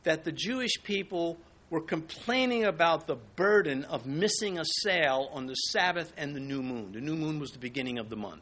that 0.04 0.24
the 0.24 0.32
Jewish 0.32 0.82
people 0.82 1.36
were 1.68 1.82
complaining 1.82 2.64
about 2.64 3.06
the 3.06 3.16
burden 3.36 3.84
of 3.84 4.06
missing 4.06 4.58
a 4.58 4.64
sale 4.82 5.28
on 5.32 5.46
the 5.46 5.54
Sabbath 5.54 6.10
and 6.16 6.34
the 6.34 6.40
new 6.40 6.62
moon. 6.62 6.92
The 6.92 7.02
new 7.02 7.14
moon 7.14 7.38
was 7.38 7.50
the 7.50 7.58
beginning 7.58 7.98
of 7.98 8.08
the 8.08 8.16
month. 8.16 8.40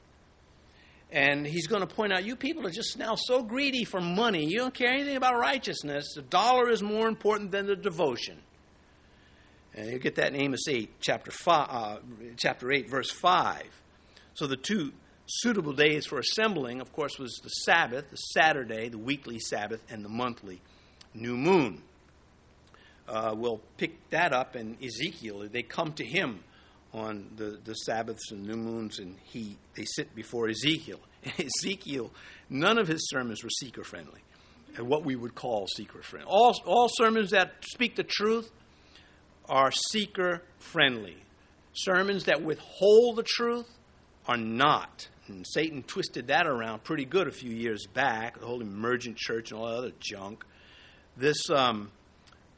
And 1.10 1.44
he's 1.44 1.66
going 1.66 1.86
to 1.86 1.92
point 1.92 2.12
out, 2.12 2.24
you 2.24 2.36
people 2.36 2.64
are 2.66 2.70
just 2.70 2.96
now 2.96 3.16
so 3.16 3.42
greedy 3.42 3.82
for 3.82 4.00
money. 4.00 4.44
You 4.44 4.58
don't 4.58 4.74
care 4.74 4.90
anything 4.90 5.16
about 5.16 5.36
righteousness. 5.36 6.12
The 6.14 6.22
dollar 6.22 6.70
is 6.70 6.82
more 6.82 7.08
important 7.08 7.50
than 7.50 7.66
the 7.66 7.76
devotion. 7.76 8.38
And 9.76 9.90
you 9.90 9.98
get 9.98 10.14
that 10.14 10.34
in 10.34 10.40
Amos 10.40 10.66
8, 10.68 10.90
chapter, 11.00 11.30
five, 11.30 11.68
uh, 11.70 11.96
chapter 12.36 12.72
8, 12.72 12.88
verse 12.88 13.10
5. 13.10 13.62
So 14.34 14.46
the 14.46 14.56
two 14.56 14.92
suitable 15.26 15.74
days 15.74 16.06
for 16.06 16.18
assembling, 16.18 16.80
of 16.80 16.92
course, 16.92 17.18
was 17.18 17.38
the 17.42 17.50
Sabbath, 17.50 18.10
the 18.10 18.16
Saturday, 18.16 18.88
the 18.88 18.98
weekly 18.98 19.38
Sabbath, 19.38 19.80
and 19.90 20.02
the 20.02 20.08
monthly 20.08 20.62
new 21.14 21.36
moon 21.36 21.82
uh, 23.06 23.34
will 23.36 23.60
pick 23.76 24.08
that 24.10 24.32
up 24.32 24.56
in 24.56 24.78
Ezekiel. 24.82 25.46
They 25.50 25.62
come 25.62 25.92
to 25.94 26.04
him 26.04 26.40
on 26.94 27.30
the, 27.36 27.58
the 27.62 27.74
Sabbaths 27.74 28.30
and 28.30 28.46
new 28.46 28.56
moons, 28.56 28.98
and 28.98 29.16
he 29.24 29.58
they 29.74 29.84
sit 29.84 30.14
before 30.14 30.48
Ezekiel. 30.48 31.00
Ezekiel, 31.38 32.10
none 32.48 32.78
of 32.78 32.88
his 32.88 33.08
sermons 33.10 33.42
were 33.42 33.50
seeker 33.50 33.84
friendly, 33.84 34.22
and 34.76 34.88
what 34.88 35.04
we 35.04 35.16
would 35.16 35.34
call 35.34 35.66
seeker 35.66 36.02
friendly. 36.02 36.30
All, 36.30 36.54
all 36.64 36.88
sermons 36.88 37.30
that 37.30 37.52
speak 37.62 37.96
the 37.96 38.04
truth 38.04 38.50
are 39.48 39.70
seeker 39.70 40.42
friendly. 40.58 41.16
Sermons 41.72 42.24
that 42.24 42.42
withhold 42.42 43.16
the 43.16 43.22
truth 43.22 43.68
are 44.26 44.36
not. 44.36 45.08
And 45.28 45.44
Satan 45.46 45.82
twisted 45.82 46.28
that 46.28 46.46
around 46.46 46.84
pretty 46.84 47.04
good 47.04 47.26
a 47.26 47.32
few 47.32 47.50
years 47.50 47.86
back, 47.86 48.38
the 48.38 48.46
whole 48.46 48.60
emergent 48.60 49.16
church 49.16 49.50
and 49.50 49.60
all 49.60 49.66
that 49.66 49.76
other 49.76 49.92
junk. 50.00 50.44
This 51.16 51.50
um, 51.50 51.90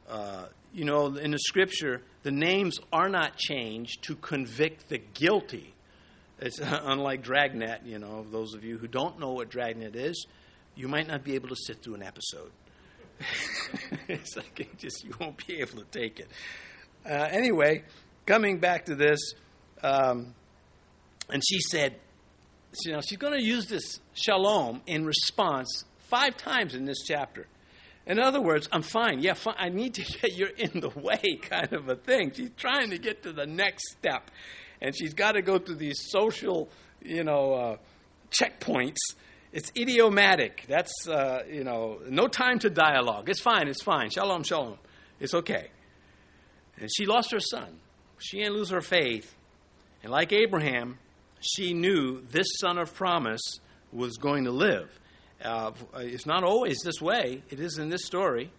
uh, 0.09 0.47
you 0.73 0.85
know, 0.85 1.17
in 1.17 1.31
the 1.31 1.39
scripture, 1.39 2.03
the 2.23 2.31
names 2.31 2.79
are 2.93 3.09
not 3.09 3.37
changed 3.37 4.03
to 4.05 4.17
convict 4.17 4.89
the 4.89 4.99
guilty. 4.99 5.75
It's 6.41 6.59
unlike 6.63 7.23
Dragnet, 7.23 7.85
you 7.85 7.99
know, 7.99 8.25
those 8.31 8.55
of 8.55 8.65
you 8.65 8.79
who 8.79 8.87
don't 8.87 9.19
know 9.19 9.33
what 9.33 9.49
Dragnet 9.51 9.97
is, 9.97 10.27
you 10.75 10.89
might 10.89 11.09
not 11.09 11.25
be 11.25 11.35
able 11.35 11.49
to 11.49 11.57
sit 11.57 11.83
through 11.83 11.95
an 11.95 12.03
episode. 12.03 12.51
it's 14.09 14.37
like 14.37 14.69
just 14.79 15.05
you 15.05 15.13
won't 15.21 15.45
be 15.47 15.61
able 15.61 15.79
to 15.79 15.87
take 15.91 16.21
it. 16.21 16.29
Uh, 17.05 17.29
anyway, 17.31 17.83
coming 18.27 18.59
back 18.59 18.87
to 18.87 18.95
this, 18.95 19.19
um, 19.83 20.35
and 21.31 21.43
she 21.47 21.61
said, 21.61 21.97
you 22.85 22.93
know, 22.93 23.01
she's 23.01 23.19
going 23.19 23.33
to 23.33 23.43
use 23.43 23.67
this 23.67 24.01
shalom 24.15 24.83
in 24.87 25.05
response 25.05 25.85
five 26.09 26.37
times 26.37 26.75
in 26.75 26.85
this 26.85 26.99
chapter. 27.07 27.47
In 28.07 28.19
other 28.19 28.41
words, 28.41 28.69
I'm 28.73 28.83
fine. 28.83 29.21
Yeah, 29.21 29.35
fine. 29.35 29.55
I 29.59 29.69
need 29.69 29.95
to 29.95 30.03
get 30.21 30.33
you're 30.35 30.49
in 30.49 30.81
the 30.81 30.91
way, 30.91 31.39
kind 31.43 31.73
of 31.73 31.89
a 31.89 31.97
thing. 31.97 32.33
She's 32.35 32.51
trying 32.57 32.91
to 32.91 32.99
get 32.99 33.23
to 33.25 33.33
the 33.33 33.47
next 33.47 33.91
step, 33.99 34.31
and 34.81 34.97
she's 34.97 35.15
got 35.15 35.33
to 35.33 35.43
go 35.43 35.59
through 35.59 35.77
these 35.77 36.01
social, 36.11 36.69
you 37.03 37.25
know, 37.25 37.53
uh, 37.53 37.77
checkpoints. 38.31 38.99
It's 39.53 39.73
idiomatic. 39.77 40.67
That's 40.69 41.09
uh, 41.09 41.43
you 41.51 41.65
know, 41.65 42.01
no 42.09 42.29
time 42.29 42.59
to 42.61 42.71
dialogue. 42.71 43.29
It's 43.29 43.41
fine. 43.41 43.69
It's 43.69 43.83
fine. 43.83 44.11
Shalom, 44.11 44.43
shalom. 44.43 44.79
It's 45.21 45.35
okay. 45.35 45.69
And 46.81 46.89
she 46.95 47.07
lost 47.07 47.33
her 47.33 47.41
son. 47.41 47.81
She 48.19 48.39
didn't 48.39 48.55
lose 48.55 48.71
her 48.71 48.81
faith, 48.81 49.35
and 50.03 50.11
like 50.11 50.33
Abraham, 50.33 50.99
she 51.41 51.73
knew 51.73 52.23
this 52.31 52.47
son 52.61 52.79
of 52.79 52.95
promise 52.95 53.41
was 53.93 54.17
going 54.17 54.45
to 54.45 54.51
live. 54.51 54.91
Uh, 55.43 55.71
it's 55.97 56.27
not 56.27 56.43
always 56.43 56.79
this 56.85 57.01
way. 57.01 57.43
It 57.49 57.61
is 57.61 57.79
in 57.79 57.89
this 57.89 58.05
story. 58.05 58.51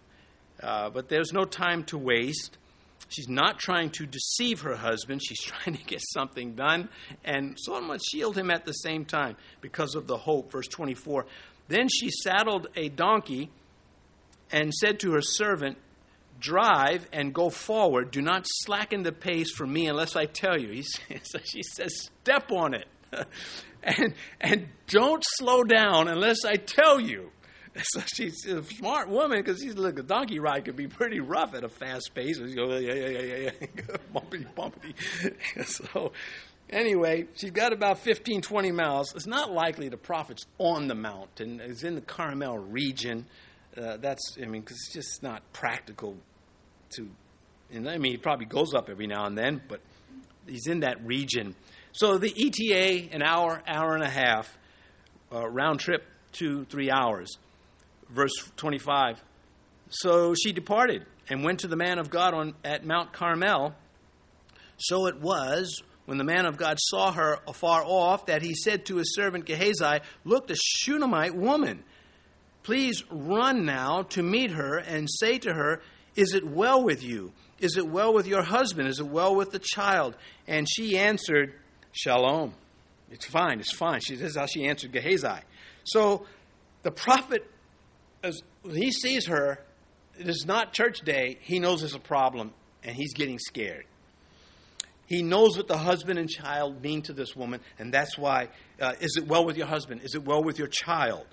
Uh, 0.62 0.90
but 0.90 1.08
there's 1.08 1.32
no 1.32 1.44
time 1.44 1.84
to 1.84 1.98
waste. 1.98 2.58
She's 3.08 3.28
not 3.28 3.58
trying 3.58 3.90
to 3.90 4.06
deceive 4.06 4.60
her 4.60 4.76
husband. 4.76 5.22
She's 5.24 5.40
trying 5.42 5.76
to 5.76 5.84
get 5.84 6.00
something 6.12 6.54
done 6.54 6.88
and 7.24 7.56
somewhat 7.58 8.00
shield 8.02 8.36
him 8.36 8.50
at 8.50 8.64
the 8.64 8.72
same 8.72 9.04
time 9.04 9.36
because 9.60 9.94
of 9.94 10.06
the 10.06 10.16
hope. 10.16 10.52
Verse 10.52 10.68
24. 10.68 11.26
Then 11.68 11.88
she 11.88 12.10
saddled 12.10 12.68
a 12.76 12.88
donkey 12.88 13.50
and 14.50 14.74
said 14.74 15.00
to 15.00 15.12
her 15.12 15.22
servant, 15.22 15.78
Drive 16.40 17.06
and 17.12 17.32
go 17.32 17.50
forward. 17.50 18.10
Do 18.10 18.22
not 18.22 18.46
slacken 18.46 19.02
the 19.02 19.12
pace 19.12 19.52
for 19.54 19.66
me 19.66 19.86
unless 19.86 20.16
I 20.16 20.24
tell 20.24 20.58
you. 20.58 20.68
He 20.68 20.82
says, 21.22 21.42
she 21.44 21.62
says, 21.62 22.08
Step 22.22 22.50
on 22.50 22.74
it. 22.74 22.86
and 23.82 24.14
and 24.40 24.68
don't 24.88 25.22
slow 25.36 25.64
down 25.64 26.08
unless 26.08 26.44
I 26.44 26.56
tell 26.56 27.00
you. 27.00 27.30
So 27.82 28.00
she's 28.12 28.44
a 28.46 28.64
smart 28.64 29.08
woman 29.08 29.40
because 29.40 29.60
she's 29.62 29.76
look 29.76 29.96
a 30.00 30.02
donkey 30.02 30.40
ride 30.40 30.64
could 30.64 30.74
be 30.74 30.88
pretty 30.88 31.20
rough 31.20 31.54
at 31.54 31.62
a 31.62 31.68
fast 31.68 32.10
pace. 32.16 32.36
You 32.36 32.54
go 32.56 32.76
yeah 32.76 32.92
yeah 32.94 33.08
yeah 33.08 33.22
yeah 33.22 33.50
yeah 33.60 33.96
bumpity 34.12 34.46
bumpity. 34.56 35.66
so 35.66 36.10
anyway, 36.68 37.26
she's 37.36 37.52
got 37.52 37.72
about 37.72 37.98
15, 38.00 38.42
20 38.42 38.72
miles. 38.72 39.14
It's 39.14 39.26
not 39.26 39.52
likely 39.52 39.88
the 39.88 39.96
prophet's 39.96 40.44
on 40.58 40.88
the 40.88 40.96
mountain. 40.96 41.60
It's 41.60 41.84
in 41.84 41.94
the 41.94 42.00
Carmel 42.00 42.58
region. 42.58 43.26
Uh, 43.76 43.98
that's 43.98 44.36
I 44.42 44.46
mean 44.46 44.62
because 44.62 44.76
it's 44.78 44.92
just 44.92 45.22
not 45.22 45.40
practical 45.52 46.16
to. 46.96 47.08
And 47.72 47.88
I 47.88 47.98
mean 47.98 48.12
he 48.12 48.18
probably 48.18 48.46
goes 48.46 48.74
up 48.74 48.88
every 48.88 49.06
now 49.06 49.26
and 49.26 49.36
then, 49.36 49.60
but 49.68 49.80
he's 50.46 50.66
in 50.66 50.80
that 50.80 51.04
region. 51.04 51.54
So 51.92 52.18
the 52.18 52.32
ETA, 52.36 53.14
an 53.14 53.22
hour, 53.22 53.62
hour 53.66 53.94
and 53.94 54.02
a 54.04 54.10
half, 54.10 54.56
uh, 55.32 55.48
round 55.48 55.80
trip, 55.80 56.04
two, 56.32 56.64
three 56.66 56.90
hours. 56.90 57.36
Verse 58.08 58.32
25. 58.56 59.22
So 59.90 60.34
she 60.34 60.52
departed 60.52 61.04
and 61.28 61.44
went 61.44 61.60
to 61.60 61.68
the 61.68 61.76
man 61.76 61.98
of 61.98 62.10
God 62.10 62.34
on, 62.34 62.54
at 62.64 62.84
Mount 62.84 63.12
Carmel. 63.12 63.74
So 64.78 65.06
it 65.06 65.20
was 65.20 65.82
when 66.06 66.18
the 66.18 66.24
man 66.24 66.46
of 66.46 66.56
God 66.56 66.78
saw 66.80 67.12
her 67.12 67.38
afar 67.46 67.84
off 67.84 68.26
that 68.26 68.42
he 68.42 68.54
said 68.54 68.86
to 68.86 68.96
his 68.96 69.14
servant 69.14 69.46
Gehazi, 69.46 70.00
Look, 70.24 70.48
the 70.48 70.56
Shunammite 70.56 71.36
woman. 71.36 71.84
Please 72.62 73.02
run 73.10 73.64
now 73.64 74.02
to 74.10 74.22
meet 74.22 74.50
her 74.50 74.76
and 74.78 75.08
say 75.08 75.38
to 75.38 75.52
her, 75.52 75.80
Is 76.16 76.34
it 76.34 76.46
well 76.46 76.82
with 76.82 77.02
you? 77.02 77.32
Is 77.58 77.76
it 77.76 77.88
well 77.88 78.12
with 78.12 78.26
your 78.26 78.42
husband? 78.42 78.88
Is 78.88 79.00
it 79.00 79.06
well 79.06 79.34
with 79.34 79.50
the 79.50 79.58
child? 79.58 80.16
And 80.46 80.66
she 80.68 80.98
answered, 80.98 81.54
Shalom. 81.92 82.54
It's 83.10 83.26
fine, 83.26 83.60
it's 83.60 83.72
fine. 83.72 84.00
She, 84.00 84.14
this 84.14 84.30
is 84.30 84.36
how 84.36 84.46
she 84.46 84.66
answered 84.66 84.92
Gehazi. 84.92 85.40
So 85.84 86.26
the 86.82 86.92
prophet, 86.92 87.44
as 88.22 88.40
he 88.70 88.92
sees 88.92 89.26
her, 89.26 89.58
it 90.18 90.28
is 90.28 90.44
not 90.46 90.72
church 90.72 91.00
day. 91.00 91.38
He 91.40 91.58
knows 91.58 91.80
there's 91.80 91.94
a 91.94 91.98
problem, 91.98 92.52
and 92.84 92.94
he's 92.94 93.14
getting 93.14 93.38
scared. 93.38 93.84
He 95.06 95.22
knows 95.22 95.56
what 95.56 95.66
the 95.66 95.76
husband 95.76 96.20
and 96.20 96.30
child 96.30 96.82
mean 96.82 97.02
to 97.02 97.12
this 97.12 97.34
woman, 97.34 97.60
and 97.80 97.92
that's 97.92 98.16
why, 98.16 98.48
uh, 98.80 98.92
is 99.00 99.16
it 99.16 99.26
well 99.26 99.44
with 99.44 99.56
your 99.56 99.66
husband? 99.66 100.02
Is 100.04 100.14
it 100.14 100.24
well 100.24 100.42
with 100.42 100.58
your 100.58 100.68
child? 100.68 101.26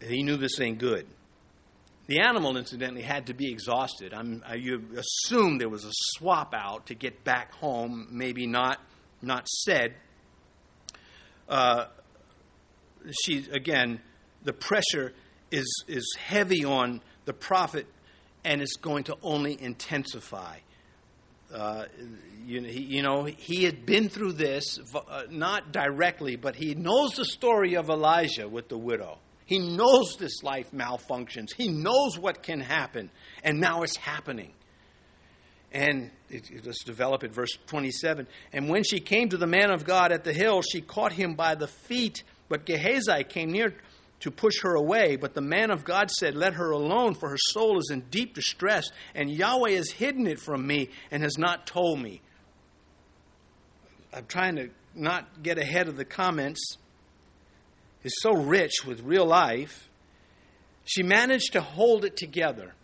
he 0.00 0.22
knew 0.22 0.36
this 0.36 0.60
ain't 0.60 0.78
good. 0.78 1.06
The 2.06 2.20
animal, 2.20 2.56
incidentally, 2.56 3.02
had 3.02 3.26
to 3.26 3.34
be 3.34 3.50
exhausted. 3.50 4.14
I, 4.14 4.54
you 4.54 4.82
assume 4.96 5.58
there 5.58 5.68
was 5.68 5.84
a 5.84 5.92
swap 5.92 6.54
out 6.54 6.86
to 6.86 6.94
get 6.94 7.24
back 7.24 7.52
home, 7.54 8.08
maybe 8.10 8.46
not, 8.46 8.80
not 9.22 9.48
said. 9.48 9.94
Uh, 11.48 11.86
she, 13.24 13.46
again, 13.52 14.00
the 14.44 14.52
pressure 14.52 15.14
is, 15.50 15.84
is 15.88 16.16
heavy 16.18 16.64
on 16.64 17.00
the 17.24 17.32
prophet 17.32 17.86
and 18.44 18.62
it's 18.62 18.76
going 18.76 19.04
to 19.04 19.16
only 19.22 19.60
intensify. 19.60 20.58
Uh, 21.52 21.86
you, 22.46 22.62
he, 22.62 22.82
you, 22.82 23.02
know, 23.02 23.24
he 23.24 23.64
had 23.64 23.84
been 23.84 24.08
through 24.08 24.32
this, 24.32 24.78
uh, 24.94 25.22
not 25.30 25.72
directly, 25.72 26.36
but 26.36 26.54
he 26.54 26.74
knows 26.74 27.14
the 27.14 27.24
story 27.24 27.74
of 27.74 27.90
Elijah 27.90 28.48
with 28.48 28.68
the 28.68 28.78
widow. 28.78 29.18
He 29.46 29.58
knows 29.58 30.16
this 30.18 30.42
life 30.42 30.72
malfunctions. 30.72 31.54
He 31.56 31.68
knows 31.68 32.18
what 32.18 32.42
can 32.42 32.60
happen. 32.60 33.10
And 33.44 33.60
now 33.60 33.82
it's 33.82 33.96
happening. 33.96 34.52
And 35.72 36.10
it, 36.28 36.50
it, 36.50 36.66
let's 36.66 36.82
develop 36.84 37.22
it, 37.22 37.32
verse 37.32 37.56
27. 37.66 38.26
And 38.52 38.68
when 38.68 38.82
she 38.82 38.98
came 38.98 39.28
to 39.28 39.36
the 39.36 39.46
man 39.46 39.70
of 39.70 39.84
God 39.84 40.10
at 40.10 40.24
the 40.24 40.32
hill, 40.32 40.62
she 40.62 40.80
caught 40.80 41.12
him 41.12 41.34
by 41.34 41.54
the 41.54 41.68
feet. 41.68 42.24
But 42.48 42.66
Gehazi 42.66 43.22
came 43.24 43.52
near 43.52 43.74
to 44.20 44.30
push 44.32 44.62
her 44.62 44.74
away. 44.74 45.14
But 45.14 45.34
the 45.34 45.40
man 45.40 45.70
of 45.70 45.84
God 45.84 46.10
said, 46.10 46.34
Let 46.34 46.54
her 46.54 46.72
alone, 46.72 47.14
for 47.14 47.28
her 47.28 47.38
soul 47.38 47.78
is 47.78 47.90
in 47.92 48.00
deep 48.10 48.34
distress, 48.34 48.90
and 49.14 49.30
Yahweh 49.30 49.72
has 49.72 49.90
hidden 49.90 50.26
it 50.26 50.40
from 50.40 50.66
me 50.66 50.90
and 51.12 51.22
has 51.22 51.38
not 51.38 51.66
told 51.66 52.00
me. 52.00 52.20
I'm 54.12 54.26
trying 54.26 54.56
to 54.56 54.70
not 54.94 55.42
get 55.42 55.58
ahead 55.58 55.88
of 55.88 55.96
the 55.96 56.04
comments 56.04 56.78
is 58.06 58.14
so 58.20 58.32
rich 58.32 58.84
with 58.86 59.00
real 59.02 59.26
life, 59.26 59.88
she 60.84 61.02
managed 61.02 61.52
to 61.52 61.60
hold 61.60 62.04
it 62.04 62.16
together, 62.16 62.74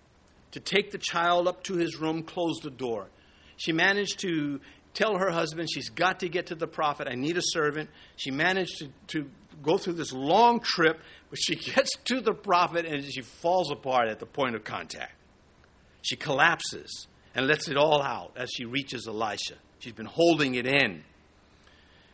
to 0.51 0.61
take 0.61 0.91
the 0.91 0.99
child 0.99 1.49
up 1.49 1.63
to 1.65 1.75
his 1.75 1.99
room, 2.01 2.23
close 2.23 2.59
the 2.61 2.71
door. 2.71 3.09
She 3.57 3.73
managed 3.73 4.19
to 4.21 4.61
tell 4.95 5.17
her 5.17 5.31
husband 5.31 5.69
she's 5.73 5.89
got 5.89 6.21
to 6.21 6.29
get 6.29 6.47
to 6.47 6.55
the 6.55 6.67
prophet. 6.67 7.09
I 7.09 7.15
need 7.15 7.37
a 7.37 7.43
servant. 7.43 7.89
She 8.17 8.31
managed 8.31 8.79
to, 8.79 8.89
to 9.09 9.31
go 9.63 9.79
through 9.79 9.95
this 9.95 10.13
long 10.13 10.61
trip, 10.61 11.01
but 11.31 11.39
she 11.41 11.55
gets 11.75 11.97
to 12.05 12.21
the 12.21 12.35
prophet 12.35 12.85
and 12.85 13.05
she 13.05 13.23
falls 13.23 13.71
apart 13.71 14.09
at 14.09 14.19
the 14.19 14.27
point 14.27 14.57
of 14.57 14.65
contact. 14.65 15.15
She 16.03 16.17
collapses 16.17 17.07
and 17.35 17.47
lets 17.47 17.69
it 17.69 17.77
all 17.77 18.03
out 18.03 18.33
as 18.37 18.51
she 18.53 18.65
reaches 18.65 19.07
Elisha. 19.07 19.55
She's 19.79 19.93
been 19.93 20.07
holding 20.07 20.57
it 20.57 20.67
in. 20.67 21.05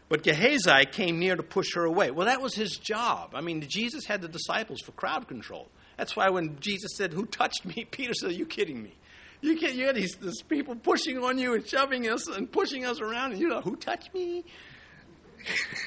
But 0.08 0.22
Gehazi 0.22 0.86
came 0.90 1.18
near 1.18 1.36
to 1.36 1.42
push 1.42 1.74
her 1.74 1.84
away. 1.84 2.10
Well, 2.10 2.26
that 2.26 2.40
was 2.40 2.54
his 2.54 2.72
job. 2.72 3.32
I 3.34 3.42
mean, 3.42 3.64
Jesus 3.68 4.06
had 4.06 4.22
the 4.22 4.28
disciples 4.28 4.80
for 4.80 4.92
crowd 4.92 5.28
control. 5.28 5.68
That's 5.98 6.16
why 6.16 6.30
when 6.30 6.58
Jesus 6.60 6.92
said, 6.96 7.12
Who 7.12 7.26
touched 7.26 7.64
me? 7.64 7.84
Peter 7.90 8.14
said, 8.14 8.30
Are 8.30 8.34
you 8.34 8.46
kidding 8.46 8.82
me? 8.82 8.94
You 9.40 9.58
get 9.58 9.74
you 9.74 9.92
these, 9.92 10.16
these 10.16 10.42
people 10.42 10.74
pushing 10.74 11.18
on 11.18 11.38
you 11.38 11.54
and 11.54 11.66
shoving 11.66 12.08
us 12.08 12.26
and 12.26 12.50
pushing 12.50 12.84
us 12.84 13.00
around, 13.00 13.32
and 13.32 13.40
you 13.40 13.48
know, 13.48 13.60
who 13.60 13.76
touched 13.76 14.12
me? 14.12 14.44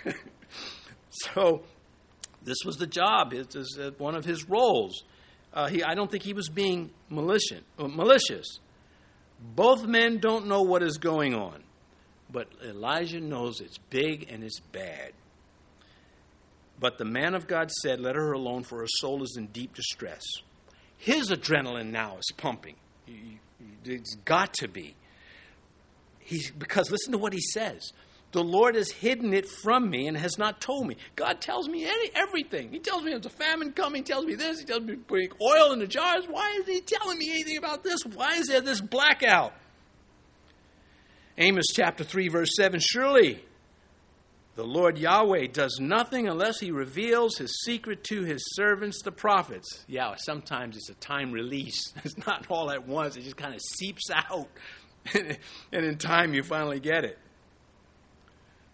so, 1.10 1.64
this 2.44 2.58
was 2.66 2.78
the 2.78 2.88
job. 2.88 3.34
It 3.34 3.54
was 3.56 3.78
uh, 3.78 3.92
one 3.98 4.16
of 4.16 4.24
his 4.24 4.48
roles. 4.48 5.04
Uh, 5.54 5.68
he, 5.68 5.84
I 5.84 5.96
don't 5.96 6.10
think 6.10 6.24
he 6.24 6.34
was 6.34 6.48
being 6.48 6.92
malicious. 7.10 7.62
Uh, 7.78 7.88
malicious. 7.88 8.60
Both 9.42 9.86
men 9.86 10.20
don't 10.20 10.48
know 10.48 10.62
what 10.62 10.82
is 10.82 10.98
going 10.98 11.34
on. 11.34 11.62
But 12.32 12.48
Elijah 12.64 13.20
knows 13.20 13.60
it's 13.60 13.78
big 13.78 14.32
and 14.32 14.44
it's 14.44 14.60
bad. 14.60 15.12
But 16.80 16.98
the 16.98 17.06
man 17.06 17.36
of 17.36 17.48
God 17.48 17.70
said, 17.82 18.00
Let 18.00 18.16
her 18.16 18.32
alone, 18.32 18.64
for 18.64 18.80
her 18.80 18.88
soul 19.00 19.24
is 19.24 19.36
in 19.38 19.48
deep 19.48 19.76
distress. 19.76 20.24
His 20.98 21.30
adrenaline 21.30 21.92
now 21.92 22.18
is 22.18 22.32
pumping. 22.38 22.76
It's 23.86 24.16
got 24.26 24.54
to 24.56 24.68
be. 24.68 24.96
He's, 26.20 26.52
because 26.52 26.90
listen 26.92 27.12
to 27.12 27.18
what 27.18 27.34
he 27.34 27.42
says. 27.42 27.92
The 28.32 28.44
Lord 28.44 28.76
has 28.76 28.90
hidden 28.92 29.34
it 29.34 29.48
from 29.48 29.90
me 29.90 30.08
and 30.08 30.16
has 30.16 30.38
not 30.38 30.62
told 30.62 30.88
me. 30.88 30.96
God 31.16 31.42
tells 31.42 31.68
me 31.68 31.84
any, 31.84 32.12
everything. 32.16 32.72
He 32.72 32.80
tells 32.80 33.04
me 33.04 33.12
there's 33.12 33.26
a 33.26 33.30
famine 33.30 33.74
coming. 33.74 34.04
He 34.04 34.04
tells 34.04 34.26
me 34.26 34.36
this. 34.36 34.60
He 34.60 34.66
tells 34.66 34.84
me 34.84 34.96
putting 34.96 35.32
oil 35.42 35.74
in 35.74 35.80
the 35.80 35.88
jars. 35.88 36.26
Why 36.30 36.58
is 36.62 36.68
he 36.68 36.80
telling 36.80 37.18
me 37.18 37.30
anything 37.32 37.58
about 37.58 37.84
this? 37.84 38.00
Why 38.06 38.36
is 38.36 38.48
there 38.48 38.62
this 38.62 38.80
blackout? 38.80 39.54
Amos 41.42 41.66
chapter 41.74 42.04
3, 42.04 42.28
verse 42.28 42.52
7 42.56 42.80
Surely 42.80 43.44
the 44.54 44.64
Lord 44.64 45.00
Yahweh 45.00 45.48
does 45.48 45.80
nothing 45.82 46.28
unless 46.28 46.60
he 46.60 46.70
reveals 46.70 47.36
his 47.38 47.64
secret 47.64 48.04
to 48.06 48.24
his 48.24 48.44
servants, 48.54 49.02
the 49.02 49.12
prophets. 49.12 49.84
Yeah, 49.88 50.14
sometimes 50.18 50.78
it's 50.78 50.89
a 50.89 50.94
time 50.94 51.32
release. 51.32 51.94
It's 52.04 52.16
not 52.28 52.46
all 52.48 52.70
at 52.70 52.88
once, 52.88 53.16
it 53.18 53.24
just 53.24 53.38
kind 53.38 53.56
of 53.56 53.62
seeps 53.62 54.12
out. 54.12 54.50
and 55.16 55.86
in 55.86 55.98
time, 55.98 56.36
you 56.36 56.44
finally 56.44 56.80
get 56.80 57.06
it. 57.06 57.18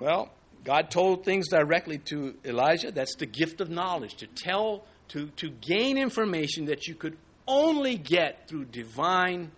well, 0.00 0.30
God 0.64 0.90
told 0.90 1.26
things 1.26 1.48
directly 1.48 1.98
to 1.98 2.34
Elijah. 2.46 2.92
That's 2.92 3.16
the 3.16 3.26
gift 3.26 3.60
of 3.60 3.68
knowledge 3.68 4.14
to 4.16 4.26
tell, 4.26 4.86
to, 5.08 5.26
to 5.36 5.50
gain 5.50 5.98
information 5.98 6.64
that 6.66 6.86
you 6.86 6.94
could 6.94 7.18
only 7.46 7.98
get 7.98 8.48
through 8.48 8.64
divine 8.64 9.50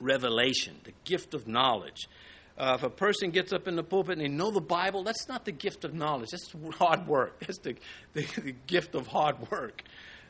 revelation, 0.00 0.76
the 0.84 0.92
gift 1.04 1.34
of 1.34 1.46
knowledge. 1.46 2.08
Uh, 2.56 2.74
if 2.76 2.84
a 2.84 2.90
person 2.90 3.30
gets 3.30 3.52
up 3.52 3.66
in 3.66 3.74
the 3.74 3.82
pulpit 3.82 4.12
and 4.12 4.20
they 4.20 4.28
know 4.28 4.50
the 4.50 4.60
Bible, 4.60 5.02
that's 5.02 5.28
not 5.28 5.44
the 5.44 5.52
gift 5.52 5.84
of 5.84 5.92
knowledge. 5.92 6.30
That's 6.30 6.52
hard 6.76 7.06
work. 7.08 7.40
That's 7.46 7.58
the, 7.58 7.74
the, 8.12 8.26
the 8.40 8.54
gift 8.66 8.94
of 8.94 9.08
hard 9.08 9.50
work, 9.50 9.82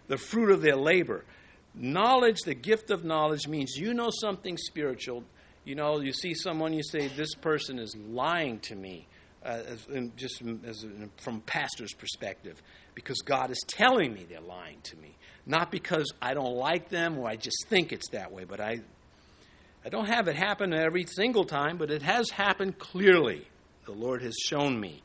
the 0.08 0.16
fruit 0.16 0.50
of 0.50 0.62
their 0.62 0.76
labor. 0.76 1.24
Knowledge, 1.74 2.38
the 2.44 2.54
gift 2.54 2.90
of 2.90 3.04
knowledge, 3.04 3.46
means 3.46 3.76
you 3.76 3.92
know 3.92 4.08
something 4.10 4.56
spiritual. 4.56 5.24
You 5.64 5.74
know, 5.74 6.00
you 6.00 6.12
see 6.12 6.34
someone, 6.34 6.72
you 6.72 6.82
say, 6.82 7.08
This 7.08 7.34
person 7.34 7.78
is 7.78 7.94
lying 7.96 8.60
to 8.60 8.76
me, 8.76 9.06
uh, 9.44 9.62
as, 9.66 9.86
just 10.16 10.42
as, 10.66 10.86
from 11.16 11.40
pastor's 11.42 11.92
perspective, 11.92 12.62
because 12.94 13.18
God 13.18 13.50
is 13.50 13.60
telling 13.66 14.14
me 14.14 14.24
they're 14.28 14.40
lying 14.40 14.78
to 14.84 14.96
me. 14.96 15.16
Not 15.46 15.70
because 15.70 16.10
I 16.22 16.32
don't 16.32 16.54
like 16.54 16.88
them 16.88 17.18
or 17.18 17.28
I 17.28 17.36
just 17.36 17.66
think 17.68 17.92
it's 17.92 18.10
that 18.10 18.32
way, 18.32 18.44
but 18.44 18.60
I, 18.60 18.80
I 19.84 19.90
don't 19.90 20.06
have 20.06 20.28
it 20.28 20.36
happen 20.36 20.72
every 20.72 21.04
single 21.06 21.44
time, 21.44 21.76
but 21.76 21.90
it 21.90 22.02
has 22.02 22.30
happened 22.30 22.78
clearly. 22.78 23.46
The 23.84 23.92
Lord 23.92 24.22
has 24.22 24.34
shown 24.34 24.80
me. 24.80 25.02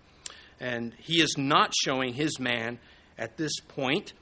And 0.59 0.93
He 0.99 1.21
is 1.21 1.35
not 1.37 1.73
showing 1.83 2.13
His 2.13 2.39
man 2.39 2.79
at 3.17 3.35
this 3.35 3.59
point. 3.59 4.13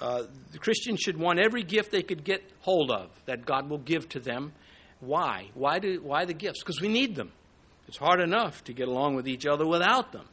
Uh, 0.00 0.22
the 0.52 0.58
Christians 0.58 1.00
should 1.00 1.18
want 1.18 1.38
every 1.38 1.62
gift 1.62 1.92
they 1.92 2.02
could 2.02 2.24
get 2.24 2.42
hold 2.60 2.90
of 2.90 3.10
that 3.26 3.44
God 3.44 3.68
will 3.68 3.78
give 3.78 4.08
to 4.10 4.20
them. 4.20 4.52
Why? 5.00 5.50
Why, 5.52 5.78
do, 5.78 6.00
why 6.02 6.24
the 6.24 6.32
gifts? 6.34 6.60
Because 6.60 6.80
we 6.80 6.88
need 6.88 7.14
them. 7.14 7.32
It's 7.86 7.98
hard 7.98 8.20
enough 8.20 8.64
to 8.64 8.72
get 8.72 8.88
along 8.88 9.16
with 9.16 9.28
each 9.28 9.46
other 9.46 9.66
without 9.66 10.12
them. 10.12 10.26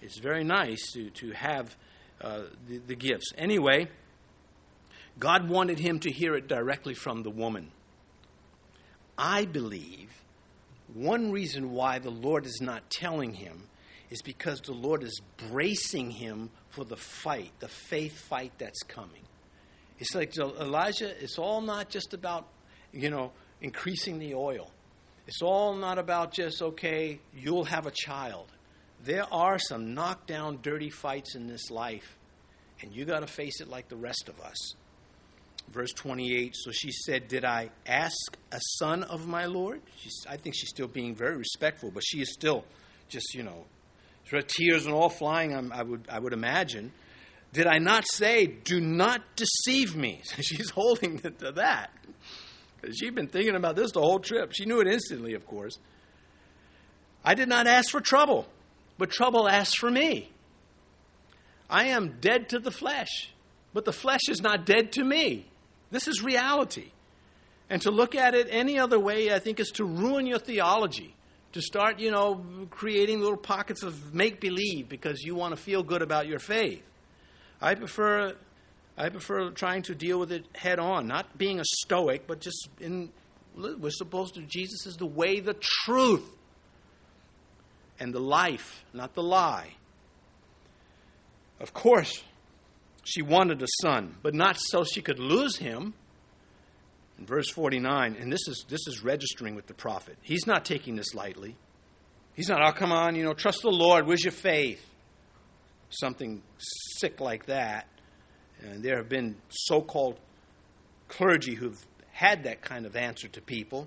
It's 0.00 0.18
very 0.18 0.42
nice 0.42 0.92
to, 0.92 1.10
to 1.10 1.30
have 1.32 1.76
uh, 2.20 2.42
the, 2.68 2.78
the 2.78 2.96
gifts. 2.96 3.32
Anyway, 3.38 3.88
God 5.18 5.48
wanted 5.48 5.78
him 5.78 6.00
to 6.00 6.10
hear 6.10 6.34
it 6.34 6.48
directly 6.48 6.94
from 6.94 7.22
the 7.22 7.30
woman. 7.30 7.70
I 9.16 9.44
believe 9.44 10.10
one 10.92 11.32
reason 11.32 11.72
why 11.72 11.98
the 11.98 12.10
Lord 12.10 12.46
is 12.46 12.60
not 12.60 12.90
telling 12.90 13.34
him 13.34 13.64
is 14.10 14.22
because 14.22 14.60
the 14.60 14.72
Lord 14.72 15.02
is 15.02 15.20
bracing 15.50 16.10
him 16.10 16.50
for 16.70 16.84
the 16.84 16.96
fight, 16.96 17.50
the 17.60 17.68
faith 17.68 18.18
fight 18.18 18.52
that's 18.58 18.82
coming. 18.82 19.22
It's 19.98 20.14
like 20.14 20.36
Elijah, 20.36 21.10
it's 21.22 21.38
all 21.38 21.60
not 21.60 21.88
just 21.88 22.14
about, 22.14 22.48
you 22.92 23.10
know, 23.10 23.32
increasing 23.60 24.18
the 24.18 24.34
oil. 24.34 24.70
It's 25.26 25.40
all 25.40 25.74
not 25.74 25.98
about 25.98 26.32
just, 26.32 26.60
okay, 26.60 27.20
you'll 27.34 27.64
have 27.64 27.86
a 27.86 27.92
child. 27.92 28.52
There 29.02 29.26
are 29.32 29.58
some 29.58 29.94
knockdown, 29.94 30.58
dirty 30.62 30.90
fights 30.90 31.34
in 31.34 31.46
this 31.46 31.70
life, 31.70 32.18
and 32.82 32.94
you 32.94 33.04
got 33.04 33.20
to 33.20 33.26
face 33.26 33.60
it 33.60 33.68
like 33.68 33.88
the 33.88 33.96
rest 33.96 34.28
of 34.28 34.40
us. 34.40 34.74
Verse 35.72 35.92
28 35.92 36.54
So 36.56 36.70
she 36.72 36.90
said, 36.92 37.28
Did 37.28 37.44
I 37.44 37.70
ask 37.86 38.36
a 38.52 38.60
son 38.78 39.02
of 39.02 39.26
my 39.26 39.46
Lord? 39.46 39.80
She's, 39.96 40.24
I 40.28 40.36
think 40.36 40.54
she's 40.54 40.70
still 40.70 40.88
being 40.88 41.14
very 41.14 41.36
respectful, 41.36 41.90
but 41.90 42.02
she 42.04 42.20
is 42.20 42.32
still 42.32 42.64
just, 43.08 43.34
you 43.34 43.42
know, 43.42 43.64
her 44.30 44.42
tears 44.42 44.86
and 44.86 44.94
all 44.94 45.08
flying, 45.08 45.54
I 45.72 45.82
would, 45.82 46.08
I 46.10 46.18
would 46.18 46.32
imagine. 46.32 46.92
Did 47.52 47.66
I 47.66 47.78
not 47.78 48.04
say, 48.10 48.46
Do 48.46 48.80
not 48.80 49.20
deceive 49.36 49.94
me? 49.96 50.22
she's 50.40 50.70
holding 50.70 51.18
to 51.18 51.52
that. 51.52 51.90
She'd 52.92 53.14
been 53.14 53.28
thinking 53.28 53.54
about 53.54 53.76
this 53.76 53.92
the 53.92 54.00
whole 54.00 54.18
trip. 54.18 54.52
She 54.52 54.66
knew 54.66 54.80
it 54.80 54.86
instantly, 54.86 55.34
of 55.34 55.46
course. 55.46 55.78
I 57.24 57.34
did 57.34 57.48
not 57.48 57.66
ask 57.66 57.90
for 57.90 58.00
trouble, 58.00 58.46
but 58.98 59.10
trouble 59.10 59.48
asked 59.48 59.78
for 59.78 59.90
me. 59.90 60.30
I 61.70 61.86
am 61.86 62.18
dead 62.20 62.50
to 62.50 62.58
the 62.58 62.70
flesh, 62.70 63.30
but 63.72 63.86
the 63.86 63.92
flesh 63.92 64.20
is 64.28 64.42
not 64.42 64.66
dead 64.66 64.92
to 64.92 65.04
me. 65.04 65.46
This 65.94 66.08
is 66.08 66.24
reality. 66.24 66.90
And 67.70 67.80
to 67.82 67.92
look 67.92 68.16
at 68.16 68.34
it 68.34 68.48
any 68.50 68.80
other 68.80 68.98
way, 68.98 69.32
I 69.32 69.38
think, 69.38 69.60
is 69.60 69.70
to 69.76 69.84
ruin 69.84 70.26
your 70.26 70.40
theology. 70.40 71.14
To 71.52 71.62
start, 71.62 72.00
you 72.00 72.10
know, 72.10 72.44
creating 72.68 73.20
little 73.20 73.36
pockets 73.36 73.84
of 73.84 74.12
make 74.12 74.40
believe 74.40 74.88
because 74.88 75.22
you 75.22 75.36
want 75.36 75.54
to 75.54 75.62
feel 75.62 75.84
good 75.84 76.02
about 76.02 76.26
your 76.26 76.40
faith. 76.40 76.82
I 77.60 77.76
prefer 77.76 78.34
I 78.98 79.08
prefer 79.08 79.50
trying 79.50 79.82
to 79.82 79.94
deal 79.94 80.18
with 80.18 80.32
it 80.32 80.46
head 80.52 80.80
on, 80.80 81.06
not 81.06 81.38
being 81.38 81.60
a 81.60 81.64
stoic, 81.64 82.26
but 82.26 82.40
just 82.40 82.68
in 82.80 83.12
we're 83.56 83.90
supposed 83.90 84.34
to 84.34 84.42
Jesus 84.42 84.86
is 84.86 84.96
the 84.96 85.06
way, 85.06 85.38
the 85.38 85.54
truth, 85.54 86.28
and 88.00 88.12
the 88.12 88.18
life, 88.18 88.84
not 88.92 89.14
the 89.14 89.22
lie. 89.22 89.74
Of 91.60 91.72
course, 91.72 92.24
she 93.04 93.22
wanted 93.22 93.62
a 93.62 93.66
son, 93.82 94.16
but 94.22 94.34
not 94.34 94.58
so 94.58 94.84
she 94.84 95.02
could 95.02 95.18
lose 95.18 95.56
him. 95.56 95.94
In 97.18 97.26
verse 97.26 97.48
49, 97.50 98.16
and 98.18 98.32
this 98.32 98.48
is 98.48 98.64
this 98.68 98.88
is 98.88 99.04
registering 99.04 99.54
with 99.54 99.68
the 99.68 99.74
prophet. 99.74 100.18
He's 100.22 100.48
not 100.48 100.64
taking 100.64 100.96
this 100.96 101.14
lightly. 101.14 101.56
He's 102.34 102.48
not, 102.48 102.60
oh 102.66 102.72
come 102.72 102.90
on, 102.90 103.14
you 103.14 103.22
know, 103.22 103.34
trust 103.34 103.62
the 103.62 103.70
Lord, 103.70 104.06
where's 104.06 104.24
your 104.24 104.32
faith? 104.32 104.84
Something 105.90 106.42
sick 106.98 107.20
like 107.20 107.46
that. 107.46 107.86
And 108.60 108.82
there 108.82 108.96
have 108.96 109.08
been 109.08 109.36
so 109.48 109.80
called 109.80 110.18
clergy 111.06 111.54
who've 111.54 111.80
had 112.10 112.44
that 112.44 112.62
kind 112.62 112.86
of 112.86 112.96
answer 112.96 113.28
to 113.28 113.40
people. 113.40 113.86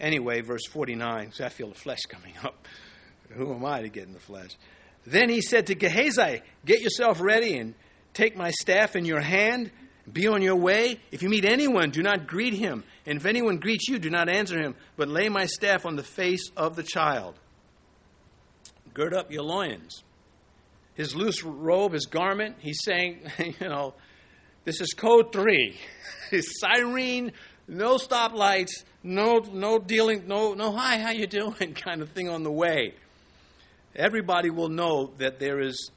Anyway, 0.00 0.40
verse 0.40 0.66
49, 0.68 1.30
so 1.32 1.44
I 1.44 1.48
feel 1.48 1.68
the 1.68 1.74
flesh 1.76 2.02
coming 2.08 2.34
up. 2.42 2.66
Who 3.30 3.54
am 3.54 3.64
I 3.64 3.82
to 3.82 3.88
get 3.88 4.04
in 4.04 4.12
the 4.12 4.20
flesh? 4.20 4.50
Then 5.04 5.28
he 5.28 5.40
said 5.40 5.66
to 5.66 5.74
Gehazi, 5.74 6.42
Get 6.64 6.80
yourself 6.80 7.20
ready 7.20 7.56
and 7.58 7.74
take 8.14 8.36
my 8.36 8.50
staff 8.50 8.96
in 8.96 9.04
your 9.04 9.20
hand. 9.20 9.70
Be 10.10 10.26
on 10.26 10.42
your 10.42 10.56
way. 10.56 10.98
If 11.10 11.22
you 11.22 11.28
meet 11.28 11.44
anyone, 11.44 11.90
do 11.90 12.02
not 12.02 12.26
greet 12.26 12.54
him. 12.54 12.84
And 13.06 13.18
if 13.18 13.26
anyone 13.26 13.58
greets 13.58 13.88
you, 13.88 13.98
do 13.98 14.10
not 14.10 14.28
answer 14.28 14.60
him, 14.60 14.74
but 14.96 15.08
lay 15.08 15.28
my 15.28 15.46
staff 15.46 15.86
on 15.86 15.96
the 15.96 16.02
face 16.02 16.50
of 16.56 16.76
the 16.76 16.82
child. 16.82 17.34
Gird 18.94 19.14
up 19.14 19.30
your 19.30 19.44
loins 19.44 20.02
his 20.94 21.14
loose 21.14 21.42
robe, 21.42 21.92
his 21.92 22.06
garment. 22.06 22.56
He's 22.58 22.80
saying, 22.84 23.20
you 23.38 23.68
know, 23.68 23.94
this 24.64 24.80
is 24.80 24.92
code 24.92 25.32
three. 25.32 25.76
His 26.30 26.60
siren, 26.60 27.32
no 27.68 27.96
stoplights, 27.96 28.84
no 29.02 29.40
no 29.52 29.78
dealing, 29.78 30.26
no 30.26 30.54
no 30.54 30.72
hi, 30.72 30.98
how 30.98 31.10
you 31.10 31.26
doing 31.26 31.74
kind 31.74 32.00
of 32.00 32.10
thing 32.12 32.30
on 32.30 32.42
the 32.42 32.50
way. 32.50 32.94
Everybody 33.94 34.50
will 34.50 34.68
know 34.68 35.12
that 35.18 35.38
there 35.38 35.60
is 35.60 35.90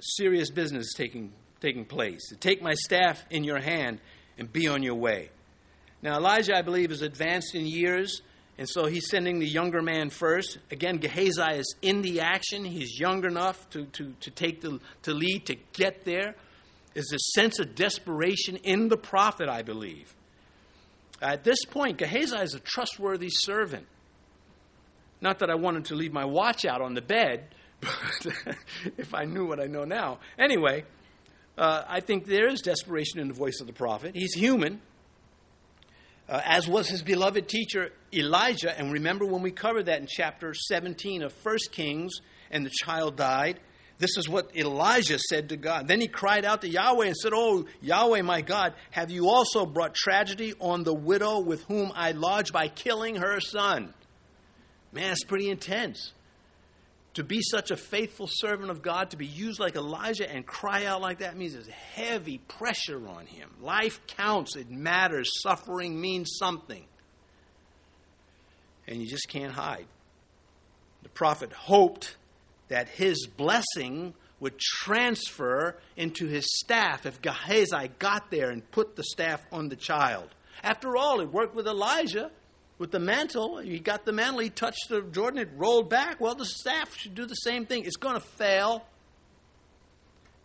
serious 0.00 0.50
business 0.50 0.92
taking 0.94 1.32
taking 1.60 1.84
place. 1.84 2.20
Take 2.40 2.62
my 2.62 2.74
staff 2.74 3.24
in 3.30 3.44
your 3.44 3.58
hand 3.58 4.00
and 4.38 4.52
be 4.52 4.68
on 4.68 4.82
your 4.82 4.94
way. 4.94 5.30
Now 6.02 6.16
Elijah, 6.16 6.56
I 6.56 6.62
believe, 6.62 6.92
is 6.92 7.02
advanced 7.02 7.54
in 7.54 7.66
years. 7.66 8.22
And 8.58 8.68
so 8.68 8.86
he's 8.86 9.08
sending 9.08 9.38
the 9.38 9.46
younger 9.46 9.82
man 9.82 10.10
first. 10.10 10.58
Again, 10.72 10.96
Gehazi 10.96 11.58
is 11.58 11.76
in 11.80 12.02
the 12.02 12.20
action. 12.20 12.64
He's 12.64 12.98
young 12.98 13.24
enough 13.24 13.70
to, 13.70 13.84
to, 13.84 14.12
to 14.20 14.30
take 14.32 14.60
the 14.60 14.80
to 15.02 15.14
lead, 15.14 15.46
to 15.46 15.56
get 15.72 16.04
there. 16.04 16.34
There's 16.92 17.12
a 17.12 17.40
sense 17.40 17.60
of 17.60 17.76
desperation 17.76 18.56
in 18.56 18.88
the 18.88 18.96
prophet, 18.96 19.48
I 19.48 19.62
believe. 19.62 20.12
At 21.22 21.44
this 21.44 21.64
point, 21.64 21.98
Gehazi 21.98 22.36
is 22.38 22.54
a 22.54 22.60
trustworthy 22.60 23.30
servant. 23.30 23.86
Not 25.20 25.40
that 25.40 25.50
I 25.50 25.54
wanted 25.54 25.86
to 25.86 25.94
leave 25.94 26.12
my 26.12 26.24
watch 26.24 26.64
out 26.64 26.80
on 26.80 26.94
the 26.94 27.02
bed, 27.02 27.54
but 27.80 28.26
if 28.96 29.14
I 29.14 29.24
knew 29.24 29.46
what 29.46 29.60
I 29.60 29.66
know 29.66 29.84
now. 29.84 30.18
Anyway, 30.38 30.84
uh, 31.56 31.82
I 31.88 32.00
think 32.00 32.26
there 32.26 32.48
is 32.48 32.60
desperation 32.60 33.20
in 33.20 33.28
the 33.28 33.34
voice 33.34 33.60
of 33.60 33.66
the 33.66 33.72
prophet. 33.72 34.12
He's 34.14 34.34
human 34.34 34.80
uh, 36.28 36.40
as 36.44 36.68
was 36.68 36.88
his 36.88 37.02
beloved 37.02 37.48
teacher 37.48 37.90
Elijah. 38.12 38.76
And 38.78 38.92
remember 38.92 39.24
when 39.24 39.42
we 39.42 39.50
covered 39.50 39.86
that 39.86 40.00
in 40.00 40.06
chapter 40.06 40.52
17 40.54 41.22
of 41.22 41.34
1 41.42 41.56
Kings, 41.72 42.20
and 42.50 42.64
the 42.64 42.70
child 42.70 43.16
died? 43.16 43.60
This 43.98 44.16
is 44.16 44.28
what 44.28 44.56
Elijah 44.56 45.18
said 45.18 45.48
to 45.48 45.56
God. 45.56 45.88
Then 45.88 46.00
he 46.00 46.06
cried 46.06 46.44
out 46.44 46.60
to 46.60 46.68
Yahweh 46.68 47.06
and 47.06 47.16
said, 47.16 47.32
Oh, 47.34 47.66
Yahweh, 47.80 48.22
my 48.22 48.42
God, 48.42 48.74
have 48.90 49.10
you 49.10 49.28
also 49.28 49.66
brought 49.66 49.94
tragedy 49.94 50.54
on 50.60 50.84
the 50.84 50.94
widow 50.94 51.40
with 51.40 51.64
whom 51.64 51.90
I 51.94 52.12
lodged 52.12 52.52
by 52.52 52.68
killing 52.68 53.16
her 53.16 53.40
son? 53.40 53.92
Man, 54.92 55.12
it's 55.12 55.24
pretty 55.24 55.50
intense 55.50 56.12
to 57.14 57.24
be 57.24 57.40
such 57.42 57.72
a 57.72 57.76
faithful 57.76 58.28
servant 58.30 58.70
of 58.70 58.80
God, 58.80 59.10
to 59.10 59.16
be 59.16 59.26
used 59.26 59.58
like 59.58 59.74
Elijah 59.74 60.30
and 60.30 60.46
cry 60.46 60.84
out 60.84 61.00
like 61.00 61.18
that 61.18 61.36
means 61.36 61.54
there's 61.54 61.66
heavy 61.66 62.38
pressure 62.38 63.08
on 63.08 63.26
him. 63.26 63.50
Life 63.60 64.00
counts, 64.06 64.54
it 64.54 64.70
matters. 64.70 65.28
Suffering 65.42 66.00
means 66.00 66.36
something. 66.38 66.84
And 68.86 69.02
you 69.02 69.08
just 69.08 69.28
can't 69.28 69.52
hide. 69.52 69.86
The 71.02 71.08
prophet 71.08 71.52
hoped 71.52 72.16
that 72.68 72.88
his 72.88 73.26
blessing 73.26 74.14
would 74.38 74.58
transfer 74.58 75.76
into 75.96 76.28
his 76.28 76.46
staff 76.60 77.04
if 77.04 77.20
Gehazi 77.20 77.90
got 77.98 78.30
there 78.30 78.50
and 78.50 78.68
put 78.70 78.94
the 78.94 79.02
staff 79.02 79.44
on 79.50 79.68
the 79.68 79.76
child. 79.76 80.28
After 80.62 80.96
all, 80.96 81.20
it 81.20 81.32
worked 81.32 81.56
with 81.56 81.66
Elijah 81.66 82.30
with 82.78 82.90
the 82.90 83.00
mantle. 83.00 83.58
He 83.58 83.78
got 83.78 84.04
the 84.04 84.12
mantle, 84.12 84.40
he 84.40 84.50
touched 84.50 84.88
the 84.88 85.02
Jordan, 85.02 85.40
it 85.40 85.50
rolled 85.56 85.90
back. 85.90 86.20
Well, 86.20 86.34
the 86.34 86.46
staff 86.46 86.96
should 86.96 87.14
do 87.14 87.26
the 87.26 87.34
same 87.34 87.66
thing. 87.66 87.84
It's 87.84 87.96
going 87.96 88.14
to 88.14 88.20
fail. 88.20 88.84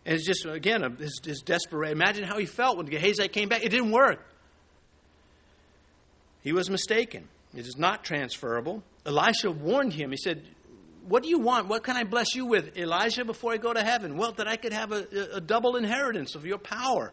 And 0.04 0.14
it's 0.16 0.26
just, 0.26 0.44
again, 0.44 0.82
his, 0.98 1.20
his. 1.24 1.42
Imagine 1.72 2.24
how 2.24 2.38
he 2.38 2.44
felt 2.44 2.76
when 2.76 2.86
Gehazi 2.86 3.28
came 3.28 3.48
back. 3.48 3.64
It 3.64 3.70
didn't 3.70 3.92
work. 3.92 4.20
He 6.42 6.52
was 6.52 6.68
mistaken. 6.68 7.28
It 7.54 7.66
is 7.66 7.78
not 7.78 8.04
transferable. 8.04 8.82
Elisha 9.06 9.50
warned 9.50 9.94
him. 9.94 10.10
He 10.10 10.18
said, 10.18 10.42
What 11.06 11.22
do 11.22 11.30
you 11.30 11.38
want? 11.38 11.68
What 11.68 11.84
can 11.84 11.96
I 11.96 12.04
bless 12.04 12.34
you 12.34 12.44
with, 12.44 12.76
Elijah, 12.76 13.24
before 13.24 13.52
I 13.52 13.56
go 13.56 13.72
to 13.72 13.82
heaven? 13.82 14.18
Well, 14.18 14.32
that 14.32 14.46
I 14.46 14.56
could 14.56 14.74
have 14.74 14.92
a, 14.92 15.06
a 15.34 15.40
double 15.40 15.76
inheritance 15.76 16.34
of 16.34 16.44
your 16.44 16.58
power. 16.58 17.12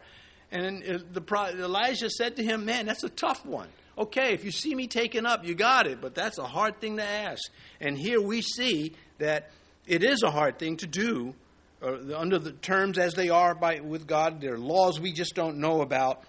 And 0.51 0.83
uh, 0.83 0.97
the, 1.13 1.23
Elijah 1.63 2.09
said 2.09 2.35
to 2.35 2.43
him, 2.43 2.65
Man, 2.65 2.87
that's 2.87 3.05
a 3.05 3.09
tough 3.09 3.45
one. 3.45 3.69
Okay, 3.97 4.33
if 4.33 4.45
you 4.45 4.51
see 4.51 4.73
me 4.73 4.87
taken 4.87 5.25
up, 5.25 5.45
you 5.45 5.53
got 5.53 5.85
it, 5.85 6.01
but 6.01 6.15
that's 6.15 6.37
a 6.37 6.45
hard 6.45 6.79
thing 6.79 6.97
to 6.97 7.03
ask. 7.03 7.41
And 7.79 7.97
here 7.97 8.21
we 8.21 8.41
see 8.41 8.93
that 9.17 9.51
it 9.85 10.03
is 10.03 10.23
a 10.23 10.31
hard 10.31 10.57
thing 10.57 10.77
to 10.77 10.87
do 10.87 11.35
uh, 11.81 12.17
under 12.17 12.39
the 12.39 12.51
terms 12.51 12.97
as 12.97 13.13
they 13.13 13.29
are 13.29 13.53
by, 13.53 13.79
with 13.79 14.07
God. 14.07 14.39
There 14.39 14.53
are 14.53 14.59
laws 14.59 14.99
we 14.99 15.11
just 15.11 15.35
don't 15.35 15.57
know 15.57 15.81
about. 15.81 16.23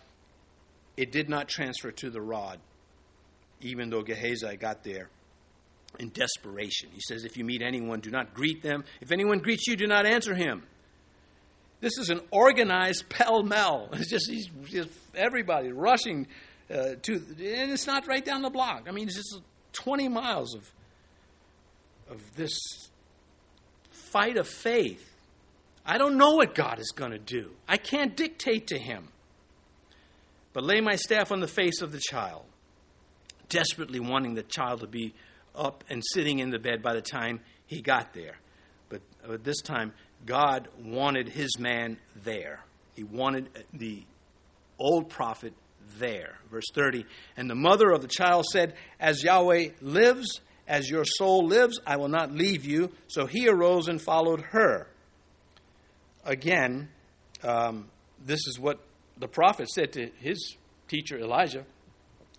It 0.96 1.12
did 1.12 1.28
not 1.28 1.48
transfer 1.48 1.90
to 1.92 2.10
the 2.10 2.20
rod, 2.20 2.58
even 3.60 3.90
though 3.90 4.02
Gehazi 4.02 4.56
got 4.56 4.82
there 4.82 5.08
in 5.98 6.10
desperation. 6.10 6.90
He 6.92 7.00
says, 7.00 7.24
If 7.24 7.36
you 7.36 7.44
meet 7.44 7.62
anyone, 7.62 8.00
do 8.00 8.10
not 8.10 8.34
greet 8.34 8.62
them. 8.62 8.84
If 9.00 9.12
anyone 9.12 9.38
greets 9.38 9.66
you, 9.66 9.76
do 9.76 9.86
not 9.86 10.06
answer 10.06 10.34
him. 10.34 10.62
This 11.80 11.98
is 11.98 12.10
an 12.10 12.20
organized 12.30 13.08
pell 13.08 13.42
mell. 13.42 13.88
It's 13.92 14.08
just, 14.08 14.30
he's, 14.30 14.48
just 14.70 14.90
everybody 15.14 15.72
rushing 15.72 16.28
uh, 16.72 16.94
to, 17.02 17.14
and 17.14 17.72
it's 17.72 17.86
not 17.86 18.06
right 18.06 18.24
down 18.24 18.42
the 18.42 18.50
block. 18.50 18.86
I 18.88 18.92
mean, 18.92 19.06
it's 19.06 19.16
just 19.16 19.40
20 19.72 20.08
miles 20.08 20.54
of 20.54 20.70
of 22.12 22.36
this 22.36 22.58
fight 23.90 24.36
of 24.36 24.46
faith. 24.46 25.08
I 25.84 25.98
don't 25.98 26.16
know 26.16 26.36
what 26.36 26.54
God 26.54 26.78
is 26.78 26.92
going 26.94 27.10
to 27.10 27.18
do. 27.18 27.50
I 27.66 27.76
can't 27.76 28.16
dictate 28.16 28.68
to 28.68 28.78
him. 28.78 29.08
But 30.52 30.64
lay 30.64 30.80
my 30.80 30.96
staff 30.96 31.32
on 31.32 31.40
the 31.40 31.48
face 31.48 31.80
of 31.80 31.92
the 31.92 31.98
child, 31.98 32.44
desperately 33.48 34.00
wanting 34.00 34.34
the 34.34 34.42
child 34.42 34.80
to 34.80 34.86
be 34.86 35.14
up 35.54 35.82
and 35.88 36.02
sitting 36.12 36.38
in 36.38 36.50
the 36.50 36.58
bed 36.58 36.82
by 36.82 36.94
the 36.94 37.00
time 37.00 37.40
he 37.66 37.80
got 37.80 38.12
there. 38.12 38.36
But, 38.90 39.00
but 39.26 39.44
this 39.44 39.62
time, 39.62 39.94
God 40.26 40.68
wanted 40.78 41.28
his 41.30 41.58
man 41.58 41.96
there. 42.22 42.60
He 42.94 43.02
wanted 43.02 43.48
the 43.72 44.04
old 44.78 45.08
prophet 45.08 45.54
there. 45.98 46.38
Verse 46.50 46.66
30 46.74 47.04
And 47.36 47.48
the 47.48 47.54
mother 47.54 47.90
of 47.90 48.02
the 48.02 48.08
child 48.08 48.44
said, 48.50 48.74
As 49.00 49.22
Yahweh 49.22 49.70
lives, 49.80 50.40
as 50.66 50.88
your 50.88 51.04
soul 51.04 51.46
lives, 51.46 51.80
I 51.86 51.96
will 51.96 52.08
not 52.08 52.32
leave 52.32 52.64
you. 52.64 52.90
So 53.08 53.26
he 53.26 53.48
arose 53.48 53.88
and 53.88 54.00
followed 54.00 54.42
her. 54.50 54.88
Again, 56.24 56.88
um, 57.42 57.88
this 58.24 58.46
is 58.46 58.58
what 58.58 58.80
the 59.18 59.28
prophet 59.28 59.68
said 59.70 59.92
to 59.92 60.10
his 60.18 60.56
teacher 60.88 61.18
Elijah 61.18 61.64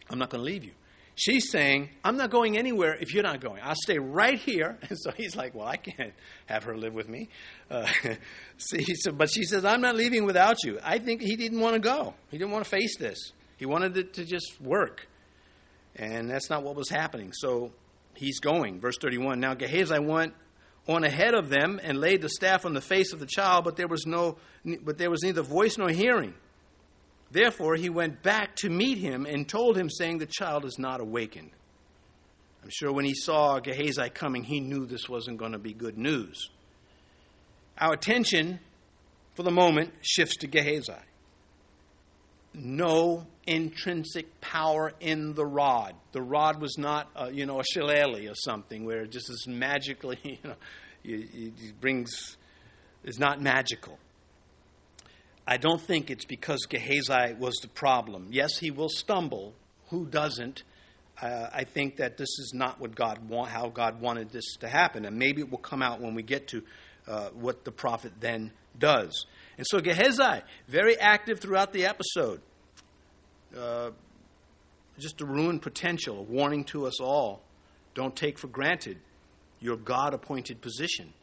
I'm 0.09 0.19
not 0.19 0.29
going 0.29 0.43
to 0.43 0.45
leave 0.45 0.63
you. 0.63 0.71
She's 1.15 1.51
saying, 1.51 1.89
I'm 2.03 2.17
not 2.17 2.31
going 2.31 2.57
anywhere 2.57 2.95
if 2.99 3.13
you're 3.13 3.23
not 3.23 3.39
going. 3.39 3.61
I'll 3.63 3.75
stay 3.75 3.99
right 3.99 4.39
here. 4.39 4.77
And 4.89 4.97
so 4.99 5.11
he's 5.11 5.35
like, 5.35 5.53
Well, 5.53 5.67
I 5.67 5.77
can't 5.77 6.13
have 6.47 6.63
her 6.63 6.75
live 6.75 6.93
with 6.93 7.07
me. 7.07 7.29
Uh, 7.69 7.87
see, 8.57 8.95
so, 8.95 9.11
but 9.11 9.29
she 9.29 9.43
says, 9.43 9.63
I'm 9.63 9.81
not 9.81 9.95
leaving 9.95 10.25
without 10.25 10.63
you. 10.63 10.79
I 10.83 10.97
think 10.97 11.21
he 11.21 11.35
didn't 11.35 11.59
want 11.59 11.75
to 11.75 11.79
go. 11.79 12.15
He 12.31 12.37
didn't 12.37 12.51
want 12.51 12.65
to 12.65 12.69
face 12.69 12.97
this. 12.97 13.31
He 13.63 13.67
wanted 13.67 13.95
it 13.95 14.15
to 14.15 14.25
just 14.25 14.59
work. 14.59 15.07
And 15.95 16.29
that's 16.29 16.49
not 16.49 16.63
what 16.63 16.75
was 16.75 16.89
happening. 16.89 17.31
So 17.31 17.71
he's 18.13 18.41
going. 18.41 18.81
Verse 18.81 18.97
31 18.97 19.39
Now 19.39 19.53
Gehazi 19.53 19.99
went 19.99 20.33
on 20.85 21.05
ahead 21.05 21.33
of 21.33 21.47
them 21.47 21.79
and 21.81 21.97
laid 21.97 22.21
the 22.21 22.27
staff 22.27 22.65
on 22.65 22.73
the 22.73 22.81
face 22.81 23.13
of 23.13 23.21
the 23.21 23.25
child, 23.25 23.63
but 23.63 23.77
there 23.77 23.87
was, 23.87 24.05
no, 24.05 24.35
but 24.83 24.97
there 24.97 25.09
was 25.09 25.23
neither 25.23 25.43
voice 25.43 25.77
nor 25.77 25.87
hearing. 25.87 26.33
Therefore, 27.31 27.75
he 27.75 27.89
went 27.89 28.21
back 28.21 28.57
to 28.57 28.69
meet 28.69 28.97
him 28.97 29.25
and 29.25 29.47
told 29.47 29.77
him, 29.77 29.89
saying, 29.89 30.17
The 30.17 30.25
child 30.25 30.65
is 30.65 30.77
not 30.77 30.99
awakened. 30.99 31.51
I'm 32.63 32.69
sure 32.69 32.91
when 32.91 33.05
he 33.05 33.13
saw 33.13 33.61
Gehazi 33.61 34.09
coming, 34.09 34.43
he 34.43 34.59
knew 34.59 34.85
this 34.85 35.07
wasn't 35.07 35.37
going 35.37 35.53
to 35.53 35.57
be 35.57 35.71
good 35.71 35.97
news. 35.97 36.49
Our 37.77 37.93
attention 37.93 38.59
for 39.35 39.43
the 39.43 39.51
moment, 39.51 39.93
shifts 40.01 40.35
to 40.37 40.47
Gehazi. 40.47 40.91
No 42.53 43.25
intrinsic 43.45 44.39
power 44.41 44.93
in 44.99 45.33
the 45.33 45.45
rod. 45.45 45.95
The 46.11 46.21
rod 46.21 46.61
was 46.61 46.77
not, 46.77 47.09
uh, 47.15 47.29
you 47.31 47.45
know, 47.45 47.59
a 47.59 47.63
shillelagh 47.63 48.29
or 48.29 48.35
something 48.35 48.85
where 48.85 49.01
it 49.01 49.11
just 49.11 49.29
is 49.29 49.47
magically, 49.47 50.19
you 50.23 50.37
know, 50.43 50.55
it 51.03 51.81
brings, 51.81 52.37
is 53.03 53.19
not 53.19 53.41
magical. 53.41 53.97
I 55.45 55.57
don't 55.57 55.81
think 55.81 56.09
it's 56.09 56.25
because 56.25 56.65
Gehazi 56.69 57.33
was 57.37 57.55
the 57.61 57.67
problem. 57.67 58.29
Yes, 58.31 58.57
he 58.57 58.71
will 58.71 58.89
stumble. 58.89 59.53
Who 59.89 60.05
doesn't? 60.05 60.63
Uh, 61.21 61.47
I 61.53 61.65
think 61.65 61.97
that 61.97 62.17
this 62.17 62.29
is 62.39 62.53
not 62.53 62.79
what 62.79 62.95
God 62.95 63.29
want, 63.29 63.49
how 63.49 63.67
God 63.67 63.99
wanted 63.99 64.31
this 64.31 64.55
to 64.61 64.67
happen, 64.67 65.05
and 65.05 65.17
maybe 65.17 65.41
it 65.41 65.51
will 65.51 65.57
come 65.57 65.81
out 65.81 65.99
when 65.99 66.15
we 66.15 66.23
get 66.23 66.47
to 66.49 66.63
uh, 67.07 67.29
what 67.29 67.65
the 67.65 67.71
prophet 67.71 68.13
then 68.19 68.51
does. 68.79 69.25
And 69.57 69.65
so 69.67 69.79
Gehazi, 69.79 70.41
very 70.67 70.99
active 70.99 71.39
throughout 71.39 71.73
the 71.73 71.85
episode, 71.85 72.41
uh, 73.57 73.91
just 74.99 75.21
a 75.21 75.25
ruined 75.25 75.61
potential, 75.61 76.19
a 76.19 76.23
warning 76.23 76.63
to 76.65 76.85
us 76.85 76.99
all. 76.99 77.41
Don't 77.93 78.15
take 78.15 78.37
for 78.39 78.47
granted 78.47 78.97
your 79.59 79.77
God 79.77 80.13
appointed 80.13 80.61
position. 80.61 81.13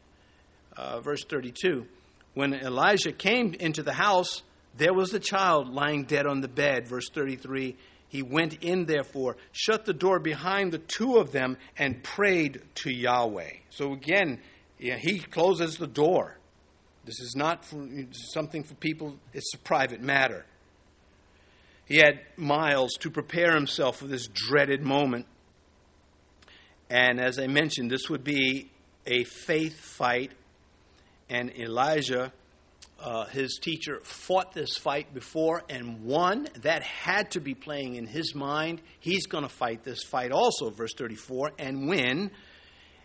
Uh, 0.77 1.01
verse 1.01 1.25
32 1.25 1.87
When 2.35 2.55
Elijah 2.55 3.13
came 3.13 3.55
into 3.55 3.83
the 3.83 3.93
house, 3.93 4.43
there 4.77 4.95
was 4.95 5.11
the 5.11 5.21
child 5.21 5.69
lying 5.69 6.05
dead 6.05 6.27
on 6.27 6.41
the 6.41 6.49
bed. 6.49 6.89
Verse 6.89 7.09
33 7.11 7.77
He 8.09 8.23
went 8.23 8.63
in, 8.63 8.87
therefore, 8.87 9.37
shut 9.53 9.85
the 9.85 9.93
door 9.93 10.19
behind 10.19 10.73
the 10.73 10.79
two 10.79 11.17
of 11.19 11.33
them, 11.33 11.57
and 11.77 12.03
prayed 12.03 12.63
to 12.77 12.91
Yahweh. 12.91 13.53
So 13.71 13.93
again, 13.93 14.41
yeah, 14.79 14.97
he 14.97 15.19
closes 15.19 15.77
the 15.77 15.87
door. 15.87 16.37
This 17.05 17.21
is 17.21 17.35
not 17.35 17.65
for, 17.65 17.87
something 18.13 18.63
for 18.63 18.75
people, 18.75 19.17
it's 19.33 19.55
a 19.55 19.59
private 19.59 20.01
matter. 20.01 20.45
He 21.87 21.97
had 21.97 22.21
miles 22.37 22.93
to 23.01 23.11
prepare 23.11 23.55
himself 23.55 23.97
for 23.97 24.07
this 24.07 24.29
dreaded 24.29 24.83
moment. 24.83 25.27
And 26.89 27.21
as 27.21 27.39
I 27.39 27.47
mentioned, 27.47 27.91
this 27.91 28.09
would 28.09 28.23
be 28.23 28.71
a 29.07 29.25
faith 29.25 29.81
fight. 29.81 30.33
And 31.29 31.57
Elijah, 31.59 32.33
uh, 33.01 33.25
his 33.27 33.59
teacher, 33.61 34.01
fought 34.03 34.53
this 34.53 34.77
fight 34.77 35.13
before 35.15 35.63
and 35.69 36.05
won. 36.05 36.49
That 36.63 36.83
had 36.83 37.33
to 37.33 37.41
be 37.41 37.55
playing 37.55 37.97
in 37.97 38.07
his 38.07 38.35
mind. 38.35 38.83
He's 39.01 39.27
going 39.27 39.45
to 39.45 39.51
fight 39.51 39.83
this 39.83 40.03
fight 40.03 40.33
also, 40.33 40.71
verse 40.71 40.93
34, 40.97 41.53
and 41.59 41.89
win. 41.89 42.31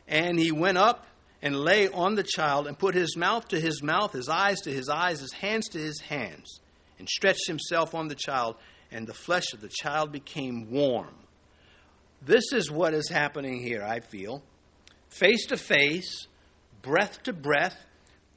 And 0.08 0.40
he 0.40 0.52
went 0.52 0.78
up 0.78 1.08
and 1.46 1.56
lay 1.56 1.88
on 1.90 2.16
the 2.16 2.24
child 2.24 2.66
and 2.66 2.78
put 2.78 2.96
his 2.96 3.16
mouth 3.16 3.48
to 3.50 3.60
his 3.60 3.84
mouth, 3.84 4.12
his 4.14 4.28
eyes 4.28 4.62
to 4.62 4.72
his 4.72 4.90
eyes, 4.90 5.20
his 5.20 5.32
hands 5.32 5.70
to 5.70 5.78
his 5.78 6.02
hands, 6.02 6.60
and 6.98 7.08
stretched 7.08 7.46
himself 7.46 7.94
on 7.94 8.08
the 8.08 8.16
child, 8.16 8.56
and 8.92 9.06
the 9.06 9.14
flesh 9.14 9.54
of 9.54 9.62
the 9.62 9.70
child 9.70 10.12
became 10.12 10.72
warm. 10.72 11.14
This 12.20 12.52
is 12.52 12.72
what 12.72 12.96
is 12.96 13.10
happening 13.10 13.62
here, 13.62 13.84
I 13.84 14.00
feel. 14.00 14.42
Face 15.10 15.46
to 15.46 15.58
face, 15.58 16.26
breath 16.82 17.22
to 17.24 17.32
breath, 17.32 17.78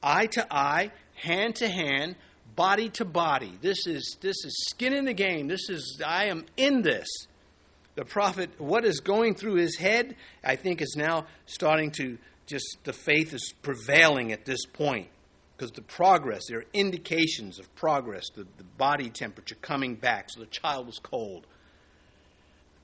eye 0.03 0.27
to 0.27 0.45
eye, 0.53 0.91
hand 1.15 1.55
to 1.55 1.67
hand, 1.67 2.15
body 2.55 2.89
to 2.89 3.05
body. 3.05 3.57
This 3.59 3.87
is 3.87 4.17
this 4.21 4.35
is 4.45 4.67
skin 4.69 4.93
in 4.93 5.05
the 5.05 5.13
game. 5.15 5.47
This 5.47 5.67
is 5.67 5.99
I 6.05 6.25
am 6.25 6.45
in 6.57 6.83
this. 6.83 7.07
The 7.95 8.05
prophet, 8.05 8.51
what 8.59 8.85
is 8.85 8.99
going 8.99 9.33
through 9.33 9.55
his 9.55 9.77
head, 9.77 10.15
I 10.43 10.57
think 10.57 10.79
is 10.79 10.95
now 10.95 11.25
starting 11.47 11.89
to 11.91 12.19
just 12.49 12.77
the 12.83 12.93
faith 12.93 13.33
is 13.33 13.53
prevailing 13.61 14.31
at 14.31 14.43
this 14.43 14.65
point 14.65 15.07
because 15.55 15.71
the 15.71 15.81
progress, 15.81 16.43
there 16.47 16.59
are 16.59 16.65
indications 16.73 17.59
of 17.59 17.73
progress, 17.75 18.25
the, 18.33 18.47
the 18.57 18.63
body 18.77 19.09
temperature 19.09 19.55
coming 19.61 19.95
back, 19.95 20.29
so 20.29 20.39
the 20.39 20.45
child 20.45 20.87
was 20.87 20.99
cold. 20.99 21.45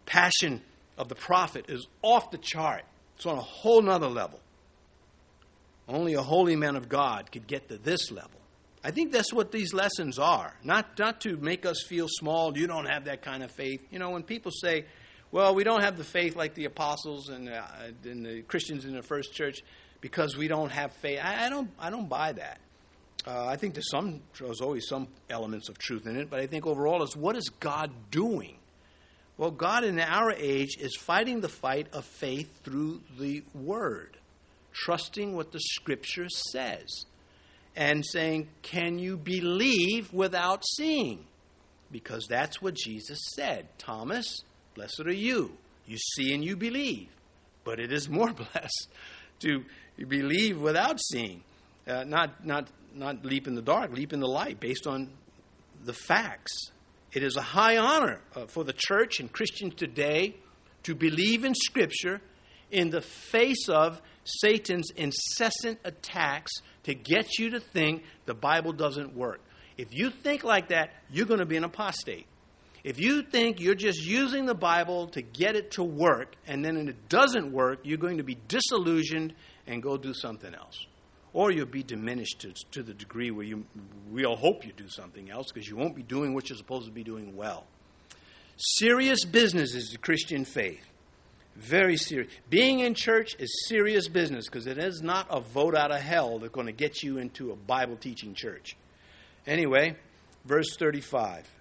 Passion 0.05 0.61
of 0.97 1.09
the 1.09 1.15
prophet 1.15 1.65
is 1.69 1.87
off 2.01 2.31
the 2.31 2.37
chart. 2.37 2.83
It's 3.15 3.25
on 3.25 3.37
a 3.37 3.41
whole 3.41 3.81
nother 3.81 4.09
level. 4.09 4.39
Only 5.87 6.15
a 6.15 6.21
holy 6.21 6.55
man 6.55 6.75
of 6.75 6.89
God 6.89 7.31
could 7.31 7.47
get 7.47 7.69
to 7.69 7.77
this 7.77 8.11
level. 8.11 8.41
I 8.83 8.91
think 8.91 9.11
that's 9.11 9.33
what 9.33 9.51
these 9.51 9.73
lessons 9.73 10.19
are. 10.19 10.53
Not, 10.63 10.99
not 10.99 11.21
to 11.21 11.37
make 11.37 11.65
us 11.65 11.83
feel 11.87 12.07
small, 12.07 12.57
you 12.57 12.67
don't 12.67 12.85
have 12.85 13.05
that 13.05 13.21
kind 13.21 13.41
of 13.41 13.51
faith. 13.51 13.81
You 13.89 13.99
know, 13.99 14.11
when 14.11 14.23
people 14.23 14.51
say, 14.51 14.85
well, 15.35 15.53
we 15.53 15.65
don't 15.65 15.81
have 15.81 15.97
the 15.97 16.03
faith 16.05 16.37
like 16.37 16.53
the 16.53 16.63
apostles 16.63 17.27
and, 17.27 17.49
uh, 17.49 17.61
and 18.05 18.25
the 18.25 18.41
Christians 18.43 18.85
in 18.85 18.95
the 18.95 19.01
first 19.01 19.33
church 19.33 19.63
because 19.99 20.37
we 20.37 20.47
don't 20.47 20.71
have 20.71 20.93
faith. 20.93 21.19
I, 21.21 21.47
I 21.47 21.49
don't, 21.49 21.69
I 21.77 21.89
don't 21.89 22.07
buy 22.07 22.31
that. 22.31 22.61
Uh, 23.27 23.45
I 23.45 23.57
think 23.57 23.73
there's 23.73 23.89
some, 23.89 24.21
there's 24.39 24.61
always 24.61 24.87
some 24.87 25.09
elements 25.29 25.67
of 25.67 25.77
truth 25.77 26.07
in 26.07 26.15
it, 26.15 26.29
but 26.29 26.39
I 26.39 26.47
think 26.47 26.65
overall 26.65 27.03
is 27.03 27.17
what 27.17 27.35
is 27.35 27.49
God 27.49 27.91
doing? 28.11 28.55
Well, 29.35 29.51
God 29.51 29.83
in 29.83 29.99
our 29.99 30.31
age 30.31 30.77
is 30.79 30.95
fighting 30.95 31.41
the 31.41 31.49
fight 31.49 31.87
of 31.91 32.05
faith 32.05 32.63
through 32.63 33.01
the 33.19 33.43
Word, 33.53 34.15
trusting 34.71 35.35
what 35.35 35.51
the 35.51 35.59
Scripture 35.59 36.29
says, 36.29 37.03
and 37.75 38.05
saying, 38.05 38.47
Can 38.61 38.99
you 38.99 39.17
believe 39.17 40.13
without 40.13 40.63
seeing? 40.65 41.25
Because 41.91 42.25
that's 42.29 42.61
what 42.61 42.75
Jesus 42.75 43.19
said. 43.35 43.67
Thomas, 43.77 44.45
Blessed 44.75 45.01
are 45.05 45.11
you. 45.11 45.57
You 45.87 45.97
see 45.97 46.33
and 46.33 46.43
you 46.43 46.55
believe. 46.55 47.07
But 47.63 47.79
it 47.79 47.91
is 47.91 48.07
more 48.09 48.31
blessed 48.53 48.89
to 49.39 49.63
believe 49.97 50.61
without 50.61 50.99
seeing. 51.01 51.41
Uh, 51.87 52.03
not, 52.03 52.45
not, 52.45 52.67
not 52.93 53.25
leap 53.25 53.47
in 53.47 53.55
the 53.55 53.61
dark, 53.61 53.91
leap 53.91 54.13
in 54.13 54.19
the 54.19 54.27
light 54.27 54.59
based 54.59 54.85
on 54.85 55.09
the 55.83 55.93
facts. 55.93 56.71
It 57.13 57.23
is 57.23 57.37
a 57.37 57.41
high 57.41 57.77
honor 57.77 58.19
uh, 58.35 58.45
for 58.47 58.63
the 58.63 58.73
church 58.73 59.19
and 59.19 59.31
Christians 59.31 59.75
today 59.75 60.35
to 60.83 60.95
believe 60.95 61.45
in 61.45 61.55
Scripture 61.55 62.21
in 62.71 62.89
the 62.89 63.01
face 63.01 63.69
of 63.69 64.01
Satan's 64.23 64.89
incessant 64.95 65.79
attacks 65.83 66.51
to 66.83 66.93
get 66.93 67.37
you 67.37 67.51
to 67.51 67.59
think 67.59 68.03
the 68.25 68.33
Bible 68.33 68.73
doesn't 68.73 69.15
work. 69.15 69.39
If 69.77 69.89
you 69.91 70.09
think 70.09 70.43
like 70.43 70.69
that, 70.69 70.91
you're 71.11 71.25
going 71.25 71.39
to 71.39 71.45
be 71.45 71.57
an 71.57 71.63
apostate. 71.63 72.27
If 72.85 72.99
you 72.99 73.23
think 73.23 73.59
you're 73.59 73.73
just 73.73 74.05
using 74.05 74.45
the 74.45 74.53
Bible 74.53 75.07
to 75.07 75.23
get 75.23 75.55
it 75.55 75.71
to 75.71 75.83
work 75.83 76.35
and 76.45 76.63
then 76.63 76.77
it 76.87 77.09
doesn't 77.09 77.51
work, 77.51 77.79
you're 77.81 77.97
going 77.97 78.17
to 78.17 78.23
be 78.23 78.37
disillusioned 78.47 79.33
and 79.65 79.81
go 79.81 79.97
do 79.97 80.13
something 80.13 80.53
else. 80.53 80.85
Or 81.33 81.51
you'll 81.51 81.65
be 81.65 81.81
diminished 81.81 82.41
to, 82.41 82.53
to 82.73 82.83
the 82.83 82.93
degree 82.93 83.31
where 83.31 83.43
you 83.43 83.65
we'll 84.11 84.35
hope 84.35 84.67
you 84.67 84.71
do 84.71 84.87
something 84.87 85.31
else 85.31 85.47
because 85.51 85.67
you 85.67 85.75
won't 85.75 85.95
be 85.95 86.03
doing 86.03 86.35
what 86.35 86.47
you're 86.47 86.59
supposed 86.59 86.85
to 86.85 86.91
be 86.91 87.03
doing 87.03 87.35
well. 87.35 87.65
Serious 88.55 89.25
business 89.25 89.73
is 89.73 89.89
the 89.89 89.97
Christian 89.97 90.45
faith. 90.45 90.85
Very 91.55 91.97
serious. 91.97 92.31
Being 92.51 92.81
in 92.81 92.93
church 92.93 93.35
is 93.39 93.65
serious 93.67 94.07
business 94.07 94.45
because 94.45 94.67
it 94.67 94.77
is 94.77 95.01
not 95.01 95.25
a 95.31 95.39
vote 95.39 95.75
out 95.75 95.89
of 95.89 96.01
hell 96.01 96.37
that's 96.37 96.53
going 96.53 96.67
to 96.67 96.71
get 96.71 97.01
you 97.01 97.17
into 97.17 97.51
a 97.51 97.55
Bible 97.55 97.97
teaching 97.97 98.35
church. 98.35 98.77
Anyway, 99.47 99.95
verse 100.45 100.75
35. 100.77 101.54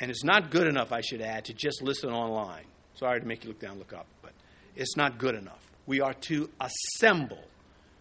And 0.00 0.10
it's 0.10 0.24
not 0.24 0.50
good 0.50 0.66
enough, 0.66 0.92
I 0.92 1.00
should 1.00 1.20
add, 1.20 1.44
to 1.46 1.54
just 1.54 1.82
listen 1.82 2.10
online. 2.10 2.64
Sorry 2.94 3.20
to 3.20 3.26
make 3.26 3.44
you 3.44 3.50
look 3.50 3.60
down, 3.60 3.78
look 3.78 3.92
up, 3.92 4.06
but 4.22 4.32
it's 4.76 4.96
not 4.96 5.18
good 5.18 5.34
enough. 5.34 5.62
We 5.86 6.00
are 6.00 6.14
to 6.14 6.48
assemble. 6.60 7.42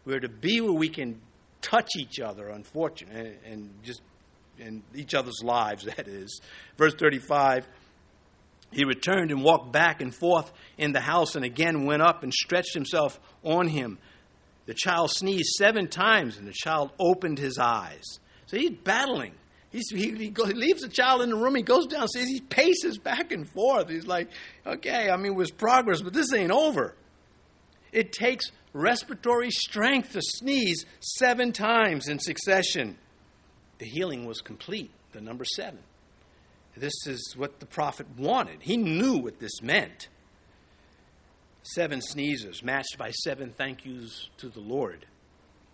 We're 0.06 0.20
to 0.20 0.30
be 0.30 0.62
where 0.62 0.74
we 0.74 0.90
can 0.90 1.22
touch 1.62 1.92
each 1.98 2.20
other, 2.20 2.50
unfortunately, 2.50 3.38
and, 3.46 3.54
and 3.54 3.84
just 3.84 4.02
in 4.58 4.84
each 4.96 5.14
other's 5.14 5.42
lives, 5.44 5.86
that 5.98 6.08
is. 6.08 6.42
Verse 6.78 6.94
35 6.96 7.68
He 8.72 8.86
returned 8.86 9.32
and 9.32 9.44
walked 9.44 9.72
back 9.72 10.02
and 10.02 10.14
forth 10.14 10.52
in 10.78 10.94
the 10.94 11.02
house 11.02 11.36
and 11.36 11.46
again 11.46 11.86
went 11.86 12.02
up 12.02 12.24
and 12.24 12.34
stretched 12.34 12.74
himself 12.74 13.20
on 13.44 13.68
him. 13.68 13.98
The 14.66 14.74
child 14.74 15.12
sneezed 15.12 15.56
seven 15.58 15.88
times 15.88 16.38
and 16.38 16.48
the 16.48 16.54
child 16.54 16.92
opened 17.00 17.40
his 17.40 17.58
eyes. 17.58 18.04
So 18.46 18.58
he's 18.58 18.72
battling 18.72 19.34
He's, 19.72 19.90
he, 19.90 20.12
he, 20.12 20.30
go, 20.30 20.46
he, 20.46 20.54
leaves 20.54 20.82
the 20.82 20.90
child 20.90 21.22
in 21.22 21.30
the 21.30 21.36
room. 21.36 21.56
He 21.56 21.62
goes 21.62 21.88
downstairs. 21.88 22.28
He 22.28 22.42
paces 22.42 22.98
back 22.98 23.32
and 23.32 23.50
forth. 23.50 23.90
He's 23.90 24.06
like, 24.06 24.30
okay, 24.66 25.10
I 25.10 25.16
mean, 25.16 25.32
it 25.32 25.36
was 25.36 25.52
progress, 25.52 26.02
but 26.02 26.14
this 26.14 26.34
ain't 26.34 26.52
over. 26.52 26.96
It 27.94 28.12
takes 28.12 28.52
respiratory 28.74 29.50
strength 29.50 30.14
to 30.14 30.22
sneeze 30.22 30.86
seven 31.00 31.54
times 31.54 32.10
in 32.10 32.20
succession. 32.20 32.98
The 33.80 33.86
healing 33.86 34.26
was 34.26 34.42
complete, 34.42 34.92
the 35.14 35.22
number 35.22 35.46
seven. 35.46 35.80
This 36.76 36.94
is 37.06 37.34
what 37.38 37.60
the 37.60 37.66
prophet 37.66 38.08
wanted. 38.18 38.62
He 38.62 38.78
knew 38.78 39.18
what 39.18 39.40
this 39.40 39.62
meant. 39.62 40.08
Seven 41.64 42.02
sneezes 42.02 42.64
matched 42.64 42.98
by 42.98 43.12
seven 43.12 43.54
thank 43.56 43.86
yous 43.86 44.30
to 44.38 44.50
the 44.50 44.62
Lord. 44.62 45.06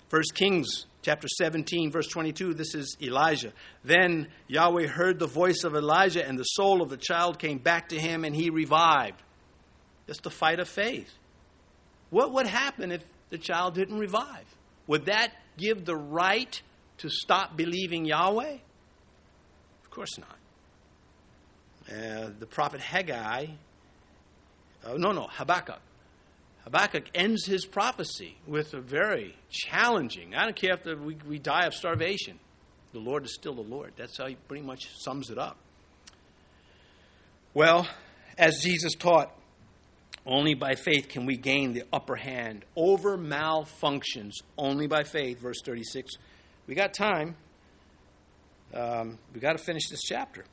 First 0.10 0.34
Kings 0.36 0.86
chapter 1.08 1.30
17, 1.30 1.90
verse 1.90 2.10
22, 2.10 2.54
this 2.54 2.76
is 2.76 2.98
Elijah. 3.02 3.54
Then 3.86 4.28
Yahweh 4.50 4.88
heard 4.88 5.20
the 5.20 5.26
voice 5.26 5.64
of 5.64 5.74
Elijah, 5.74 6.28
and 6.28 6.38
the 6.38 6.44
soul 6.44 6.82
of 6.82 6.90
the 6.90 6.98
child 6.98 7.40
came 7.40 7.60
back 7.60 7.90
to 7.90 7.96
him, 7.98 8.26
and 8.26 8.36
he 8.36 8.50
revived. 8.50 9.24
It's 10.10 10.20
the 10.20 10.30
fight 10.30 10.60
of 10.60 10.68
faith. 10.68 11.10
What 12.10 12.34
would 12.34 12.46
happen 12.46 12.92
if 12.92 13.06
the 13.30 13.38
child 13.38 13.76
didn't 13.76 13.98
revive? 13.98 14.44
Would 14.88 15.06
that 15.06 15.32
give 15.58 15.86
the 15.86 15.96
right 15.96 16.62
to 16.98 17.10
stop 17.10 17.56
believing 17.56 18.04
Yahweh? 18.04 18.58
Of 19.86 19.90
course 19.90 20.18
not. 20.18 20.38
Uh, 21.90 22.32
the 22.38 22.48
prophet 22.48 22.82
Haggai, 22.82 23.46
uh, 24.86 24.94
no, 24.98 25.14
no, 25.14 25.28
Habakkuk. 25.32 25.80
Habakkuk 26.68 27.06
ends 27.16 27.46
his 27.46 27.66
prophecy 27.66 28.36
with 28.46 28.74
a 28.74 28.82
very 28.82 29.38
challenging, 29.50 30.36
I 30.36 30.44
don't 30.44 30.56
care 30.56 30.74
if 30.74 30.84
the, 30.84 30.98
we, 30.98 31.16
we 31.26 31.40
die 31.40 31.66
of 31.66 31.74
starvation, 31.74 32.40
the 32.92 33.00
Lord 33.00 33.24
is 33.24 33.34
still 33.34 33.54
the 33.54 33.62
Lord. 33.62 33.94
That's 33.96 34.18
how 34.18 34.26
he 34.26 34.36
pretty 34.50 34.66
much 34.66 34.90
sums 35.00 35.30
it 35.30 35.38
up. 35.38 35.56
Well, 37.54 37.88
as 38.38 38.60
Jesus 38.62 38.96
taught, 38.96 39.34
only 40.26 40.56
by 40.56 40.76
faith 40.76 41.08
can 41.08 41.26
we 41.26 41.38
gain 41.38 41.72
the 41.72 41.84
upper 41.94 42.18
hand 42.18 42.66
over 42.76 43.18
malfunctions. 43.18 44.34
Only 44.58 44.88
by 44.88 45.04
faith, 45.04 45.40
verse 45.40 45.62
36. 45.64 46.16
We 46.68 46.76
got 46.76 46.94
time. 46.94 47.38
Um, 48.74 49.20
we 49.34 49.40
got 49.40 49.54
to 49.54 49.64
finish 49.64 49.88
this 49.90 50.02
chapter. 50.04 50.44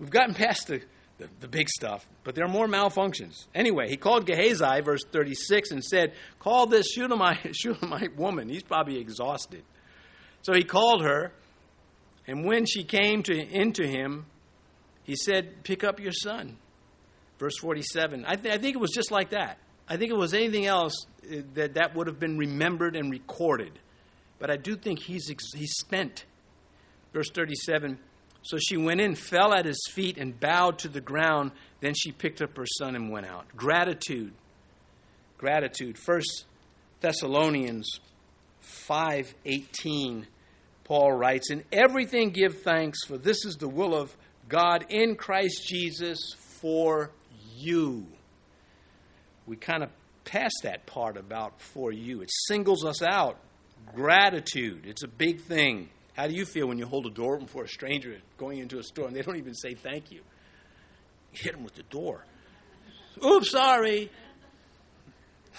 We've 0.00 0.08
gotten 0.08 0.34
past 0.34 0.68
the, 0.68 0.80
the, 1.18 1.28
the, 1.40 1.48
big 1.48 1.68
stuff, 1.68 2.06
but 2.24 2.34
there 2.34 2.44
are 2.44 2.50
more 2.50 2.66
malfunctions. 2.66 3.46
Anyway, 3.54 3.88
he 3.88 3.96
called 3.96 4.26
Gehazi, 4.26 4.82
verse 4.82 5.02
36, 5.10 5.70
and 5.70 5.82
said, 5.82 6.12
Call 6.38 6.66
this 6.66 6.86
Shunammite, 6.92 7.56
Shunammite 7.56 8.16
woman. 8.16 8.48
He's 8.48 8.62
probably 8.62 8.98
exhausted. 8.98 9.62
So 10.42 10.52
he 10.52 10.62
called 10.62 11.02
her, 11.02 11.32
and 12.26 12.44
when 12.44 12.66
she 12.66 12.84
came 12.84 13.22
to, 13.24 13.34
into 13.34 13.86
him, 13.86 14.26
he 15.04 15.16
said, 15.16 15.62
Pick 15.64 15.84
up 15.84 16.00
your 16.00 16.12
son. 16.12 16.58
Verse 17.38 17.58
47. 17.58 18.24
I, 18.26 18.36
th- 18.36 18.54
I 18.54 18.58
think 18.58 18.76
it 18.76 18.80
was 18.80 18.92
just 18.92 19.10
like 19.10 19.30
that. 19.30 19.58
I 19.88 19.96
think 19.96 20.10
it 20.10 20.16
was 20.16 20.34
anything 20.34 20.66
else 20.66 21.06
uh, 21.24 21.42
that 21.54 21.74
that 21.74 21.94
would 21.94 22.06
have 22.06 22.18
been 22.18 22.38
remembered 22.38 22.96
and 22.96 23.10
recorded. 23.10 23.78
But 24.38 24.50
I 24.50 24.56
do 24.56 24.76
think 24.76 25.00
he's, 25.00 25.30
ex- 25.30 25.52
he's 25.54 25.74
spent. 25.74 26.24
Verse 27.12 27.30
37 27.30 27.98
so 28.46 28.58
she 28.58 28.76
went 28.76 29.00
in, 29.00 29.16
fell 29.16 29.52
at 29.52 29.64
his 29.64 29.80
feet, 29.90 30.18
and 30.18 30.38
bowed 30.38 30.78
to 30.78 30.88
the 30.88 31.00
ground. 31.00 31.50
Then 31.80 31.94
she 31.94 32.12
picked 32.12 32.40
up 32.40 32.56
her 32.56 32.66
son 32.78 32.94
and 32.94 33.10
went 33.10 33.26
out. 33.26 33.48
Gratitude. 33.56 34.32
Gratitude. 35.36 35.98
First 35.98 36.46
Thessalonians 37.00 38.00
5:18 38.60 40.28
Paul 40.84 41.12
writes, 41.12 41.50
"In 41.50 41.64
everything 41.72 42.30
give 42.30 42.62
thanks, 42.62 43.04
for 43.04 43.18
this 43.18 43.44
is 43.44 43.56
the 43.56 43.68
will 43.68 43.94
of 43.94 44.16
God 44.48 44.86
in 44.88 45.16
Christ 45.16 45.66
Jesus 45.66 46.34
for 46.60 47.10
you." 47.56 48.06
We 49.46 49.56
kind 49.56 49.82
of 49.82 49.90
passed 50.24 50.60
that 50.62 50.86
part 50.86 51.16
about 51.16 51.60
for 51.60 51.92
you. 51.92 52.22
It 52.22 52.30
singles 52.46 52.84
us 52.84 53.02
out. 53.02 53.40
Gratitude. 53.92 54.86
It's 54.86 55.02
a 55.02 55.08
big 55.08 55.40
thing. 55.40 55.90
How 56.16 56.26
do 56.26 56.34
you 56.34 56.46
feel 56.46 56.66
when 56.66 56.78
you 56.78 56.86
hold 56.86 57.06
a 57.06 57.10
door 57.10 57.34
open 57.34 57.46
for 57.46 57.64
a 57.64 57.68
stranger 57.68 58.16
going 58.38 58.58
into 58.58 58.78
a 58.78 58.82
store 58.82 59.06
and 59.06 59.14
they 59.14 59.20
don't 59.20 59.36
even 59.36 59.54
say 59.54 59.74
thank 59.74 60.10
you? 60.10 60.20
You 61.34 61.40
hit 61.42 61.52
them 61.52 61.62
with 61.62 61.74
the 61.74 61.82
door. 61.82 62.24
Oops, 63.22 63.50
sorry. 63.50 64.10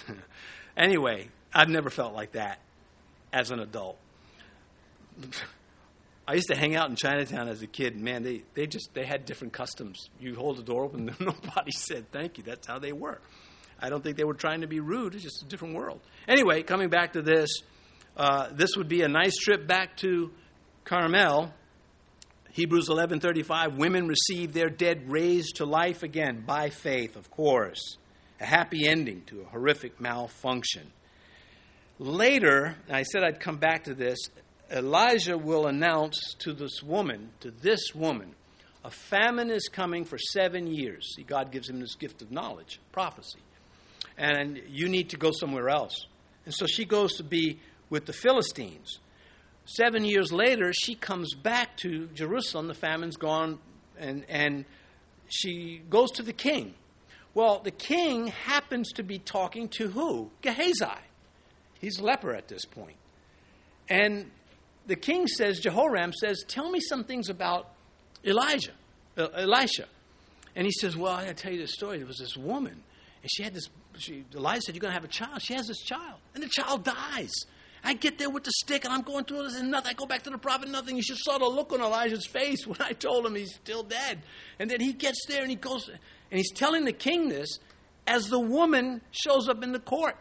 anyway, 0.76 1.28
I've 1.54 1.68
never 1.68 1.90
felt 1.90 2.12
like 2.12 2.32
that 2.32 2.58
as 3.32 3.52
an 3.52 3.60
adult. 3.60 3.98
I 6.26 6.34
used 6.34 6.48
to 6.48 6.56
hang 6.56 6.76
out 6.76 6.90
in 6.90 6.96
Chinatown 6.96 7.48
as 7.48 7.62
a 7.62 7.66
kid, 7.66 7.98
man, 7.98 8.22
they, 8.22 8.42
they 8.54 8.66
just 8.66 8.92
they 8.92 9.06
had 9.06 9.24
different 9.24 9.54
customs. 9.54 10.10
You 10.20 10.34
hold 10.34 10.58
the 10.58 10.62
door 10.62 10.84
open, 10.84 11.06
nobody 11.20 11.70
said 11.70 12.10
thank 12.12 12.36
you. 12.36 12.44
That's 12.44 12.66
how 12.66 12.78
they 12.78 12.92
were. 12.92 13.20
I 13.80 13.88
don't 13.88 14.02
think 14.02 14.16
they 14.16 14.24
were 14.24 14.34
trying 14.34 14.62
to 14.62 14.66
be 14.66 14.80
rude. 14.80 15.14
It's 15.14 15.22
just 15.22 15.42
a 15.42 15.46
different 15.46 15.74
world. 15.74 16.00
Anyway, 16.26 16.64
coming 16.64 16.90
back 16.90 17.12
to 17.12 17.22
this, 17.22 17.62
uh, 18.16 18.48
this 18.52 18.70
would 18.76 18.88
be 18.88 19.02
a 19.02 19.08
nice 19.08 19.36
trip 19.36 19.66
back 19.68 19.96
to 19.98 20.32
Carmel, 20.88 21.52
Hebrews 22.52 22.88
11:35, 22.88 23.76
women 23.76 24.08
receive 24.08 24.54
their 24.54 24.70
dead 24.70 25.10
raised 25.10 25.56
to 25.56 25.66
life 25.66 26.02
again 26.02 26.44
by 26.46 26.70
faith, 26.70 27.14
of 27.14 27.30
course. 27.30 27.98
A 28.40 28.46
happy 28.46 28.88
ending 28.88 29.22
to 29.26 29.42
a 29.42 29.44
horrific 29.44 30.00
malfunction. 30.00 30.90
Later, 31.98 32.74
I 32.88 33.02
said 33.02 33.22
I'd 33.22 33.38
come 33.38 33.58
back 33.58 33.84
to 33.84 33.92
this, 33.92 34.18
Elijah 34.70 35.36
will 35.36 35.66
announce 35.66 36.34
to 36.38 36.54
this 36.54 36.82
woman, 36.82 37.32
to 37.40 37.50
this 37.50 37.94
woman, 37.94 38.34
a 38.82 38.90
famine 38.90 39.50
is 39.50 39.68
coming 39.68 40.06
for 40.06 40.16
seven 40.16 40.66
years. 40.66 41.14
See, 41.16 41.22
God 41.22 41.52
gives 41.52 41.68
him 41.68 41.80
this 41.80 41.96
gift 41.96 42.22
of 42.22 42.32
knowledge, 42.32 42.80
prophecy. 42.92 43.40
And 44.16 44.58
you 44.68 44.88
need 44.88 45.10
to 45.10 45.18
go 45.18 45.32
somewhere 45.32 45.68
else. 45.68 46.06
And 46.46 46.54
so 46.54 46.64
she 46.64 46.86
goes 46.86 47.16
to 47.16 47.24
be 47.24 47.58
with 47.90 48.06
the 48.06 48.14
Philistines. 48.14 49.00
Seven 49.70 50.02
years 50.02 50.32
later, 50.32 50.72
she 50.72 50.94
comes 50.94 51.34
back 51.34 51.76
to 51.78 52.06
Jerusalem. 52.14 52.68
The 52.68 52.74
famine's 52.74 53.18
gone, 53.18 53.58
and, 53.98 54.24
and 54.26 54.64
she 55.28 55.82
goes 55.90 56.10
to 56.12 56.22
the 56.22 56.32
king. 56.32 56.72
Well, 57.34 57.60
the 57.62 57.70
king 57.70 58.28
happens 58.28 58.92
to 58.92 59.02
be 59.02 59.18
talking 59.18 59.68
to 59.76 59.88
who? 59.88 60.30
Gehazi. 60.40 60.86
He's 61.80 61.98
a 61.98 62.02
leper 62.02 62.34
at 62.34 62.48
this 62.48 62.64
point. 62.64 62.96
And 63.90 64.30
the 64.86 64.96
king 64.96 65.26
says, 65.26 65.60
Jehoram 65.60 66.14
says, 66.14 66.44
Tell 66.48 66.70
me 66.70 66.80
some 66.80 67.04
things 67.04 67.28
about 67.28 67.68
Elijah, 68.24 68.72
uh, 69.18 69.28
Elisha. 69.34 69.84
And 70.56 70.64
he 70.64 70.72
says, 70.72 70.96
Well, 70.96 71.12
I 71.12 71.24
gotta 71.24 71.34
tell 71.34 71.52
you 71.52 71.60
this 71.60 71.74
story. 71.74 71.98
There 71.98 72.06
was 72.06 72.16
this 72.16 72.38
woman, 72.38 72.72
and 73.22 73.30
she 73.30 73.42
had 73.42 73.52
this. 73.52 73.68
She, 73.98 74.24
Elijah 74.34 74.62
said, 74.62 74.74
You're 74.74 74.80
going 74.80 74.92
to 74.92 74.98
have 74.98 75.04
a 75.04 75.08
child. 75.08 75.42
She 75.42 75.52
has 75.52 75.66
this 75.66 75.82
child, 75.82 76.20
and 76.34 76.42
the 76.42 76.48
child 76.48 76.84
dies. 76.84 77.34
I 77.84 77.94
get 77.94 78.18
there 78.18 78.30
with 78.30 78.44
the 78.44 78.52
stick 78.52 78.84
and 78.84 78.92
I'm 78.92 79.02
going 79.02 79.24
through 79.24 79.44
this 79.44 79.56
and 79.56 79.70
nothing. 79.70 79.90
I 79.90 79.94
go 79.94 80.06
back 80.06 80.22
to 80.24 80.30
the 80.30 80.38
prophet, 80.38 80.68
nothing. 80.68 80.96
You 80.96 81.02
should 81.02 81.18
saw 81.18 81.38
the 81.38 81.46
look 81.46 81.72
on 81.72 81.80
Elijah's 81.80 82.26
face 82.26 82.66
when 82.66 82.80
I 82.80 82.92
told 82.92 83.26
him 83.26 83.34
he's 83.34 83.54
still 83.54 83.82
dead. 83.82 84.22
And 84.58 84.70
then 84.70 84.80
he 84.80 84.92
gets 84.92 85.24
there 85.26 85.42
and 85.42 85.50
he 85.50 85.56
goes 85.56 85.88
and 85.88 86.38
he's 86.38 86.50
telling 86.50 86.84
the 86.84 86.92
king 86.92 87.28
this 87.28 87.58
as 88.06 88.28
the 88.28 88.40
woman 88.40 89.00
shows 89.10 89.48
up 89.48 89.62
in 89.62 89.72
the 89.72 89.78
court. 89.78 90.16